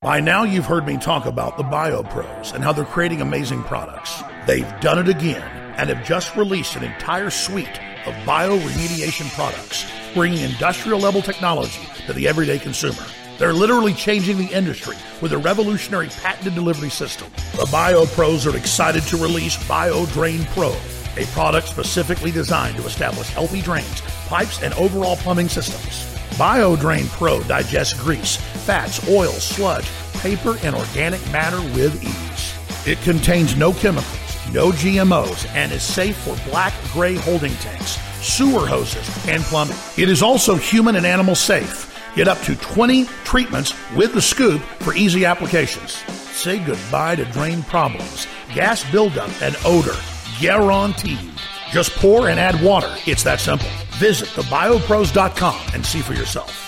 [0.00, 4.22] By now, you've heard me talk about the BioPros and how they're creating amazing products.
[4.46, 10.40] They've done it again and have just released an entire suite of bioremediation products, bringing
[10.40, 13.02] industrial level technology to the everyday consumer.
[13.38, 17.30] They're literally changing the industry with a revolutionary patented delivery system.
[17.52, 20.74] The BioPros are excited to release BioDrain Pro,
[21.16, 26.04] a product specifically designed to establish healthy drains, pipes, and overall plumbing systems.
[26.36, 28.36] BioDrain Pro digests grease,
[28.66, 32.88] fats, oils, sludge, paper, and organic matter with ease.
[32.88, 38.66] It contains no chemicals, no GMOs, and is safe for black gray holding tanks, sewer
[38.66, 39.76] hoses, and plumbing.
[39.96, 41.94] It is also human and animal safe.
[42.14, 45.92] Get up to 20 treatments with the scoop for easy applications.
[46.32, 49.96] Say goodbye to drain problems, gas buildup, and odor.
[50.40, 51.32] Guaranteed.
[51.70, 52.94] Just pour and add water.
[53.06, 53.68] It's that simple.
[53.98, 56.67] Visit thebiopros.com and see for yourself.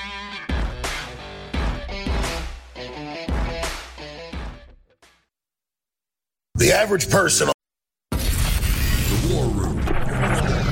[6.61, 7.49] The average person.
[8.11, 9.79] The War Room.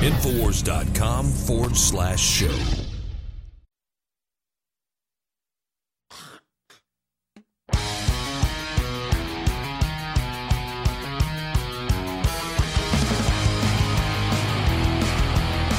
[0.04, 2.46] Infowars.com forward slash show.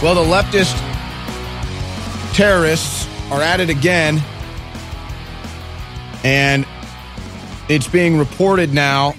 [0.03, 0.75] Well, the leftist
[2.33, 4.21] terrorists are at it again.
[6.25, 6.65] And
[7.69, 9.15] it's being reported now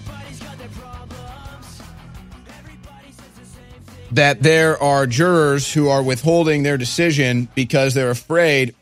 [4.13, 8.75] that there are jurors who are withholding their decision because they're afraid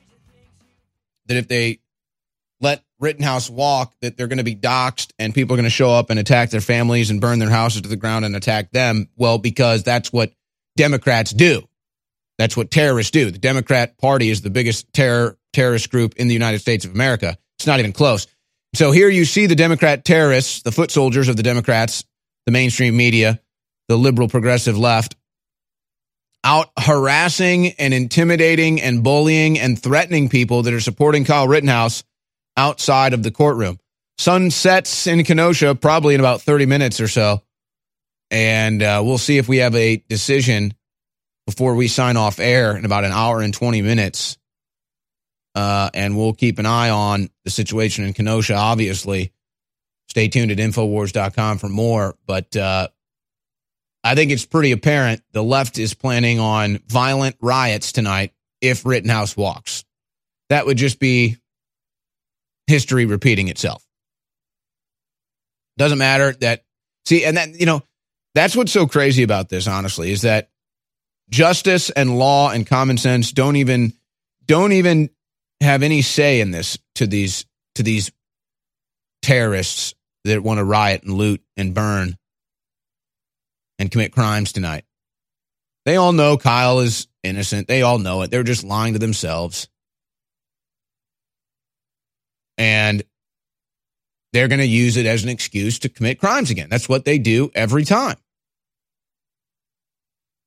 [1.26, 1.78] that if they
[2.60, 5.90] let Rittenhouse walk, that they're going to be doxxed and people are going to show
[5.90, 9.08] up and attack their families and burn their houses to the ground and attack them.
[9.16, 10.32] Well, because that's what
[10.76, 11.66] Democrats do.
[12.36, 13.30] That's what terrorists do.
[13.30, 17.36] The Democrat Party is the biggest terror terrorist group in the United States of America.
[17.58, 18.26] It's not even close.
[18.74, 22.04] So here you see the Democrat terrorists, the foot soldiers of the Democrats,
[22.46, 23.40] the mainstream media,
[23.88, 25.16] the liberal progressive left,
[26.42, 32.02] out harassing and intimidating and bullying and threatening people that are supporting Kyle Rittenhouse
[32.56, 33.78] outside of the courtroom.
[34.18, 37.42] Sun sets in Kenosha probably in about 30 minutes or so.
[38.30, 40.74] And uh, we'll see if we have a decision
[41.46, 44.38] before we sign off air in about an hour and 20 minutes.
[45.54, 49.32] Uh, and we'll keep an eye on the situation in Kenosha, obviously.
[50.08, 52.14] Stay tuned at Infowars.com for more.
[52.26, 52.88] But uh,
[54.02, 59.36] I think it's pretty apparent the left is planning on violent riots tonight if Rittenhouse
[59.36, 59.84] walks.
[60.48, 61.36] That would just be
[62.66, 63.84] history repeating itself.
[65.76, 66.64] Doesn't matter that,
[67.04, 67.82] see, and that, you know,
[68.34, 70.50] that's what's so crazy about this, honestly, is that
[71.30, 73.92] justice and law and common sense don't even
[74.46, 75.10] don't even
[75.60, 77.46] have any say in this to these
[77.76, 78.10] to these
[79.22, 79.94] terrorists
[80.24, 82.16] that want to riot and loot and burn
[83.80, 84.84] and commit crimes tonight.
[85.86, 87.66] They all know Kyle is innocent.
[87.66, 88.30] They all know it.
[88.30, 89.68] They're just lying to themselves.
[92.58, 93.02] And
[94.34, 96.68] they're going to use it as an excuse to commit crimes again.
[96.68, 98.18] That's what they do every time.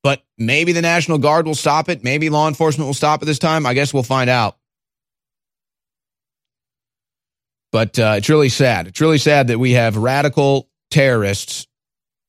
[0.04, 2.04] But maybe the National Guard will stop it.
[2.04, 3.66] Maybe law enforcement will stop it this time.
[3.66, 4.56] I guess we'll find out.
[7.72, 8.86] But uh, it's really sad.
[8.86, 11.66] It's really sad that we have radical terrorists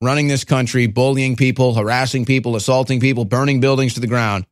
[0.02, 4.46] running this country, bullying people, harassing people, assaulting people, burning buildings to the ground.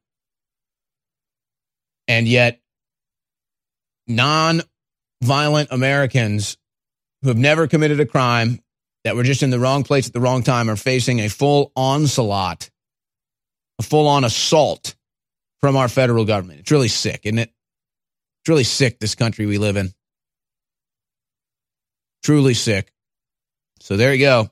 [2.08, 2.62] And yet,
[4.08, 4.62] non
[5.22, 6.58] violent Americans
[7.22, 8.60] who have never committed a crime,
[9.04, 11.72] that were just in the wrong place at the wrong time, are facing a full
[11.76, 12.70] onslaught,
[13.80, 14.96] a full on assault
[15.60, 16.62] from our federal government.
[16.62, 17.50] It's really sick, isn't it?
[18.42, 19.94] It's really sick, this country we live in.
[22.24, 22.92] Truly sick.
[23.80, 24.50] So there you go.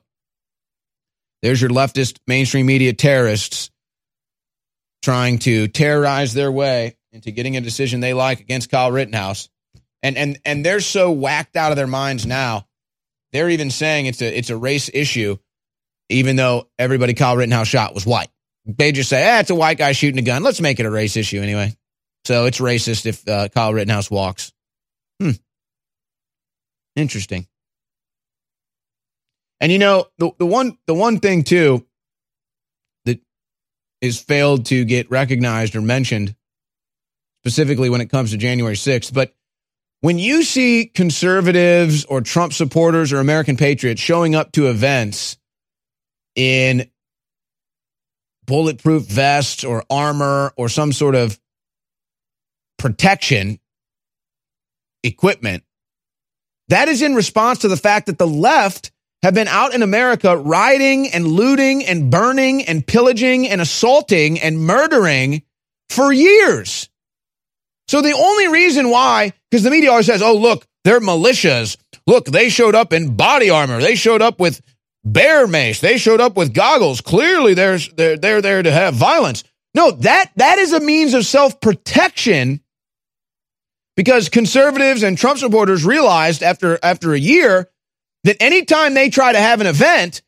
[1.42, 3.70] There's your leftist mainstream media terrorists
[5.02, 9.48] trying to terrorize their way into getting a decision they like against Kyle Rittenhouse.
[10.02, 12.66] And and and they're so whacked out of their minds now.
[13.32, 15.36] They're even saying it's a it's a race issue,
[16.08, 18.28] even though everybody Kyle Rittenhouse shot was white.
[18.64, 20.42] they just say, ah, it's a white guy shooting a gun.
[20.42, 21.74] Let's make it a race issue anyway.
[22.24, 24.52] So it's racist if uh, Kyle Rittenhouse walks.
[25.20, 25.32] Hmm.
[26.94, 27.46] Interesting.
[29.62, 31.86] And you know, the, the one the one thing too
[33.04, 33.20] that
[34.00, 36.34] is failed to get recognized or mentioned
[37.44, 39.32] specifically when it comes to January 6th, but
[40.00, 45.38] when you see conservatives or Trump supporters or American patriots showing up to events
[46.34, 46.90] in
[48.46, 51.38] bulletproof vests or armor or some sort of
[52.78, 53.60] protection
[55.04, 55.62] equipment,
[56.66, 58.90] that is in response to the fact that the left
[59.22, 64.58] have been out in America rioting and looting and burning and pillaging and assaulting and
[64.58, 65.42] murdering
[65.90, 66.88] for years.
[67.88, 71.76] So the only reason why, because the media always says, oh, look, they're militias.
[72.06, 73.80] Look, they showed up in body armor.
[73.80, 74.60] They showed up with
[75.04, 75.80] bear mace.
[75.80, 77.00] They showed up with goggles.
[77.00, 79.44] Clearly, there's, they're, they're there to have violence.
[79.74, 82.60] No, that, that is a means of self protection
[83.96, 87.68] because conservatives and Trump supporters realized after, after a year
[88.24, 90.22] that anytime they try to have an event,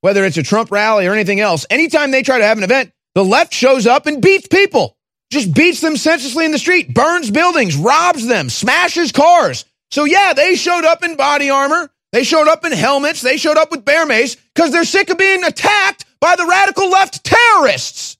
[0.00, 2.92] whether it's a Trump rally or anything else, anytime they try to have an event,
[3.14, 4.96] the left shows up and beats people,
[5.30, 9.64] just beats them senselessly in the street, burns buildings, robs them, smashes cars.
[9.90, 11.90] So yeah, they showed up in body armor.
[12.12, 13.22] They showed up in helmets.
[13.22, 16.90] They showed up with bear mace because they're sick of being attacked by the radical
[16.90, 18.16] left terrorists.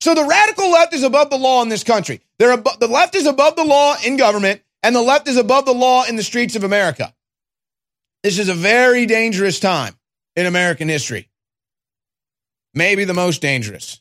[0.00, 2.20] So the radical left is above the law in this country.
[2.38, 5.72] They're the left is above the law in government, and the left is above the
[5.72, 7.14] law in the streets of America.
[8.24, 9.94] This is a very dangerous time
[10.34, 11.28] in American history.
[12.72, 14.00] Maybe the most dangerous.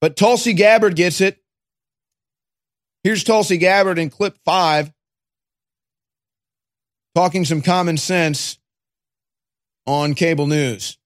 [0.00, 1.38] But Tulsi Gabbard gets it.
[3.04, 4.92] Here's Tulsi Gabbard in clip five
[7.14, 8.58] talking some common sense
[9.86, 10.98] on cable news.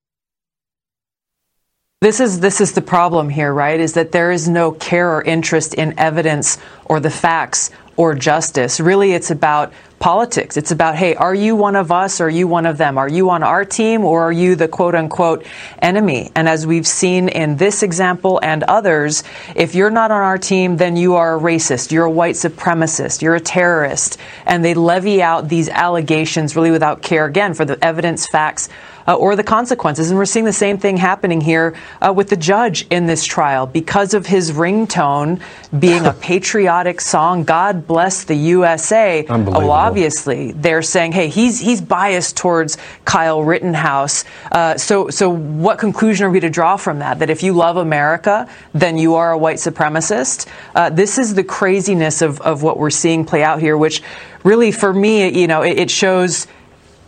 [2.01, 3.81] This is this is the problem here, right?
[3.81, 6.57] Is that there is no care or interest in evidence
[6.87, 8.81] or the facts or justice.
[8.81, 9.73] Really, it's about
[10.05, 10.59] politics.
[10.59, 12.99] It's about, hey, are you one of us or are you one of them?
[12.99, 15.47] Are you on our team or are you the quote unquote
[15.79, 16.31] enemy?
[16.35, 19.25] And as we've seen in this example and others,
[19.57, 23.23] if you're not on our team, then you are a racist, you're a white supremacist,
[23.23, 24.19] you're a terrorist.
[24.45, 28.69] And they levy out these allegations really without care, again, for the evidence, facts,
[29.07, 30.11] uh, or the consequences.
[30.11, 33.67] And we're seeing the same thing happening here uh, with the judge in this trial
[33.67, 35.41] because of his ringtone
[35.79, 37.45] being a patriotic song.
[37.45, 39.25] God bless the USA.
[39.29, 44.25] Well, obviously, they're saying, hey, he's he's biased towards Kyle Rittenhouse.
[44.51, 47.19] Uh, so so what conclusion are we to draw from that?
[47.19, 50.47] That if you love America, then you are a white supremacist.
[50.75, 54.03] Uh, this is the craziness of of what we're seeing play out here, which
[54.45, 56.47] really, for me, you know, it, it shows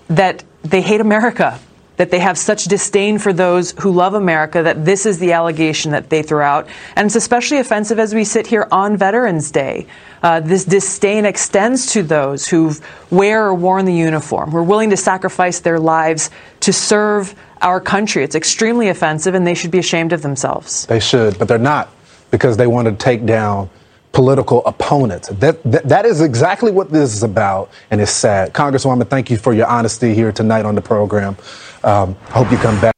[0.09, 1.59] that they hate America
[1.97, 5.93] that they have such disdain for those who love America that this is the allegation
[5.93, 6.68] that they throw out.
[6.94, 9.86] And it's especially offensive as we sit here on Veterans Day.
[10.23, 12.73] Uh, this disdain extends to those who
[13.10, 17.81] wear or worn the uniform, who are willing to sacrifice their lives to serve our
[17.81, 18.23] country.
[18.23, 20.86] It's extremely offensive, and they should be ashamed of themselves.
[20.86, 21.90] They should, but they're not
[22.31, 23.70] because they want to take down
[24.17, 25.29] political opponents.
[25.29, 28.55] That, that, that is exactly what this is about, and it's sad.
[28.55, 31.37] Congresswoman, thank you for your honesty here tonight on the program.
[31.85, 32.97] Um, hope you come back.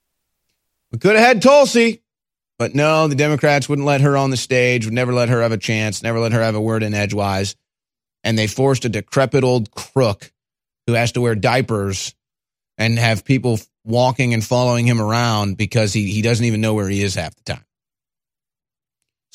[0.92, 2.04] We could have had Tulsi,
[2.56, 5.50] but no, the Democrats wouldn't let her on the stage, would never let her have
[5.50, 7.56] a chance, never let her have a word in edgewise.
[8.22, 10.30] And they forced a decrepit old crook
[10.86, 12.14] who has to wear diapers
[12.78, 16.88] and have people walking and following him around because he, he doesn't even know where
[16.88, 17.64] he is half the time.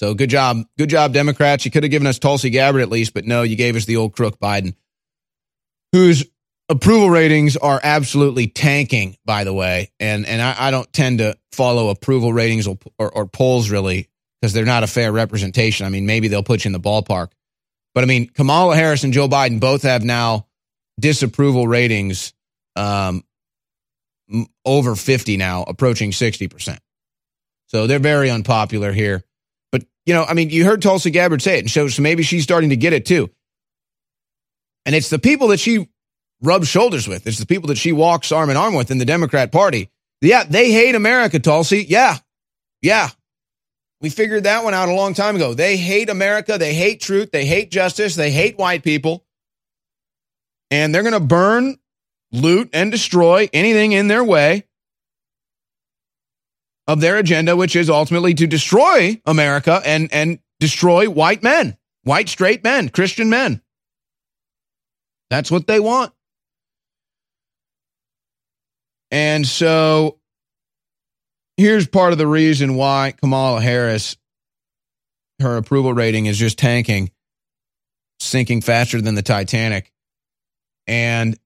[0.04, 0.66] So good job.
[0.78, 1.64] Good job, Democrats.
[1.64, 3.96] You could have given us Tulsi Gabbard at least, but no, you gave us the
[3.96, 4.76] old crook Biden,
[5.94, 6.26] whose
[6.68, 9.94] approval ratings are absolutely tanking, by the way.
[10.02, 14.10] And and I, I don't tend to follow approval ratings or, or, or polls really
[14.42, 15.86] because they're not a fair representation.
[15.86, 17.30] I mean, maybe they'll put you in the ballpark.
[17.96, 20.48] But I mean, Kamala Harris and Joe Biden both have now
[21.00, 22.34] disapproval ratings
[22.76, 23.24] um,
[24.66, 26.78] over 50 now, approaching 60%.
[27.68, 29.24] So they're very unpopular here.
[29.74, 32.22] But, you know, I mean, you heard Tulsi Gabbard say it, and so, so maybe
[32.22, 33.32] she's starting to get it too.
[34.86, 35.90] And it's the people that she
[36.44, 37.26] rubs shoulders with.
[37.26, 39.90] It's the people that she walks arm in arm with in the Democrat Party.
[40.22, 41.84] Yeah, they hate America, Tulsi.
[41.90, 42.18] Yeah.
[42.84, 43.10] Yeah.
[44.00, 45.56] We figured that one out a long time ago.
[45.56, 46.60] They hate America.
[46.60, 47.32] They hate truth.
[47.32, 48.14] They hate justice.
[48.14, 49.26] They hate white people.
[50.70, 51.78] And they're going to burn,
[52.32, 54.66] loot, and destroy anything in their way
[56.88, 62.30] of their agenda, which is ultimately to destroy America and, and destroy white men, white
[62.30, 63.62] straight men, Christian men.
[65.30, 66.14] That's what they want.
[69.12, 70.20] And so
[71.58, 74.18] here's part of the reason why Kamala Harris,
[75.40, 77.12] her approval rating is just tanking,
[78.20, 79.92] sinking faster than the Titanic.
[80.88, 81.38] And,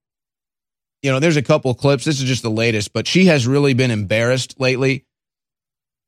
[1.01, 2.05] you know, there's a couple clips.
[2.05, 5.06] This is just the latest, but she has really been embarrassed lately.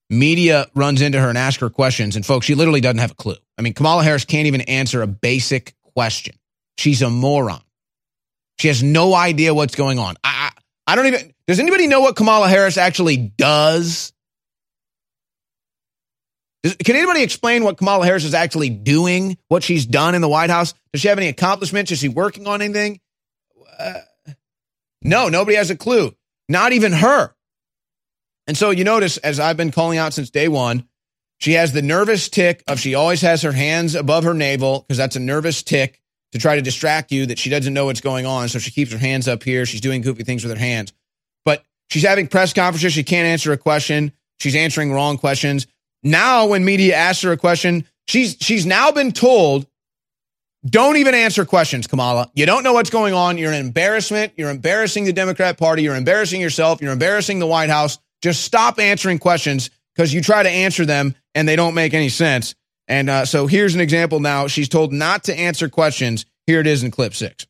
[0.10, 2.15] Media runs into her and asks her questions.
[2.15, 3.36] And, folks, she literally doesn't have a clue.
[3.57, 6.36] I mean, Kamala Harris can't even answer a basic question.
[6.77, 7.61] She's a moron.
[8.57, 10.15] She has no idea what's going on.
[10.23, 10.52] I,
[10.88, 11.34] I, I don't even.
[11.48, 14.11] Does anybody know what Kamala Harris actually does?
[16.64, 19.38] Does- Can anybody explain what Kamala Harris is actually doing?
[19.48, 20.73] What she's done in the White House?
[20.91, 21.91] Does she have any accomplishments?
[21.91, 22.99] Is she working on anything?
[23.77, 23.94] Uh,
[25.02, 26.14] no, nobody has a clue.
[26.49, 27.34] Not even her.
[28.50, 30.90] And so you notice, as I've been calling out since day one,
[31.38, 34.98] she has the nervous tick of she always has her hands above her navel because
[34.98, 36.02] that's a nervous tick
[36.32, 38.50] to try to distract you that she doesn't know what's going on.
[38.50, 39.68] So she keeps her hands up here.
[39.68, 40.94] She's doing goofy things with her hands.
[41.46, 42.92] But she's having press conferences.
[42.92, 44.14] She can't answer a question.
[44.40, 45.68] She's answering wrong questions.
[46.02, 49.68] Now, when media asks her a question, she's she's now been told,
[50.66, 52.32] don't even answer questions, Kamala.
[52.34, 53.38] You don't know what's going on.
[53.38, 54.34] You're an embarrassment.
[54.38, 55.84] You're embarrassing the Democrat Party.
[55.84, 56.82] You're embarrassing yourself.
[56.82, 58.00] You're embarrassing the White House.
[58.22, 62.10] Just stop answering questions because you try to answer them and they don't make any
[62.10, 62.56] sense.
[62.88, 64.48] And uh, so here's an example now.
[64.48, 66.26] She's told not to answer questions.
[66.48, 67.46] Here it is in clip six.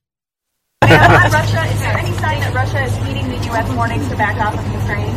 [0.81, 0.89] On
[1.31, 3.71] Russia, is there any sign that Russia is feeding the U.S.
[3.73, 5.15] warnings to back off of Ukraine?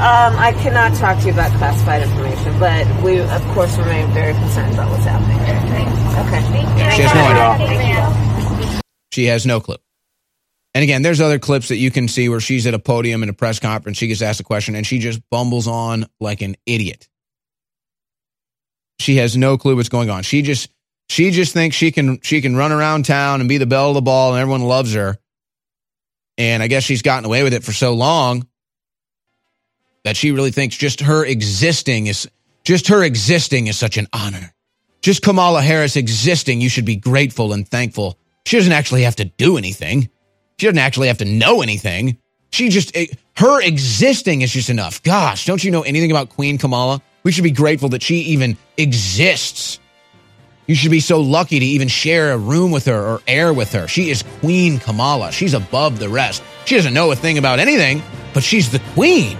[0.00, 4.32] Um, I cannot talk to you about classified information, but we, of course, remain very
[4.32, 5.36] concerned about what's happening.
[5.36, 5.60] There.
[6.24, 6.96] Okay.
[6.96, 8.80] She has no idea.
[9.12, 9.76] She has no clue.
[10.74, 13.28] And again, there's other clips that you can see where she's at a podium in
[13.28, 13.98] a press conference.
[13.98, 17.08] She gets asked a question and she just bumbles on like an idiot.
[19.00, 20.22] She has no clue what's going on.
[20.22, 20.70] She just
[21.08, 23.94] she just thinks she can she can run around town and be the belle of
[23.94, 25.18] the ball and everyone loves her.
[26.38, 28.46] And I guess she's gotten away with it for so long
[30.04, 32.28] that she really thinks just her existing is
[32.62, 34.54] just her existing is such an honor.
[35.02, 38.18] Just Kamala Harris existing, you should be grateful and thankful.
[38.46, 40.10] She doesn't actually have to do anything.
[40.60, 42.18] She doesn't actually have to know anything.
[42.52, 43.06] She just eh,
[43.38, 45.02] her existing is just enough.
[45.02, 47.00] Gosh, don't you know anything about Queen Kamala?
[47.22, 49.80] We should be grateful that she even exists.
[50.66, 53.72] You should be so lucky to even share a room with her or air with
[53.72, 53.88] her.
[53.88, 55.32] She is Queen Kamala.
[55.32, 56.42] She's above the rest.
[56.66, 58.02] She doesn't know a thing about anything,
[58.34, 59.38] but she's the queen.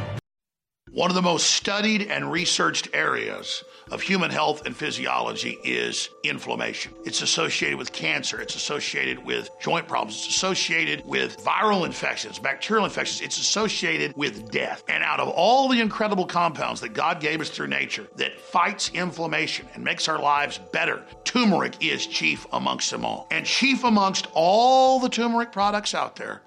[0.91, 6.93] One of the most studied and researched areas of human health and physiology is inflammation.
[7.05, 12.85] It's associated with cancer, it's associated with joint problems, it's associated with viral infections, bacterial
[12.85, 14.85] infections, it's associated with death.
[14.89, 18.91] And out of all the incredible compounds that God gave us through nature that fights
[18.95, 23.27] inflammation and makes our lives better, turmeric is chief amongst them all.
[23.31, 26.43] And chief amongst all the turmeric products out there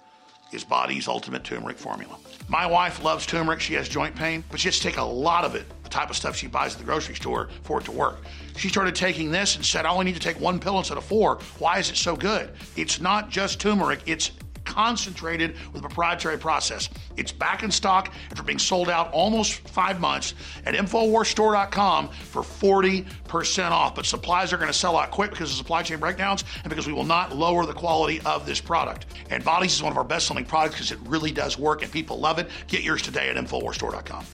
[0.54, 2.16] is Body's Ultimate Turmeric Formula.
[2.48, 3.60] My wife loves turmeric.
[3.60, 6.16] She has joint pain, but she has to take a lot of it, type of
[6.16, 8.18] stuff she buys at the grocery store, for it to work.
[8.58, 11.06] She started taking this and said, I only need to take one pill instead of
[11.06, 11.40] four.
[11.60, 12.52] Why is it so good?
[12.76, 14.32] It's not just turmeric, it's
[14.66, 16.90] concentrated with a proprietary process.
[17.18, 20.34] It's back in stock after being sold out almost five months
[20.66, 23.96] at InfoWarsStore.com for 40% off.
[23.96, 26.88] But supplies are going to sell out quick because of supply chain breakdowns and because
[26.88, 29.06] we will not lower the quality of this product.
[29.30, 31.92] And Bodies is one of our best selling products because it really does work and
[31.92, 32.50] people love it.
[32.68, 34.26] Get yours today at InfoWarsStore.com.